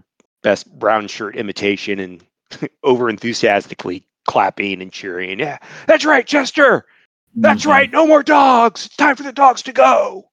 [0.47, 2.25] best brown shirt imitation and
[2.85, 5.41] over enthusiastically clapping and cheering.
[5.41, 5.59] Yeah,
[5.89, 6.87] that's right, Chester.
[7.35, 7.71] That's Mhm.
[7.71, 7.91] right.
[7.91, 8.87] No more dogs.
[8.87, 10.31] It's time for the dogs to go.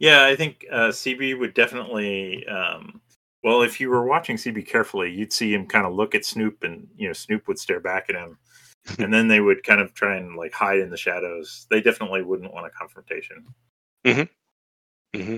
[0.00, 2.44] Yeah, I think uh, CB would definitely.
[2.48, 3.00] Um,
[3.44, 6.64] well, if you were watching CB carefully, you'd see him kind of look at Snoop,
[6.64, 8.36] and you know Snoop would stare back at him,
[8.98, 11.68] and then they would kind of try and like hide in the shadows.
[11.70, 13.44] They definitely wouldn't want a confrontation.
[14.04, 15.36] Mm-hmm.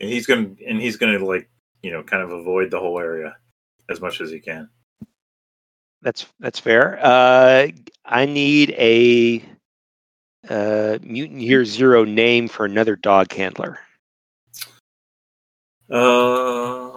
[0.00, 1.48] And he's gonna and he's gonna like
[1.82, 3.36] you know kind of avoid the whole area
[3.90, 4.68] as much as he can.
[6.02, 6.98] That's that's fair.
[7.02, 7.68] Uh,
[8.04, 9.42] I need a
[10.48, 13.80] uh, mutant year zero name for another dog handler,
[15.90, 16.90] Uh,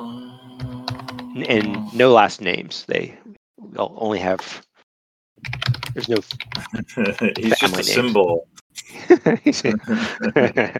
[1.47, 2.85] and no last names.
[2.87, 3.17] They
[3.71, 4.65] they'll only have.
[5.93, 6.17] There's no.
[7.37, 8.47] he's just a symbol.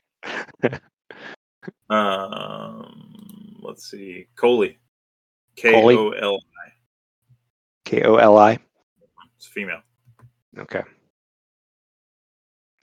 [1.90, 4.80] Um, let's see, Koli,
[5.56, 5.74] K?
[5.76, 6.40] O L,
[7.86, 8.58] K O L I.
[9.38, 9.82] it's female.
[10.58, 10.84] Okay.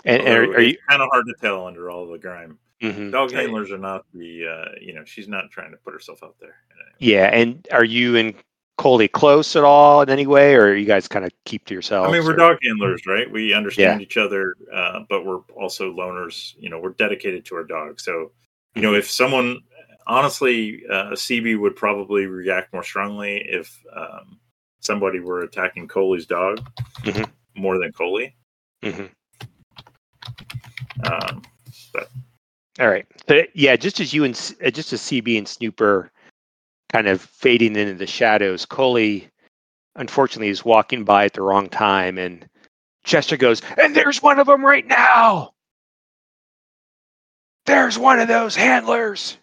[0.05, 0.77] And, and are, are you?
[0.89, 2.59] kind of hard to tell under all the grime?
[2.83, 3.11] mhm.
[3.11, 6.37] Dog handlers are not the, uh, you know, she's not trying to put herself out
[6.41, 6.55] there.
[6.99, 8.35] Yeah, and are you and
[8.77, 12.09] Koli close at all in any way, or you guys kind of keep to yourselves?
[12.09, 13.31] I mean, we're or- dog handlers, right?
[13.31, 16.55] We understand each other, uh, but we're also loners.
[16.59, 18.01] You know, we're dedicated to our dog.
[18.01, 18.31] So,
[18.79, 19.61] you know, if someone,
[20.07, 24.39] honestly, uh, a CB would probably react more strongly if um,
[24.79, 26.61] somebody were attacking Koli's dog
[27.03, 27.29] Mhm.
[27.57, 28.37] more than Koli.
[28.85, 29.11] Mhm.
[31.05, 31.43] Um,
[32.81, 33.05] All right.
[33.29, 34.35] So yeah, just as you and
[34.65, 36.13] uh, just as CB and Snooper
[36.93, 39.29] kind of fading into the shadows, Koli
[39.97, 42.49] unfortunately is walking by at the wrong time, and
[43.03, 45.55] Chester goes, "And there's one of them right now.
[47.69, 49.36] There's one of those handlers.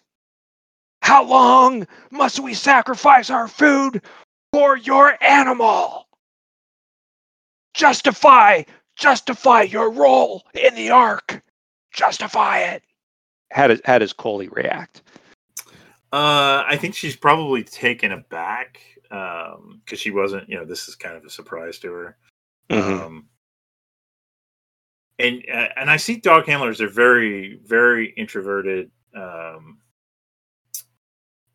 [1.00, 4.02] How long must we sacrifice our food
[4.52, 6.08] for your animal?
[7.72, 8.64] Justify,
[8.96, 11.40] justify your role in the ark.
[11.92, 12.82] Justify it."
[13.52, 15.02] how does how does Koli react?
[16.12, 20.48] Uh, I think she's probably taken aback because she wasn't.
[20.48, 22.16] You know, this is kind of a surprise to her.
[22.70, 23.06] Mm-hmm.
[23.06, 23.28] Um,
[25.18, 28.90] and uh, and I see dog handlers; they're very very introverted.
[29.14, 29.78] Um,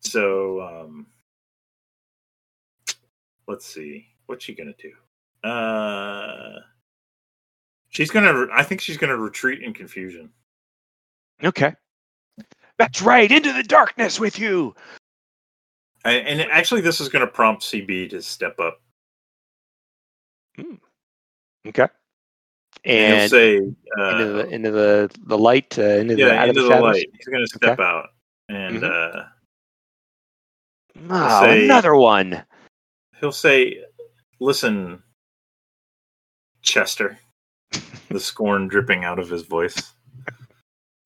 [0.00, 1.06] so um,
[3.46, 5.48] let's see, what's she gonna do?
[5.48, 6.60] Uh,
[7.90, 8.46] she's gonna.
[8.52, 10.30] I think she's gonna retreat in confusion.
[11.44, 11.74] Okay,
[12.78, 13.30] that's right.
[13.30, 14.74] Into the darkness with you.
[16.04, 18.80] I, and actually, this is gonna prompt CB to step up.
[21.66, 21.86] Okay,
[22.84, 26.48] And, and say, into uh, the into the the light, uh, into the yeah, out
[26.48, 27.06] into of the, the, light.
[27.16, 28.08] He's gonna step out
[28.48, 29.24] and uh,
[31.08, 32.44] Oh, Say- another one.
[33.20, 33.82] he'll say,
[34.40, 35.02] "Listen,
[36.62, 37.18] Chester,"
[38.08, 39.94] the scorn dripping out of his voice.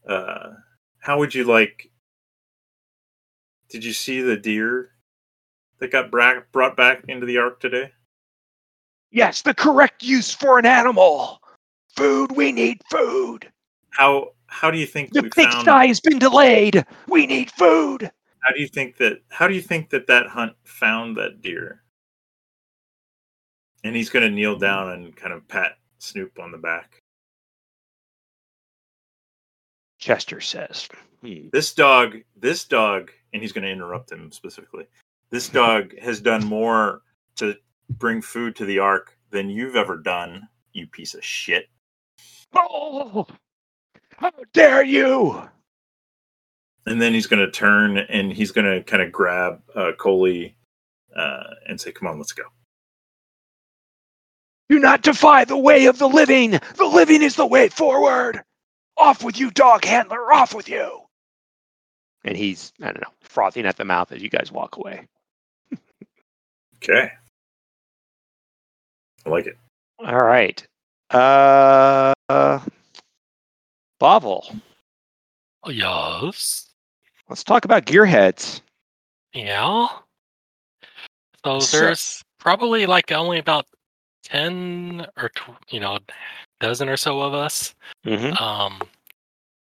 [0.09, 0.55] Uh,
[1.01, 1.91] how would you like?
[3.69, 4.91] Did you see the deer
[5.79, 7.93] that got bra- brought back into the ark today?
[9.11, 11.41] Yes, the correct use for an animal.
[11.97, 12.33] Food.
[12.33, 13.51] We need food.
[13.91, 16.85] How how do you think The big sty has been delayed.
[17.09, 18.11] We need food.
[18.41, 19.23] How do you think that?
[19.31, 21.83] How do you think that that hunt found that deer?
[23.85, 27.03] And he's going to kneel down and kind of pat Snoop on the back.
[29.99, 30.89] Chester says,
[31.23, 31.49] Hmm.
[31.53, 34.87] This dog, this dog, and he's going to interrupt him specifically.
[35.31, 37.03] This dog has done more
[37.37, 37.57] to
[37.91, 41.69] bring food to the ark than you've ever done, you piece of shit.
[42.55, 43.27] Oh,
[44.17, 45.49] how dare you!
[46.87, 50.57] And then he's going to turn and he's going to kind of grab uh, Koli
[51.17, 52.45] uh, and say, "Come on, let's go."
[54.69, 56.53] Do not defy the way of the living.
[56.77, 58.43] The living is the way forward.
[58.97, 60.33] Off with you, dog handler.
[60.33, 61.03] Off with you.
[62.25, 65.07] And he's, I don't know, frothing at the mouth as you guys walk away.
[66.83, 67.11] Okay,
[69.25, 69.57] I like it.
[69.99, 70.65] All right.
[71.11, 72.13] Uh,
[73.99, 74.57] Bovel,
[75.67, 76.71] Yes.
[77.29, 78.61] let's talk about gearheads.
[79.33, 79.87] Yeah.
[81.45, 83.67] So So- there's probably like only about
[84.25, 85.99] ten or tw- you know,
[86.61, 87.75] dozen or so of us.
[88.05, 88.43] Mm-hmm.
[88.43, 88.83] Um,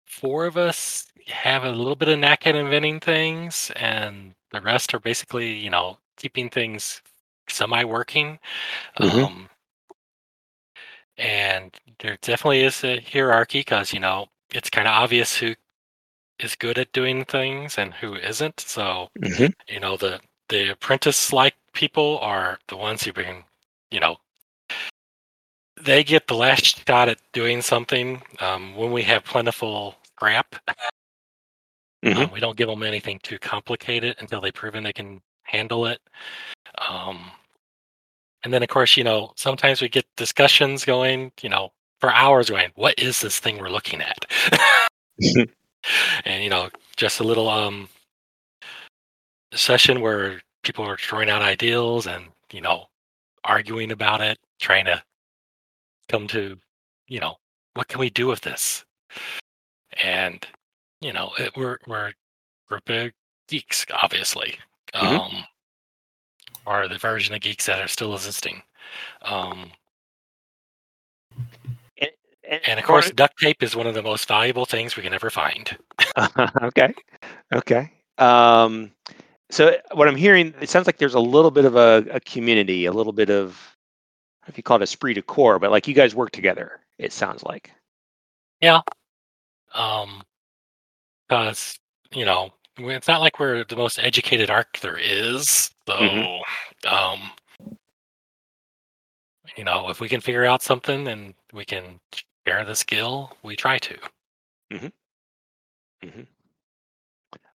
[0.06, 4.94] four of us have a little bit of knack at inventing things, and the rest
[4.94, 7.02] are basically, you know, keeping things
[7.50, 8.40] semi-working.
[9.00, 9.26] Mhm.
[9.26, 9.50] Um,
[11.18, 15.56] and there definitely is a hierarchy because you know it's kind of obvious who
[16.40, 18.60] is good at doing things and who isn't.
[18.60, 19.52] So Mm-hmm.
[19.70, 20.20] you know the
[20.50, 23.44] the apprentice-like people are the ones who bring,
[23.92, 24.18] you know,
[25.82, 30.56] they get the last shot at doing something um, when we have plentiful scrap.
[32.04, 32.26] Mhm.
[32.26, 36.02] Um, we don't give them anything too complicated until they've proven they can handle it.
[36.90, 37.32] Um,
[38.44, 42.50] and then, of course, you know, sometimes we get discussions going, you know, for hours
[42.50, 44.26] going, what is this thing we're looking at?
[46.26, 47.88] and, you know, just a little um,
[49.54, 52.86] session where people are throwing out ideals and, you know,
[53.46, 55.02] arguing about it, trying to
[56.10, 56.58] come to,
[57.08, 57.36] you know,
[57.76, 58.84] what can we do with this?
[60.04, 60.46] And,
[61.02, 62.14] you know, it, we're, we're a
[62.68, 63.12] group of
[63.48, 64.58] geeks, obviously.
[64.94, 65.20] Mhm.
[65.20, 65.44] Um,
[66.66, 68.62] or the version of geeks that are still existing.
[69.24, 69.72] Um,
[72.68, 75.30] and of course, duct tape is one of the most valuable things we can ever
[75.30, 75.76] find.
[76.62, 76.94] okay.
[77.54, 77.92] Okay.
[78.18, 78.92] Um,
[79.50, 82.86] so what I'm hearing, it sounds like there's a little bit of a, a community,
[82.86, 83.52] a little bit of,
[84.44, 86.32] I don't know if you call it esprit de corps, but like you guys work
[86.32, 86.80] together.
[86.98, 87.72] It sounds like.
[88.62, 88.82] Yeah.
[89.74, 90.24] Um,
[91.28, 91.80] because
[92.12, 95.70] you know, it's not like we're the most educated arc there is.
[95.88, 96.42] So, Mhm.
[96.88, 97.32] um,
[99.58, 102.00] you know, if we can figure out something and we can
[102.48, 103.98] share the skill, we try to.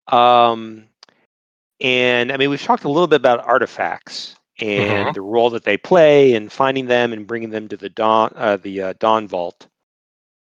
[0.09, 0.89] Um,
[1.81, 5.15] and I mean, we've talked a little bit about artifacts and Mhm.
[5.15, 8.57] the role that they play in finding them and bringing them to the dawn, uh,
[8.57, 9.67] the uh, dawn vault.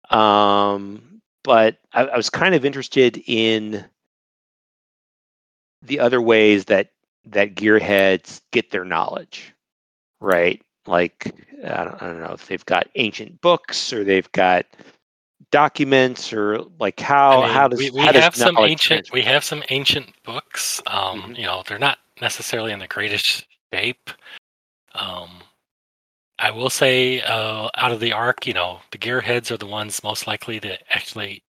[0.10, 3.86] Um, but I, I was kind of interested in
[5.88, 6.92] the other ways that
[7.26, 9.54] that gearheads get their knowledge,
[10.22, 10.62] right?
[10.86, 11.34] Like
[11.66, 14.66] I don't, I don't know if they've got ancient books or they've got
[15.52, 19.06] documents or like how I mean, how does we, we how does have some ancient
[19.08, 19.14] transfer?
[19.14, 20.82] we have some ancient books.
[20.88, 21.38] Um, Mhm.
[21.38, 24.10] you know, they're not necessarily in the greatest shape.
[24.94, 25.42] Um,
[26.40, 30.04] I will say, uh, out of the arc, you know, the gearheads are the ones
[30.04, 31.44] most likely to actually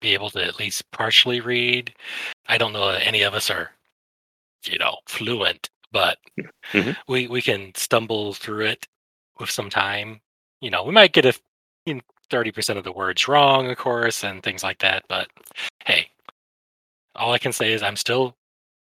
[0.00, 1.94] be able to at least partially read.
[2.46, 3.70] I don't know that any of us are,
[4.68, 6.18] you know, fluent, but
[6.72, 6.96] Mhm.
[7.08, 8.86] we we can stumble through it
[9.38, 10.20] with some time.
[10.60, 11.34] You know, we might get a
[12.30, 15.04] thirty percent of the words wrong, of course, and things like that.
[15.08, 15.28] But
[15.84, 16.08] hey,
[17.14, 18.36] all I can say is I'm still,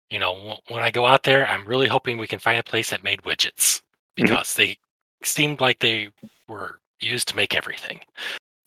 [0.09, 2.89] you know, when I go out there, I'm really hoping we can find a place
[2.89, 3.81] that made widgets Mhm.
[4.15, 4.77] because they
[5.23, 6.09] seemed like they
[6.47, 7.99] were used to make everything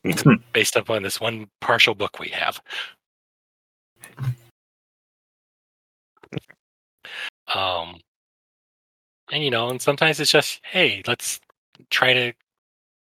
[0.04, 0.42] Mhm.
[0.52, 2.60] based upon this one partial book we have.
[7.54, 8.00] Um,
[9.32, 11.40] and you know, and sometimes it's just, hey, let's
[11.90, 12.32] try to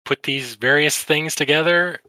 [0.06, 2.00] put these various things together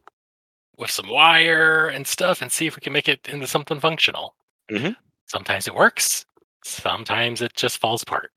[0.77, 4.35] with some wire and stuff and see if we can make it into something functional.
[4.69, 4.95] Mhm.
[5.27, 6.25] Sometimes it works.
[6.63, 8.31] Sometimes it just falls apart.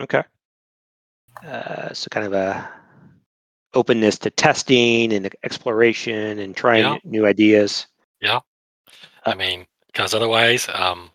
[0.00, 0.22] Okay.
[1.44, 2.68] Uh, so kind of a
[3.74, 6.98] openness to testing and exploration and trying Yeah.
[7.04, 7.86] new ideas.
[8.20, 8.40] Yeah.
[9.24, 11.10] I mean, because otherwise, um,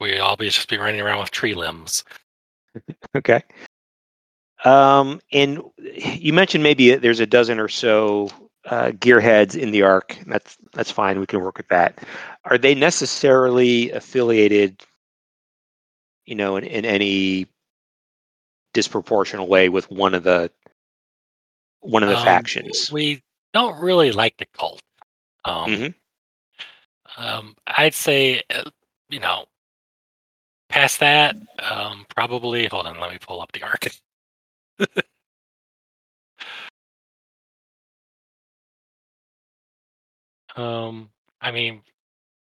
[0.00, 2.04] we all be just be running around with tree limbs.
[3.14, 3.42] Okay.
[4.64, 5.62] Um, and
[5.94, 8.30] you mentioned maybe there's a dozen or so
[8.66, 10.16] uh, gearheads in the Ark.
[10.26, 11.18] That's that's fine.
[11.18, 11.98] We can work with that.
[12.44, 14.82] Are they necessarily affiliated,
[16.26, 17.46] you know, in, in any
[18.74, 20.50] disproportional way with one of the
[21.80, 22.92] one of the Um, factions?
[22.92, 23.22] We
[23.52, 24.82] don't really like the cult.
[25.44, 25.94] Um, Mhm.
[27.16, 28.70] Um, I'd say, uh,
[29.08, 29.46] you know,
[30.70, 32.66] past that, um, probably.
[32.68, 33.88] Hold on, let me pull up the Ark.
[40.56, 41.10] um,
[41.40, 41.82] I mean,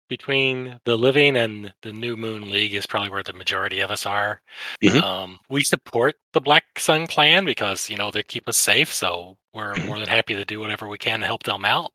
[0.10, 4.06] between the living and the New Moon League is probably where the majority of us
[4.06, 4.42] are.
[4.84, 5.02] Mhm.
[5.02, 9.38] Um, we support the Black Sun Clan because you know they keep us safe, so
[9.54, 11.94] we're more than happy to do whatever we can to help them out.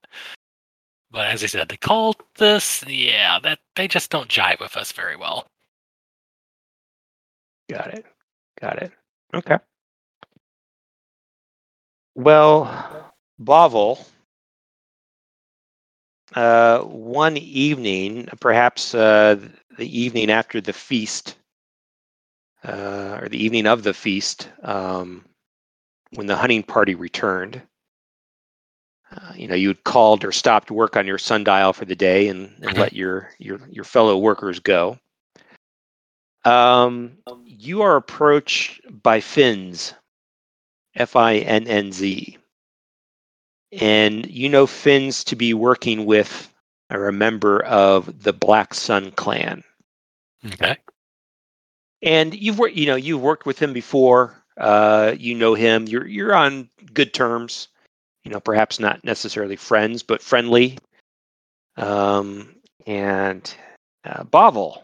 [1.10, 5.16] But as I said, the cultists, yeah, that they just don't jive with us very
[5.16, 5.46] well.
[7.70, 8.06] Got it.
[8.60, 8.92] Got it.
[9.34, 9.58] Okay.
[12.16, 14.04] Well, Bovel,
[16.34, 19.36] uh, one evening, perhaps uh,
[19.78, 21.36] the evening after the feast,
[22.64, 25.24] uh, or the evening of the feast, um,
[26.14, 27.62] when the hunting party returned,
[29.12, 32.52] uh, you know, you'd called or stopped work on your sundial for the day and,
[32.62, 34.98] and let your, your your fellow workers go.
[36.44, 39.94] Um, you are approached by Finnz,
[40.94, 42.38] F I N N Z.
[43.72, 46.52] And you know Finnz to be working with
[46.90, 49.62] or a member of the Black Sun clan.
[50.44, 50.76] Okay.
[52.02, 54.42] And you've worked, you know, you've worked with him before.
[54.56, 55.86] Uh, you know him.
[55.86, 57.68] You're you're on good terms.
[58.24, 60.78] You know, perhaps not necessarily friends, but friendly.
[61.76, 62.54] Um,
[62.86, 63.54] and
[64.04, 64.82] uh, Bovel,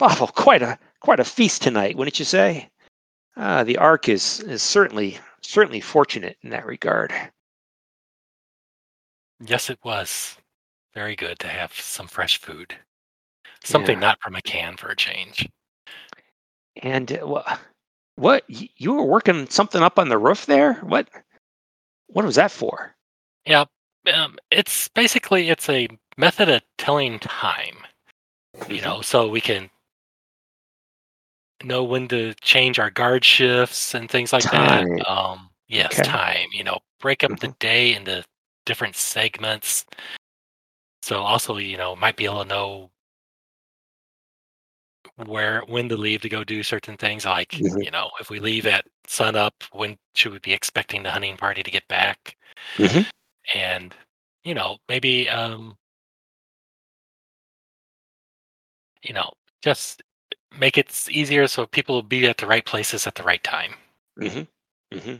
[0.00, 2.68] Bovel, quite a quite a feast tonight, wouldn't you say?
[3.36, 7.12] Uh, the Ark is is certainly certainly fortunate in that regard.
[9.44, 10.36] Yes, it was
[10.94, 12.74] very good to have some fresh food.
[13.62, 14.08] Something Yeah.
[14.08, 15.48] not from a can for a change.
[16.82, 17.58] And uh, wha-
[18.16, 20.74] what you were working something up on the roof there?
[20.74, 21.08] What
[22.08, 22.94] what was that for?
[23.46, 23.64] Yeah,
[24.12, 27.76] um, it's basically it's a method of telling time.
[28.68, 29.70] You know, so we can
[31.64, 34.50] know when to change our guard shifts and things like Time.
[34.50, 34.90] that.
[35.06, 36.02] Um, yes, Okay.
[36.02, 36.48] time.
[36.52, 38.24] You know, break up the day into
[38.66, 39.84] different segments.
[41.02, 42.90] So also, you know, might be able to know
[45.26, 47.24] where when to leave to go do certain things.
[47.24, 47.84] Like, Mhm.
[47.84, 51.36] you know, if we leave at sun up, when should we be expecting the hunting
[51.36, 52.36] party to get back?
[52.78, 53.04] Mhm.
[53.54, 53.94] and
[54.44, 55.76] you know maybe um
[59.02, 59.30] you know
[59.62, 60.02] just
[60.58, 63.74] make it easier so people will be at the right places at the right time
[64.18, 64.96] Mm-hmm.
[64.98, 65.14] Mm-hmm.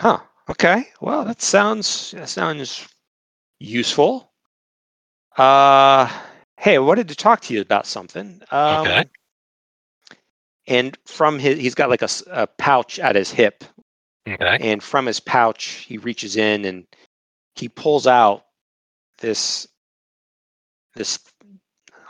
[0.00, 0.18] Huh.
[0.50, 0.88] Okay.
[1.00, 2.86] Well, that sounds that sounds
[3.60, 4.32] useful.
[5.36, 6.10] Uh,
[6.58, 8.42] hey, I wanted to talk to you about something.
[8.50, 9.04] Um, Okay.
[10.68, 13.64] And from his, he's got like a, a pouch at his hip,
[14.28, 16.86] okay and from his pouch, he reaches in and
[17.56, 18.46] he pulls out
[19.18, 19.66] this
[20.94, 21.18] this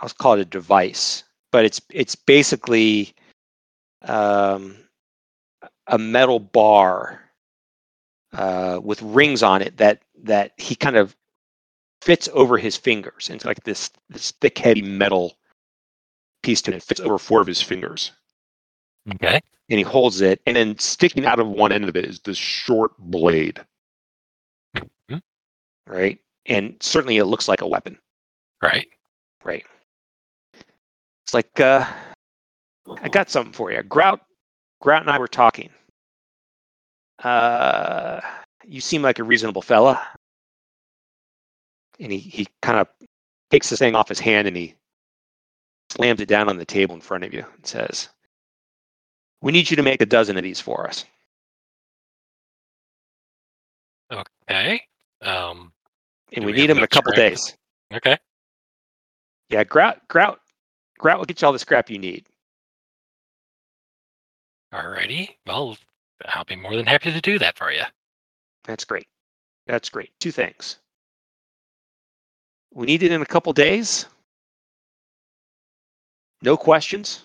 [0.00, 3.14] I'll call it a device, but it's it's basically
[4.02, 4.76] um,
[5.86, 7.20] a metal bar
[8.32, 11.14] uh, with rings on it that that he kind of
[12.00, 13.28] fits over his fingers.
[13.28, 15.36] Into like this this thick heavy metal
[16.42, 16.78] piece to it.
[16.78, 18.10] It fits over four of his fingers.
[19.14, 19.40] Okay.
[19.68, 22.36] And he holds it and then sticking out of one end of it is this
[22.36, 23.60] short blade.
[25.08, 25.22] Mhm.
[25.86, 26.18] right?
[26.46, 27.98] And certainly it looks like a weapon.
[28.62, 28.88] Right.
[29.44, 29.64] Right
[31.32, 31.86] it's like uh
[33.02, 33.82] i got something for you.
[33.82, 34.20] Grout
[34.82, 35.70] grout and i were talking.
[37.22, 38.20] Uh
[38.64, 40.06] you seem like a reasonable fella.
[41.98, 42.88] And he, he kind of
[43.50, 44.74] takes this thing off his hand and he
[45.90, 48.08] slams it down on the table in front of you and says
[49.40, 51.06] we need you to make a dozen of these for us.
[54.12, 54.82] Okay
[55.22, 55.72] um
[56.34, 57.56] and we we need them in a couple days.
[57.94, 58.18] okay.
[59.48, 60.41] Yeah, grout, grout,
[61.02, 62.26] grout will get you all the scrap you need.
[64.74, 65.76] alrighty well
[66.26, 67.82] i'll be more than happy to do that for you
[68.64, 69.06] That's great.
[69.66, 70.10] That's great.
[70.20, 70.78] Two things.
[72.74, 74.06] We need it in a couple days.
[76.42, 77.22] No questions.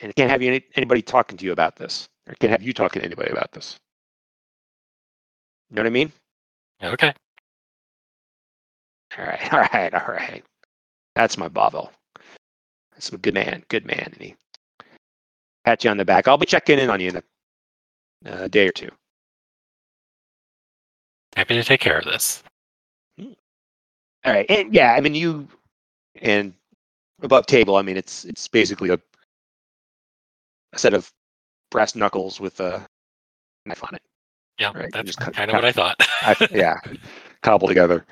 [0.00, 2.08] And it can't have you any, anybody talking to you about this.
[2.28, 3.76] Or can't have you talking to anybody about this.
[5.70, 6.12] You know what I mean?
[6.82, 7.14] okay
[9.18, 10.44] All right, all right, all right.
[11.16, 11.90] That's my Bobo.
[12.92, 14.10] That's a good man, good man.
[14.12, 14.34] And he
[15.64, 16.28] pat you on the back.
[16.28, 17.22] I'll be checking in on you in a,
[18.44, 18.90] a day or two.
[21.36, 22.42] happy to take care of this
[23.20, 25.48] All right, and yeah, I mean you
[26.22, 26.54] and
[27.22, 27.76] above table.
[27.76, 28.98] I mean it's it's basically a
[30.72, 31.10] a set of
[31.70, 32.86] brass knuckles with a
[33.66, 34.02] knife on it.
[34.58, 36.78] yeah Right, that's just kind of what i thought I, yeah,
[37.42, 38.04] cobbled together.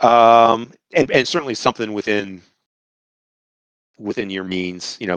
[0.00, 2.42] Um, and and certainly something within
[3.98, 5.16] within your means, you know,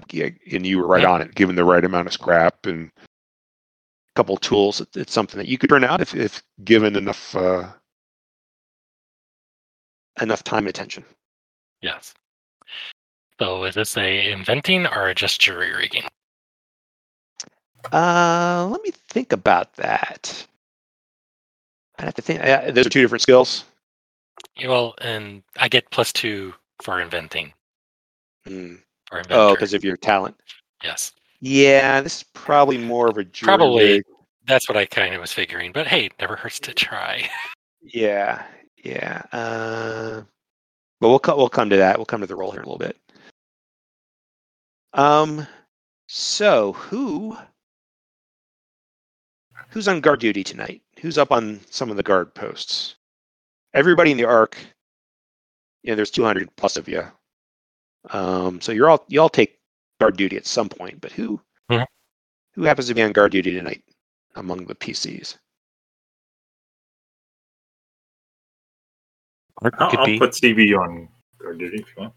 [0.51, 1.11] and you were right Yeah.
[1.11, 4.81] on it, given the right amount of scrap and a couple of tools.
[4.95, 7.68] It's something that you could turn out if if given enough uh,
[10.22, 11.03] enough time and attention.
[11.81, 12.14] Yes.
[13.39, 16.03] So is this a inventing or just jury rigging?
[17.93, 20.45] Uh, let me think about that.
[21.97, 22.41] I have to think.
[22.41, 23.64] Uh, those are two different skills.
[24.60, 27.53] Yeah, Well, and I get plus two for inventing
[28.45, 28.76] Hmm.
[29.11, 29.34] or inventor.
[29.41, 30.36] Oh, because of your talent.
[30.84, 31.11] yes,
[31.41, 34.03] Yeah, this is probably more of a jury Probably.
[34.45, 35.72] that's what I kind of was figuring.
[35.72, 37.30] But hey, never hurts to try.
[37.81, 38.45] Yeah,
[38.84, 39.22] yeah.
[39.31, 40.23] Uh,
[40.99, 41.98] but we'll co- we'll come to that.
[41.98, 42.98] We'll come to the roll here in a little bit.
[44.94, 45.48] Um,
[46.07, 47.38] so who
[49.69, 50.81] who's on guard duty tonight?
[50.99, 52.95] Who's up on some of the guard posts?
[53.73, 54.57] Everybody in the Ark.
[55.83, 57.03] You know, there's 200 plus of you.
[58.11, 59.59] Um, so you're all you all take
[59.99, 60.99] guard duty at some point.
[61.01, 61.85] But who Mhm.
[62.53, 63.83] who happens to be on guard duty tonight
[64.35, 65.37] among the PCs?
[69.61, 70.17] Or I'll, could I'll be.
[70.19, 71.09] put CB on
[71.39, 72.13] guard duty if you want.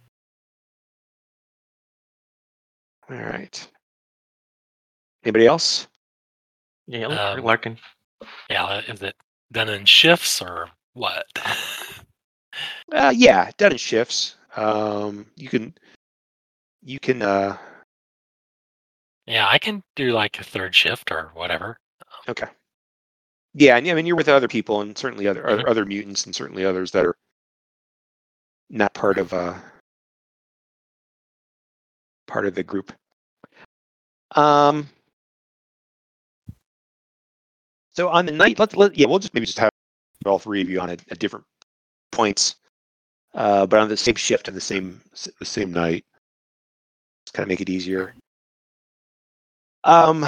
[3.11, 3.69] All right.
[5.25, 5.87] Anybody else?
[6.87, 7.79] Yeah, Um, Larkin.
[8.49, 9.17] Yeah, is it
[9.51, 11.27] done in shifts or what?
[12.93, 14.37] Uh, yeah, done in shifts.
[14.57, 15.75] Um, you can,
[16.83, 17.23] you can.
[17.23, 17.57] Uh,
[19.27, 21.79] yeah, I can do like a third shift or whatever.
[22.29, 22.49] okay.
[23.55, 25.69] Yeah, and I mean you're with other people, and certainly other other, Mhm.
[25.69, 27.17] other mutants, and certainly others that are
[28.69, 29.59] not part of uh
[32.27, 32.93] part of the group.
[34.37, 34.89] Um.
[37.93, 39.72] So on the night, let's let yeah, we'll just maybe just have
[40.27, 41.45] all three of you on at, at different
[42.11, 42.57] points,
[43.35, 45.01] uh, but on the same shift and the same
[45.39, 46.05] the same night.
[47.27, 48.15] Just kind of make it easier.
[49.85, 50.27] Um.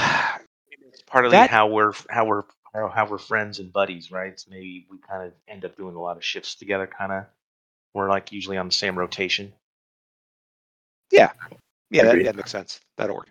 [0.88, 4.38] It's partly that- how we're how we're how, how we're friends and buddies, right?
[4.38, 6.86] So maybe we kind of end up doing a lot of shifts together.
[6.86, 7.24] Kind of,
[7.94, 9.52] we're like usually on the same rotation.
[11.90, 12.80] Yeah, that, that makes sense.
[12.96, 13.30] That'll work.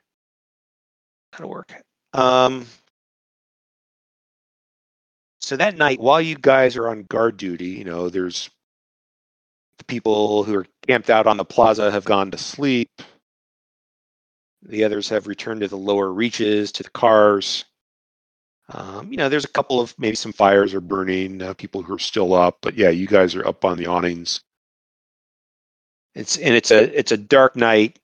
[1.34, 1.73] That'll work.
[2.14, 2.65] Um,
[5.44, 8.49] so that night, while you guys are on guard duty, you know, there's
[9.78, 13.02] the people who are camped out on the plaza have gone to sleep.
[14.61, 17.65] The others have returned to the lower reaches, to the cars.
[18.70, 21.94] Um, you know, there's a couple of maybe some fires are burning, uh, people who
[21.94, 24.40] are still up, but yeah, you guys are up on the awnings.
[26.15, 27.99] It's and it's a it's a dark night,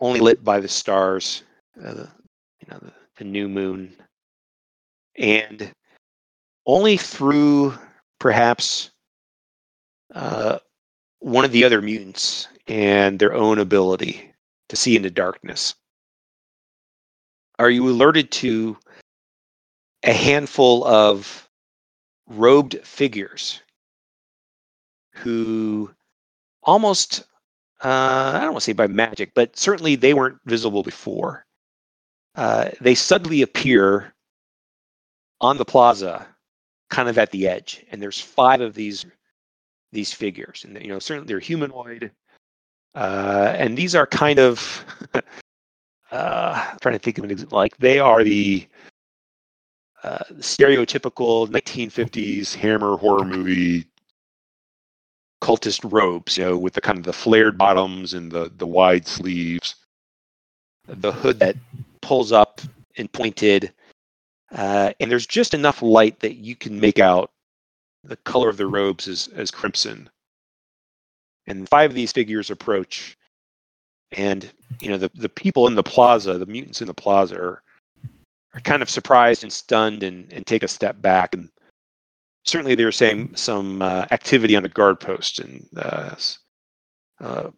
[0.00, 1.42] only lit by the stars,
[1.84, 2.06] uh,
[2.60, 3.94] you know, the, the new moon,
[5.18, 5.70] and
[6.66, 7.74] only through
[8.18, 8.90] perhaps
[10.14, 10.58] uh,
[11.18, 14.32] one of the other mutants and their own ability
[14.68, 15.74] to see into darkness.
[17.58, 18.76] Are you alerted to
[20.02, 21.48] a handful of
[22.26, 23.60] robed figures
[25.14, 25.90] who
[26.62, 27.24] almost
[27.84, 31.44] uh, I don't want to say by magic, but certainly they weren't visible before.
[32.36, 34.14] Uh, they suddenly appear
[35.40, 36.26] on the plaza,
[36.92, 39.06] kind of at the edge, and there's five of these
[39.92, 42.12] these figures, and you know certainly they're humanoid,
[42.94, 44.84] uh, and these are kind of
[46.12, 47.56] uh, trying to think of an example.
[47.56, 48.68] Like they are the
[50.04, 53.86] uh, stereotypical 1950s Hammer horror movie
[55.40, 59.08] cultist robes, you know, with the kind of the flared bottoms and the the wide
[59.08, 59.76] sleeves,
[60.86, 61.56] the hood that
[62.02, 62.60] pulls up
[62.98, 63.72] and pointed,
[64.52, 67.30] uh, and there's just enough light that you can make out
[68.04, 70.08] the color of the robes as as crimson.
[71.46, 73.16] And five of these figures approach,
[74.12, 74.50] and
[74.80, 77.62] you know the the people in the plaza, the mutants in the plaza, are,
[78.54, 81.50] are kind of surprised and stunned, and and take a step back and
[82.44, 86.14] certainly they were saying some uh, activity on the guard post and uh,
[87.20, 87.50] uh,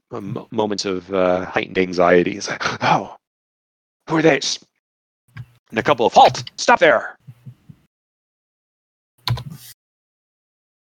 [0.51, 2.37] moments of uh, heightened anxiety.
[2.37, 3.17] It's like, oh,
[4.09, 4.41] who are they?
[5.75, 7.19] And a couple of halt, stop there.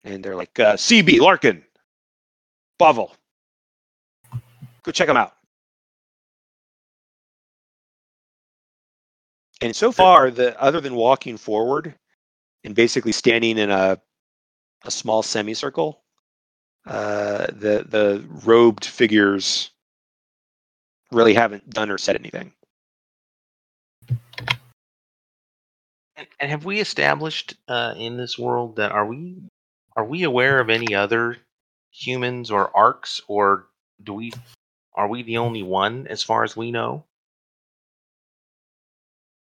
[0.05, 1.63] And they're like, uh, CB, Larkin,
[2.81, 3.11] Bavel,
[4.83, 5.35] go check them out.
[9.61, 11.95] And so far, the other than walking forward,
[12.65, 14.01] and basically standing in a
[14.85, 16.01] a small semicircle.
[16.87, 19.73] Uh, the the robed figures
[21.13, 22.55] really haven't done or said anything.
[26.39, 29.39] And, have we established uh, in this world that are we
[29.97, 31.37] are we aware of any other
[31.91, 33.67] humans or Arks, or
[34.03, 34.33] do we?
[34.95, 37.05] Are we the only one as far as we know?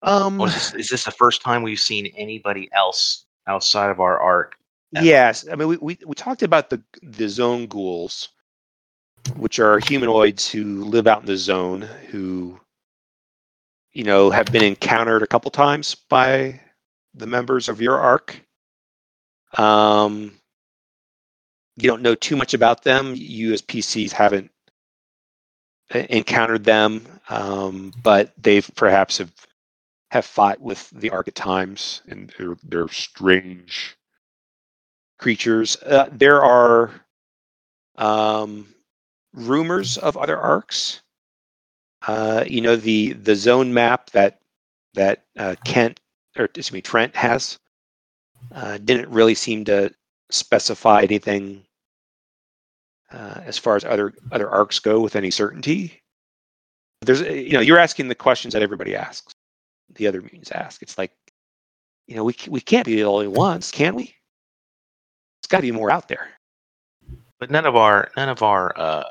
[0.02, 4.20] Um, is this, is this the first time we've seen anybody else outside of our
[4.20, 4.56] Ark?
[4.92, 5.46] yes.
[5.52, 8.30] I mean, we, we, we talked about the the zone ghouls,
[9.36, 12.60] which are humanoids who live out in the zone, who,
[13.94, 16.62] you know, have been encountered a couple times by
[17.16, 18.40] the members of your Ark.
[19.58, 20.34] Um,
[21.78, 23.14] you don't know too much about them.
[23.16, 24.52] You as PCs haven't
[25.94, 29.32] uh, encountered them, um, but they've perhaps have
[30.12, 33.98] have fought with the Ark at times, and they're, they're strange
[35.18, 35.78] creatures.
[35.84, 36.92] Uh, there are
[37.98, 38.68] um,
[39.34, 41.02] rumors of other Arks.
[42.08, 44.40] Uh, you know the the zone map that
[44.94, 46.00] that uh, Kent
[46.38, 47.60] or excuse me Trent has
[48.54, 49.94] uh, didn't really seem to
[50.30, 51.64] specify anything
[53.12, 56.02] uh, as far as other other Arks go with any certainty.
[57.02, 59.34] There's you know you're asking the questions that everybody asks,
[59.94, 60.82] the other mutants ask.
[60.82, 61.12] It's like
[62.08, 64.16] you know we we can't be the only ones, can we?
[65.40, 66.30] It's got to be more out there.
[67.40, 69.04] But none of our none of our uh,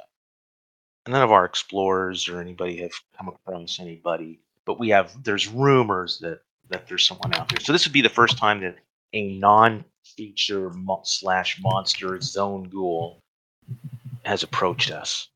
[1.07, 4.41] none of our explorers or anybody have come across anybody.
[4.65, 7.61] But we have there's rumors that that there's someone out there.
[7.61, 8.77] So this would be the first time that
[9.12, 13.23] a non-feature mo- slash monster zone ghoul
[14.24, 15.28] has approached us.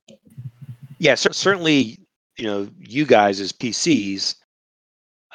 [0.99, 1.99] yeah, cer- certainly,
[2.37, 4.37] you know, you guys as PCs,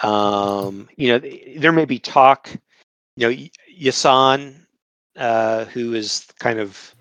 [0.02, 1.20] um, you know,
[1.58, 2.50] there may be talk,
[3.16, 3.44] you know,
[3.80, 4.66] Yasan,
[5.18, 6.96] uh, who is kind of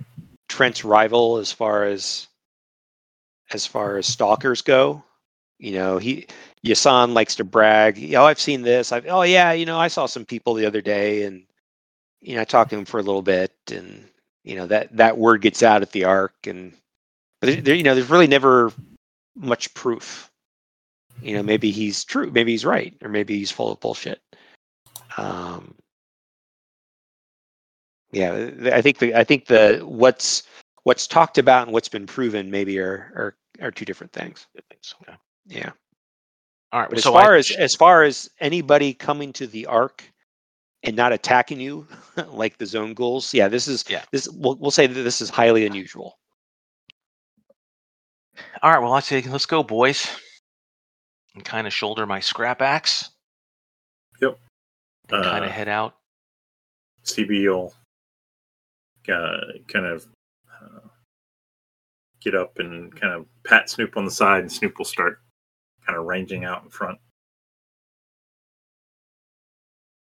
[0.49, 2.29] Trent's rival as far as
[3.53, 5.03] as far as stalkers go.
[5.59, 6.27] You know, he
[6.67, 8.15] Yasan likes to brag.
[8.15, 8.93] Oh, I've seen this.
[8.93, 11.45] I've oh yeah, you know, I saw some people the other day, and
[12.21, 14.09] you know, I talked to him for a little bit, and
[14.45, 16.73] you know that that word gets out at the Ark, and
[17.41, 18.73] but there, there- you know, there's really never
[19.37, 20.31] much proof.
[21.23, 24.21] You know, maybe he's true, maybe he's right, or maybe he's full of bullshit.
[25.19, 25.75] Um,
[28.13, 30.45] yeah, I think the I think the what's
[30.85, 33.13] what's talked about and what's been proven maybe are
[33.61, 34.47] are, are two different things.
[35.47, 35.73] Yeah.
[36.73, 36.89] All right.
[36.89, 40.03] But as far I, as as far as anybody coming to the Ark
[40.83, 41.87] and not attacking you
[42.29, 44.05] like the zone ghouls, yeah, this is Yeah.
[44.11, 46.19] this we'll we'll say that this is highly unusual.
[48.63, 48.79] all right.
[48.81, 50.09] Well, I say let's go, boys,
[51.35, 53.11] and kind of shoulder my scrap axe.
[54.21, 54.39] Yep.
[55.11, 55.97] And kind Uh, of head out.
[57.05, 57.75] CB will
[59.13, 60.07] uh, kind of
[60.51, 60.79] uh,
[62.23, 65.21] get up and kind of pat Snoop on the side, and Snoop will start
[65.87, 66.99] kind of ranging out in front.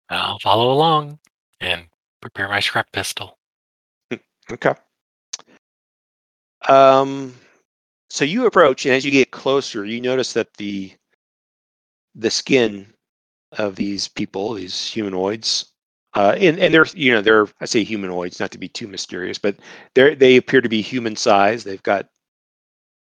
[0.09, 1.19] I'll follow along
[1.61, 1.85] and
[2.21, 3.39] prepare my scrap pistol.
[4.51, 4.75] Okay.
[6.69, 7.35] Um,
[8.09, 10.93] so you approach, and as you get closer, you notice that the
[12.17, 12.93] the skin
[13.53, 15.73] of these people, these humanoids,
[16.15, 19.39] uh, and and they're you know they're I say humanoids not to be too mysterious,
[19.39, 19.57] but
[19.95, 21.63] they they appear to be human size.
[21.63, 22.09] They've got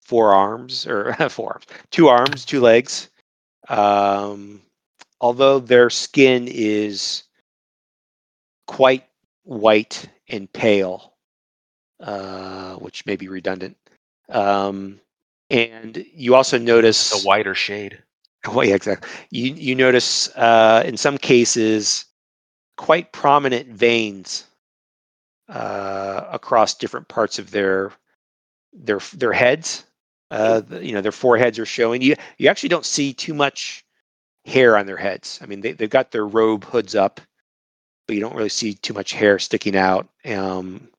[0.08, 3.10] four arms or four arms, two arms, two legs.
[3.68, 4.62] Um,
[5.20, 7.24] although their skin is
[8.68, 9.06] quite
[9.44, 11.14] white and pale,
[12.02, 13.76] uh, which may be redundant.
[14.30, 15.00] Um,
[15.50, 18.02] and you also notice A whiter shade.
[18.50, 19.10] Oh, yeah, exactly.
[19.30, 22.06] You you notice uh, in some cases
[22.78, 24.46] quite prominent veins
[25.50, 27.92] uh, across different parts of their
[28.72, 29.87] their their heads.
[30.30, 32.02] Uh, you know, their foreheads are showing.
[32.02, 33.84] You you actually don't see too much
[34.46, 35.40] hair on their heads.
[35.42, 37.22] I mean, they they've got their robe hoods up,
[38.08, 40.08] but you don't really see too much hair sticking out.
[40.26, 40.90] Um,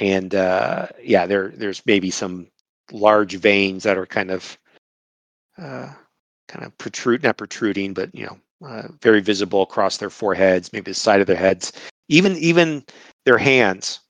[0.00, 2.48] and uh, yeah, there there's maybe some
[2.92, 4.58] large veins that are kind of
[5.58, 5.92] uh,
[6.48, 10.90] kind of protrude, not protruding, but you know, uh, very visible across their foreheads, maybe
[10.90, 11.72] the side of their heads.
[12.08, 12.84] Even even
[13.24, 14.00] their hands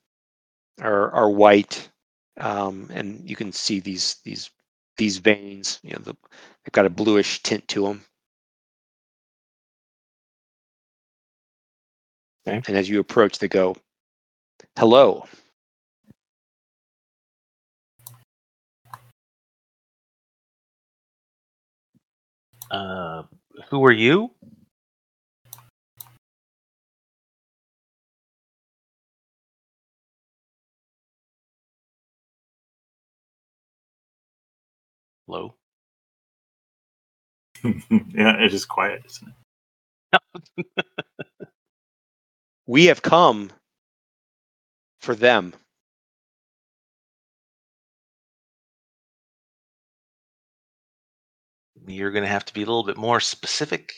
[0.81, 1.89] are are white,
[2.37, 4.51] um, and you can see these these
[4.97, 5.79] these veins.
[5.83, 6.13] You know, the,
[6.63, 8.05] they've got a bluish tint to them.
[12.47, 12.61] Okay.
[12.67, 13.75] And as you approach, they go,
[14.77, 15.25] "Hello."
[22.71, 23.23] Uh,
[23.69, 24.34] who are you?
[35.27, 35.55] low.
[37.63, 39.35] yeah, it is quiet, isn't it?
[42.67, 43.51] we have come
[45.01, 45.53] for them.
[51.87, 53.93] You're going to have to be a little bit more specific.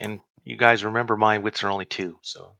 [0.00, 2.52] And you guys remember my wits are only two, so.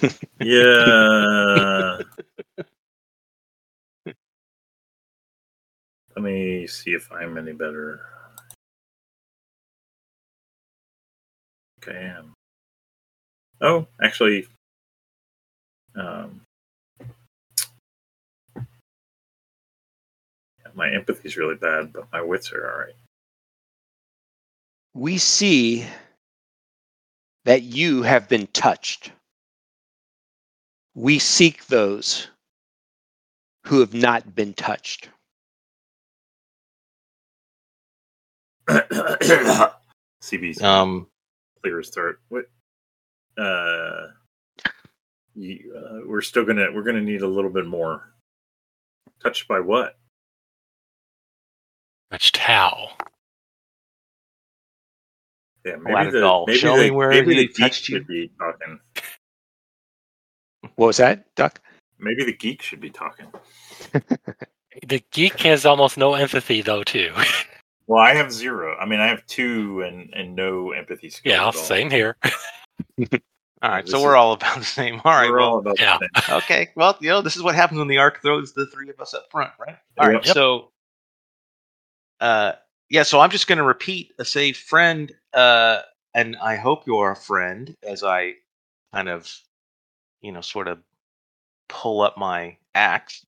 [0.40, 1.98] yeah.
[6.22, 7.98] Let me see if I'm any better.
[11.82, 12.32] Okay, I am.
[13.60, 14.46] Oh, actually,
[15.96, 16.42] um,
[20.74, 22.94] my empathy's really bad, but my wits are all right.
[24.94, 25.84] We see
[27.46, 29.10] that you have been touched.
[30.94, 32.28] We seek those
[33.66, 35.08] who have not been touched.
[40.22, 41.06] CB's um
[41.62, 42.16] clear his throat.
[42.28, 42.46] What?
[43.36, 44.08] Uh,
[45.34, 48.12] you, uh, we're still gonna we're gonna need a little bit more.
[49.22, 49.96] Touched by what?
[52.10, 52.90] Touched how?
[55.64, 56.44] Yeah, maybe the go.
[56.46, 57.96] maybe Show the, me where maybe the geek you.
[57.96, 58.80] should be talking.
[60.76, 61.60] What was that, Duck?
[61.98, 63.26] Maybe the geek should be talking.
[64.86, 67.12] The geek has almost no empathy though, too.
[67.86, 68.76] Well, I have zero.
[68.78, 71.32] I mean, I have two and and no empathy skills.
[71.32, 71.62] yeah, at all.
[71.62, 72.16] same here.
[72.22, 73.18] all
[73.62, 75.00] right, this so we're all about the same.
[75.04, 75.98] All right, We're well, all about the yeah.
[75.98, 76.36] same.
[76.38, 76.68] okay.
[76.76, 79.14] Well, you know, this is what happens when the Ark throws the three of us
[79.14, 79.76] up front, right?
[79.98, 80.24] All right.
[80.24, 80.34] Yep.
[80.34, 80.70] So,
[82.20, 82.52] uh,
[82.88, 83.02] yeah.
[83.02, 85.80] So I'm just going to repeat a say friend, uh,
[86.14, 88.34] and I hope you're a friend as I
[88.92, 89.32] kind of,
[90.20, 90.78] you know, sort of
[91.68, 93.26] pull up my axe.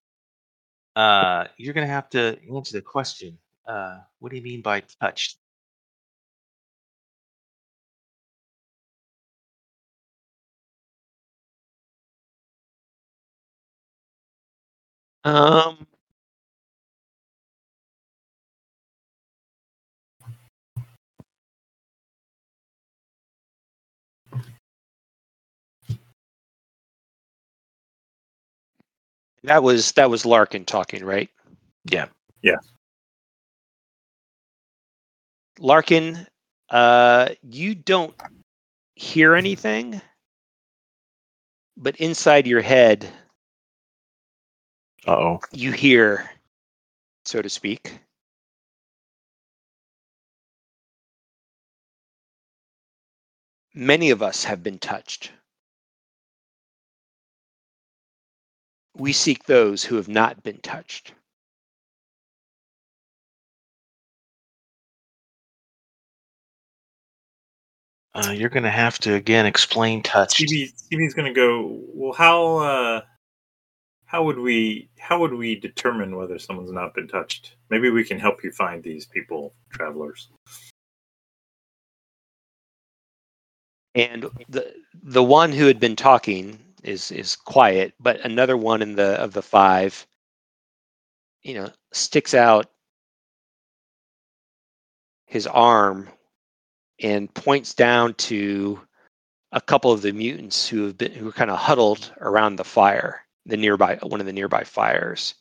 [0.97, 3.37] Uh, you're going to have to answer the question.
[3.67, 5.39] Uh, what do you mean by touched?
[15.25, 15.87] Um,
[29.45, 31.31] that was that was Larkin talking, right?
[31.87, 32.07] Yeah.
[32.43, 32.57] Yeah.
[35.59, 36.27] Larkin,
[36.71, 38.15] uh, you don't
[38.97, 40.01] hear anything,
[41.77, 43.09] but inside your head,
[45.07, 45.41] oh.
[45.53, 46.31] you hear,
[47.25, 47.99] so to speak.
[53.75, 55.33] Many of us have been touched.
[58.97, 61.13] We seek those who have not been touched.
[68.15, 70.41] Uh, you're going to have to again explain touched.
[70.41, 71.81] CB CB's gonna go.
[71.93, 73.01] Well, how uh,
[74.05, 77.57] how would we how would we determine whether someone's not been touched?
[77.71, 80.29] Maybe we can help you find these people, travelers.
[83.95, 88.97] and the the one who had been talking is is quiet but another one in
[88.97, 90.07] the of the five
[91.43, 92.67] you know sticks out
[95.27, 96.09] his arm
[97.01, 98.81] and points down to
[99.53, 102.65] a couple of the mutants who have been who are kind of huddled around the
[102.65, 105.35] fire the nearby one of the nearby fires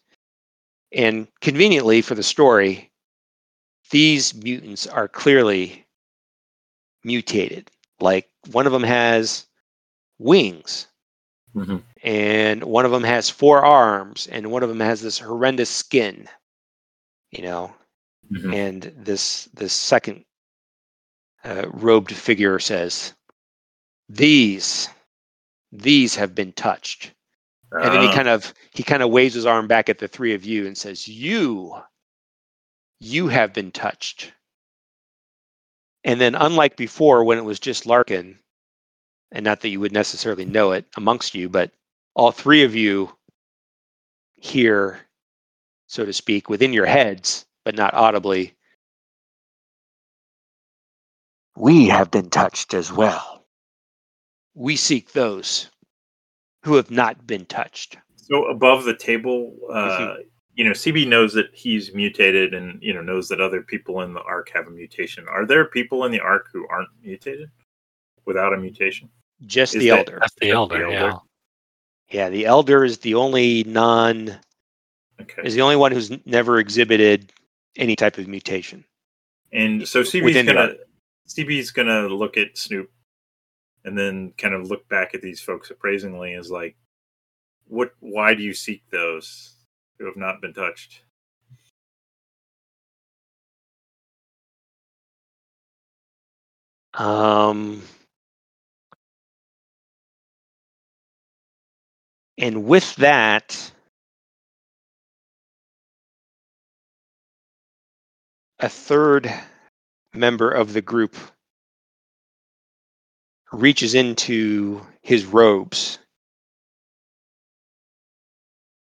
[0.94, 2.92] and conveniently for the story
[3.92, 5.86] these mutants are clearly
[7.04, 7.70] mutated
[8.00, 9.46] like one of them has
[10.20, 10.88] wings
[11.56, 11.78] Mm-hmm.
[12.04, 16.28] and one of them has four arms and one of them has this horrendous skin
[17.30, 17.72] you know
[18.32, 18.54] Mhm.
[18.56, 20.26] and this this second
[21.46, 23.14] uh, robed figure says
[24.10, 24.90] these
[25.72, 27.14] these have been touched.
[27.82, 30.08] And then he Ah, kind of he kind of waves his arm back at the
[30.08, 31.76] three of you and says you
[33.00, 34.34] you have been touched.
[36.06, 38.40] And then unlike before when it was just larkin
[39.32, 41.72] and not that you would necessarily know it amongst you but
[42.16, 43.12] all three of you
[44.38, 45.00] hear
[45.88, 48.54] so to speak within your heads but not audibly
[51.56, 53.46] we have been touched as well
[54.56, 55.70] we seek those
[56.64, 60.16] who have not been touched so above the table, uh,
[60.56, 64.14] you know, CB knows that he's mutated, and you know knows that other people in
[64.14, 65.26] the Ark have a mutation.
[65.28, 67.50] Are there people in the Ark who aren't mutated
[68.26, 69.10] without a mutation?
[69.46, 70.94] just Is the that- elder That's the That's the elder, elder.
[70.94, 71.18] yeah.
[72.12, 74.40] Yeah, the elder is the only non
[75.20, 77.34] Okay, is the only one who's never exhibited
[77.76, 78.86] any type of mutation.
[79.52, 80.76] and so CB's Within the gonna
[81.28, 82.92] CB's gonna look at Snoop
[83.86, 86.76] and then kind of look back at these folks appraisingly is like,
[87.68, 87.94] what?
[88.00, 89.56] Why do you seek those
[90.00, 91.04] who have not been touched?
[96.96, 97.82] Um,
[102.38, 103.72] and with that,
[108.60, 109.34] a third
[110.14, 111.16] member of the group
[113.52, 116.00] reaches into his robes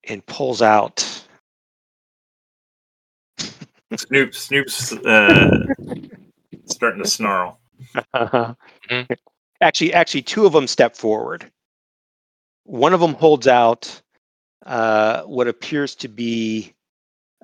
[0.04, 1.08] and pulls out
[3.96, 5.66] Snoop, Snoop's uh,
[6.66, 7.60] starting to snarl.
[8.14, 9.16] Mhm.
[9.60, 11.50] actually actually two of them step forward
[12.64, 14.00] one of them holds out
[14.66, 16.72] uh, what appears to be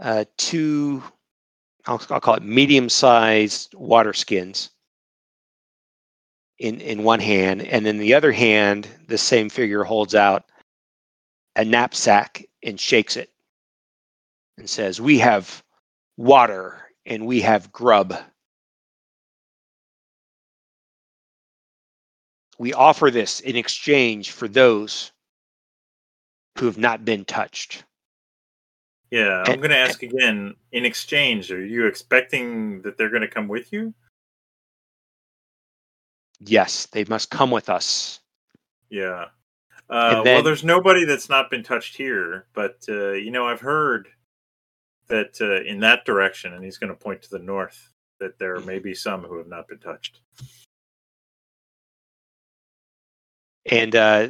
[0.01, 1.03] uh, two
[1.89, 4.71] I'll, I'll call it medium-sized water skins
[6.59, 10.45] in in one hand and in the other hand the same figure holds out
[11.57, 13.31] a knapsack and shakes it
[14.59, 15.63] and says we have
[16.17, 18.15] water and we have grub
[22.59, 25.13] we offer this in exchange for those
[26.59, 27.85] who have not been touched.
[29.11, 30.55] Yeah, I'm going to ask again.
[30.73, 33.95] In exchange, are you expecting that they're going to come with you?
[36.41, 38.21] Yes, they must come with us.
[38.91, 39.27] Yeah.
[39.91, 43.61] Uh, And well, there's nobody that's not been touched here, but uh, you know, I've
[43.61, 44.09] heard
[45.09, 47.91] that uh, in that direction, and he's going to point to the north,
[48.21, 50.21] that there may be some who have not been touched.
[53.71, 54.29] And uh,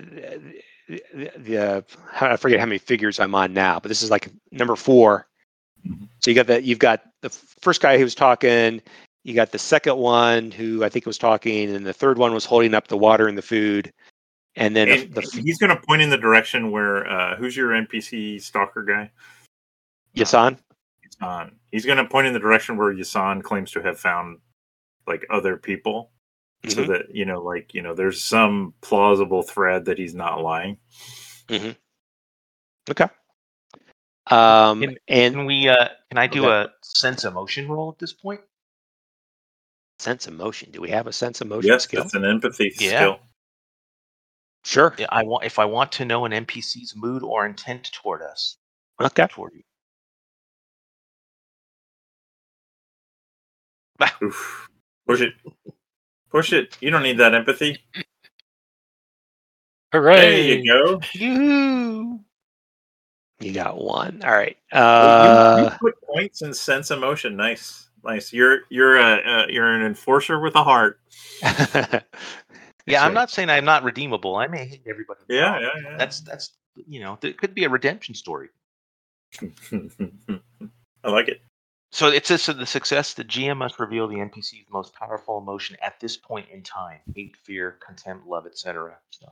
[0.88, 1.84] the, the
[2.20, 5.28] I forget how many figures I'm on now, but this is like number 4
[5.86, 6.08] Mhm.
[6.20, 6.64] So you got that.
[6.64, 8.80] You've got the first guy who was talking.
[9.24, 12.44] You got the second one who I think was talking, and the third one was
[12.44, 13.92] holding up the water and the food.
[14.56, 17.70] And then And the, he's going to point in the direction where uh, who's your
[17.70, 19.10] NPC stalker guy?
[20.16, 20.58] Yasan.
[21.06, 21.52] Yasan.
[21.70, 24.38] He's going to point in the direction where Yasan claims to have found
[25.06, 26.10] like other people,
[26.66, 26.88] so Mhm.
[26.88, 30.78] that you know, like you know, there's some plausible thread that he's not lying.
[32.90, 33.08] Okay.
[34.30, 35.68] Um, Can- and Can we?
[35.68, 36.70] Uh, can I do Okay.
[36.70, 38.40] a sense emotion roll at this point?
[40.00, 40.70] sense emotion.
[40.70, 42.02] Do we have a sense of motion Yes, skill?
[42.02, 42.88] that's an empathy Yeah.
[42.98, 43.20] skill.
[44.64, 44.94] Sure.
[44.98, 48.58] Yeah, I want if I want to know an NPC's mood or intent toward us,
[49.00, 49.26] Okay.
[49.28, 49.62] toward you.
[54.22, 54.68] Oof.
[55.06, 55.34] Push it.
[56.30, 56.76] Push it.
[56.80, 57.78] You don't need that empathy.
[59.92, 60.16] Hooray!
[60.16, 61.00] There you go.
[61.12, 62.20] You.
[63.40, 64.20] You got one.
[64.24, 64.56] All right.
[64.72, 67.36] you, you Uh, put points and sense emotion.
[67.36, 68.32] Nice, nice.
[68.32, 71.00] You're you're a uh, you're an enforcer with a heart.
[72.88, 74.36] Yeah, I'm not saying I'm not redeemable.
[74.36, 75.20] I may hate everybody.
[75.28, 75.96] Yeah, yeah, yeah.
[75.98, 76.52] That's that's
[76.86, 78.48] you know, it could be a redemption story.
[79.42, 81.42] I like it.
[81.92, 85.76] So it says so the success the GM must reveal the NPC's most powerful emotion
[85.82, 88.98] at this point in time: hate, fear, contempt, love, etc.
[89.10, 89.26] So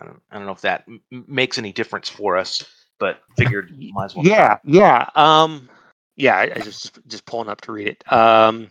[0.00, 2.64] I don't I don't know if that m- makes any difference for us,
[3.00, 4.24] but figured might as well.
[4.24, 4.58] yeah.
[4.64, 5.08] Yeah.
[5.16, 5.68] Um,
[6.16, 6.36] yeah.
[6.36, 8.12] I, I just just pulling up to read it.
[8.12, 8.70] Um,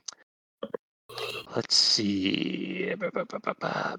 [1.55, 2.93] let's see.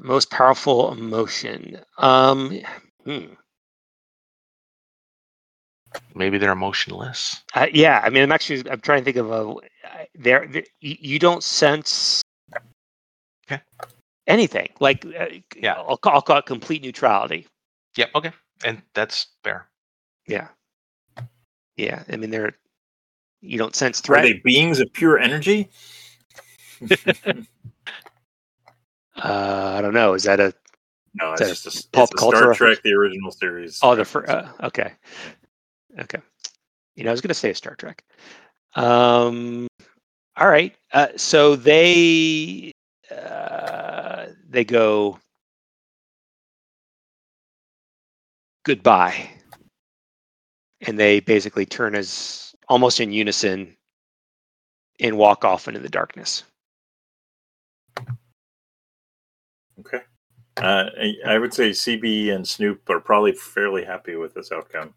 [0.01, 1.81] Most powerful emotion.
[1.99, 2.61] Um,
[3.05, 3.27] hmm.
[6.15, 7.43] Maybe they're emotionless.
[7.55, 8.01] Uh, yeah.
[8.05, 9.55] I mean, I'm actually I'm trying to think of a
[10.15, 12.23] There, there you, you don't sense.
[13.51, 13.61] Okay.
[14.27, 15.27] Anything like uh,
[15.57, 15.75] Yeah.
[15.75, 17.47] I'll call, I'll call it complete neutrality.
[17.97, 18.11] Yep.
[18.15, 18.33] Okay.
[18.65, 19.67] And that's fair.
[20.27, 20.49] Yeah.
[21.77, 22.03] Yeah.
[22.09, 22.55] I mean, they're
[23.41, 24.25] you don't sense threat.
[24.25, 25.69] Are they beings of pure energy?
[29.17, 30.15] Uh, I don't know.
[30.15, 30.53] Is that a
[31.15, 32.79] No, Is it's that just a, pulp it's a culture Star reference?
[32.79, 33.79] Trek, the original series.
[33.83, 34.93] oh the fir- uh, okay,
[36.01, 36.21] okay.
[36.97, 38.03] You know, I was gonna say Star Trek.
[38.75, 39.67] Um,
[40.37, 40.75] all right.
[40.93, 42.73] Uh, so they
[43.11, 45.19] uh, they go
[48.65, 49.29] goodbye,
[50.81, 53.77] and they basically turn as almost in unison
[55.01, 56.45] and walk off into the darkness.
[59.81, 60.01] Okay.
[60.57, 60.85] Uh,
[61.27, 64.95] I would say CB and Snoop are probably fairly happy with this outcome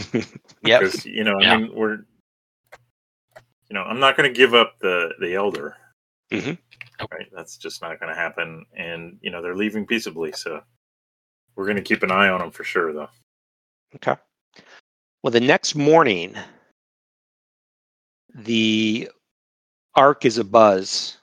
[0.64, 0.80] Yep.
[0.80, 1.54] because you know, Yeah.
[1.54, 1.98] I mean, we're,
[3.68, 5.76] you know, I'm not going to give up the the elder.
[6.30, 6.58] Mhm.
[7.10, 10.62] Right, that's just not going to happen, and you know, they're leaving peaceably, so
[11.56, 13.08] we're going to keep an eye on them for sure, though.
[13.96, 14.14] Okay.
[15.22, 16.36] Well, the next morning,
[18.34, 19.10] the
[19.96, 21.18] Ark is a buzz.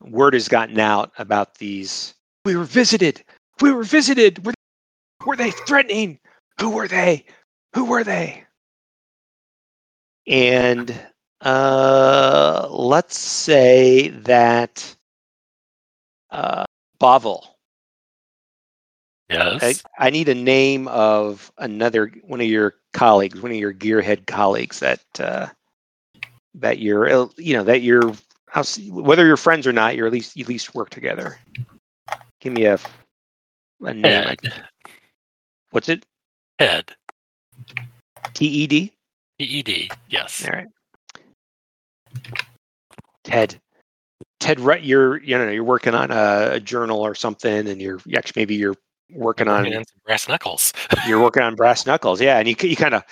[0.00, 2.14] Word has gotten out about these.
[2.44, 3.22] We were visited.
[3.60, 4.44] We were visited.
[4.46, 4.54] Were,
[5.26, 6.18] were they threatening?
[6.60, 7.24] Who were they?
[7.74, 8.44] Who were they?
[10.26, 10.94] And
[11.40, 14.96] uh, let's say that
[16.30, 16.64] Uh,
[17.00, 17.44] Bavel.
[19.28, 19.82] Yes.
[19.98, 24.80] I need a name of another one of your colleagues, one of your gearhead colleagues
[24.80, 25.48] that uh,
[26.54, 28.12] that you're uh, you know that you're
[28.54, 31.38] I'll see- whether you're friends or not, you're at least you at least work together.
[32.40, 32.78] Give me a
[33.82, 34.04] a name.
[34.28, 34.52] I-
[35.70, 36.04] What's it?
[37.66, 38.92] Ted.
[39.38, 39.90] T E D.
[40.08, 40.44] Yes.
[40.46, 40.68] All right.
[43.24, 43.60] Ted.
[44.40, 48.40] Ted, you're you know you're working on a, a journal or something, and you're actually
[48.40, 48.76] maybe you're
[49.12, 50.72] working on on some brass knuckles.
[51.06, 53.04] you're working on brass knuckles, yeah, and you you kind of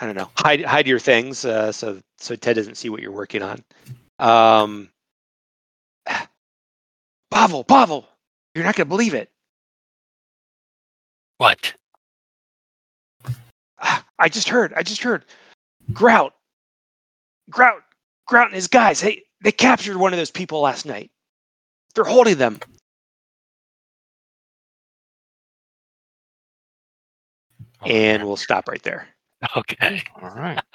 [0.00, 3.12] I don't know hide hide your things uh, so so Ted doesn't see what you're
[3.12, 3.62] working on.
[4.18, 4.88] Um,
[7.30, 8.08] Pavel, Pavel,
[8.54, 9.30] you're not gonna believe it.
[11.36, 11.74] What?
[14.18, 14.72] I just heard.
[14.74, 15.24] I just heard.
[15.92, 16.32] Grout.
[17.50, 17.82] Grout.
[18.26, 19.00] Grout and his guys.
[19.00, 21.10] Hey, they captured one of those people last night.
[21.94, 22.58] They're holding them.
[27.82, 29.08] Oh, And we'll stop right there.
[29.56, 30.02] okay.
[30.22, 30.60] All right.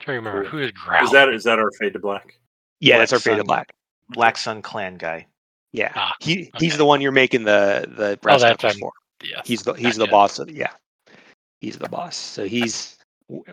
[0.00, 1.04] trying to remember who is Growl.
[1.04, 2.38] Is that is that our fade to black?
[2.80, 3.40] Yeah, Black that's our fade Sun.
[3.40, 3.72] of black.
[4.10, 5.26] Black Sun Clan guy.
[5.72, 8.92] Yeah, Ah, he he's the one you're making the the brass that's for.
[9.22, 9.42] Yes.
[9.46, 10.10] He's the he's Not the yet.
[10.12, 10.70] boss of yeah.
[11.60, 12.16] He's the boss.
[12.16, 12.96] So he's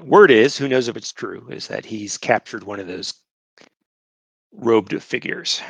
[0.02, 3.14] word is who knows if it's true is that he's captured one of those
[4.54, 5.62] robed figures.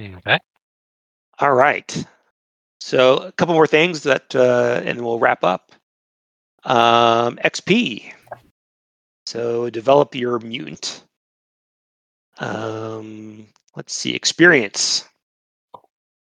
[0.00, 0.38] Okay.
[1.38, 2.04] All right.
[2.80, 5.72] So a couple more things that, uh, and we'll wrap up.
[6.64, 8.12] Um, XP.
[9.26, 11.04] So develop your mutant.
[12.38, 14.14] Um, let's see.
[14.14, 15.08] Experience.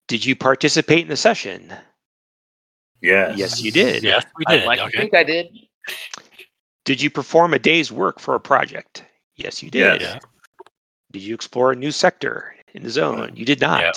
[0.07, 1.73] Did you participate in the session?
[3.01, 3.37] Yes.
[3.37, 4.03] Yes, you did.
[4.03, 4.65] Yes, we I'd did.
[4.65, 4.97] like to okay.
[4.97, 5.47] think I did.
[6.85, 9.03] Did you perform a day's work for a project?
[9.35, 10.01] Yes, you did.
[10.01, 10.21] Yes.
[11.11, 13.31] Did you explore a new sector in the zone?
[13.35, 13.81] You did not.
[13.81, 13.91] Yeah.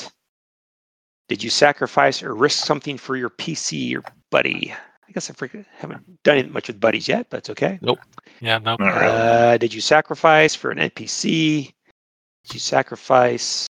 [1.28, 4.74] Did you sacrifice or risk something for your PC or buddy?
[5.08, 5.34] I guess I
[5.76, 7.78] haven't done it much with buddies yet, but it's okay.
[7.82, 7.98] Nope.
[8.40, 8.58] Yeah.
[8.58, 8.72] No.
[8.72, 9.08] All right.
[9.08, 11.72] Uh, did you sacrifice for an NPC?
[12.44, 13.66] Did you sacrifice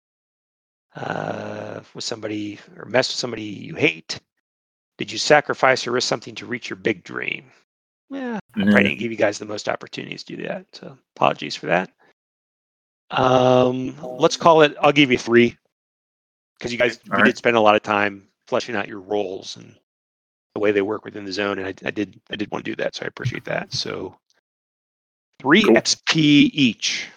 [0.95, 4.19] uh, with somebody or mess with somebody you hate?
[5.01, 7.51] Did you sacrifice or risk something to reach your big dream?
[8.11, 8.65] Yeah, I Mm.
[8.65, 10.67] probably didn't give you guys the most opportunities to do that.
[10.73, 11.89] So apologies for that.
[13.09, 14.75] Um, let's call it.
[14.79, 15.57] I'll give you three
[16.59, 17.25] because you guys All we right.
[17.25, 19.75] did spend a lot of time fleshing out your roles and
[20.53, 22.71] the way they work within the zone, and I, I did I did want to
[22.71, 23.73] do that, so I appreciate that.
[23.73, 24.15] So
[25.39, 25.77] three Cool.
[25.77, 27.07] XP each.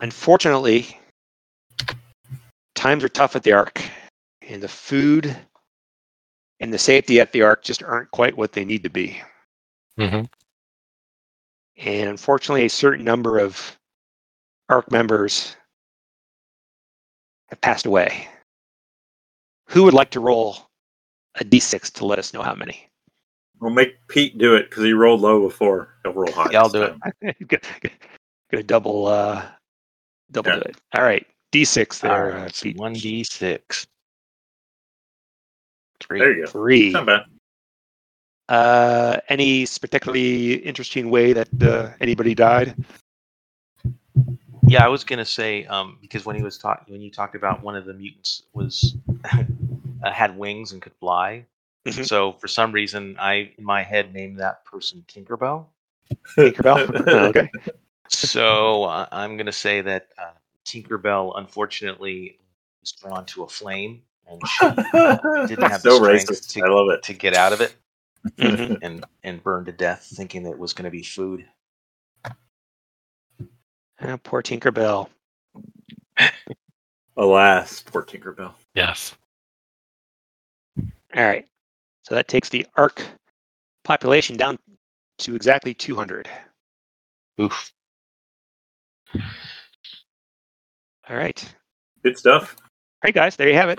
[0.00, 0.98] Unfortunately,
[2.74, 3.80] times are tough at the Ark,
[4.42, 5.36] and the food
[6.60, 9.20] and the safety at the Ark just aren't quite what they need to be.
[9.98, 10.22] hmm
[11.76, 13.78] And unfortunately, a certain number of
[14.68, 15.56] ARC members
[17.48, 18.28] have passed away.
[19.68, 20.56] Who would like to roll
[21.36, 22.88] a d6 to let us know how many?
[23.60, 25.94] We'll make Pete do it because he rolled low before.
[26.02, 26.50] He'll roll high.
[26.52, 26.94] Yeah, I'll do it.
[27.22, 27.34] time.
[27.48, 27.94] Gonna
[28.50, 29.46] gonna double, uh,
[30.30, 30.56] double Yeah.
[30.56, 30.76] do it.
[30.94, 32.32] All right, d6 there.
[32.32, 32.46] right.
[32.46, 32.76] uh, Pete.
[32.76, 33.86] 1d6.
[36.06, 36.18] Three.
[36.20, 36.50] There you go.
[36.50, 36.90] Three.
[36.90, 37.22] Not bad.
[38.48, 42.74] Uh, any particularly interesting way that uh, anybody died?
[44.66, 47.62] Yeah, I was gonna say um, because when he was talking, when you talked about
[47.62, 48.96] one of the mutants was
[49.32, 51.46] uh, had wings and could fly,
[51.86, 52.06] Mhm.
[52.06, 55.66] so for some reason I in my head named that person Tinkerbell.
[56.36, 57.28] Tinkerbell?
[57.28, 57.50] Okay.
[58.08, 60.32] So uh, I'm gonna say that uh,
[60.66, 62.38] Tinkerbell unfortunately
[62.80, 64.66] was drawn to a flame and she
[65.54, 66.48] didn't have the strength racist.
[66.54, 67.02] to- I love it.
[67.04, 67.74] to get out of it
[68.38, 68.78] Mhm.
[68.82, 71.46] and and burned to death, thinking that it was gonna be food.
[74.00, 75.08] Ah, poor Tinkerbell.
[77.16, 78.54] Alas, poor Tinkerbell.
[78.74, 79.14] Yes.
[80.78, 81.46] All right.
[82.02, 83.02] So that takes the Ark
[83.84, 84.58] population down
[85.18, 86.28] to exactly 200.
[87.40, 87.72] Oof.
[91.08, 91.54] All right.
[92.02, 92.56] Good stuff.
[92.58, 92.68] All
[93.04, 93.36] right, guys.
[93.36, 93.78] There you have it.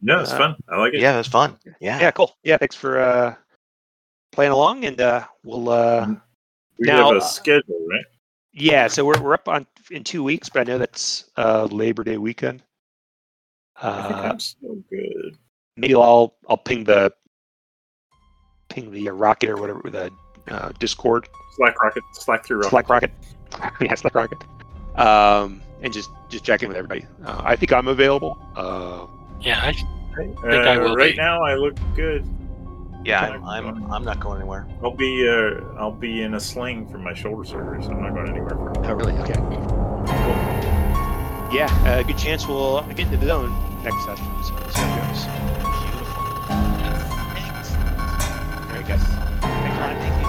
[0.00, 0.56] No, it's Uh, fun.
[0.68, 1.00] I like it.
[1.00, 1.58] Yeah, that's fun.
[1.80, 1.98] Yeah.
[2.00, 2.36] Yeah, cool.
[2.44, 3.34] Yeah, thanks for uh,
[4.32, 5.68] playing along, and uh, we'll.
[5.68, 6.06] Uh,
[6.78, 8.04] we now, have a schedule, right?
[8.52, 12.04] yeah, so we're we're up on in two weeks, but I know that's uh, Labor
[12.04, 12.62] Day weekend.
[13.82, 15.36] I think Uh, I'm so good.
[15.76, 17.12] maybe I'll I'll ping the
[18.68, 20.10] ping the uh, rocket or whatever the
[20.48, 22.70] uh, Discord Slack rocket, slack through rocket.
[22.70, 23.10] Slack rocket.
[23.80, 24.38] yeah, Slack rocket.
[24.94, 27.06] Um, and just just check in with everybody.
[27.24, 28.38] Uh, I think I'm available.
[28.54, 29.06] Uh,
[29.40, 29.60] Yeah.
[29.60, 29.74] I,
[30.44, 31.16] Uh, I will right be.
[31.16, 32.26] now, I look good.
[33.04, 34.66] Yeah, I'm, I'm I'm not going anywhere.
[34.82, 38.12] I'll be uh, I'll be in a sling for my shoulder surgery, so I'm not
[38.14, 38.72] going anywhere for.
[38.84, 39.12] oh, really?
[39.20, 39.34] Okay.
[41.56, 43.50] yeah, a good chance we'll get into the zone
[43.84, 44.26] next session.
[44.42, 45.24] So we'll see how it goes.
[45.84, 46.22] Beautiful.
[48.66, 49.04] All right, guys.
[49.40, 50.27] Thank you.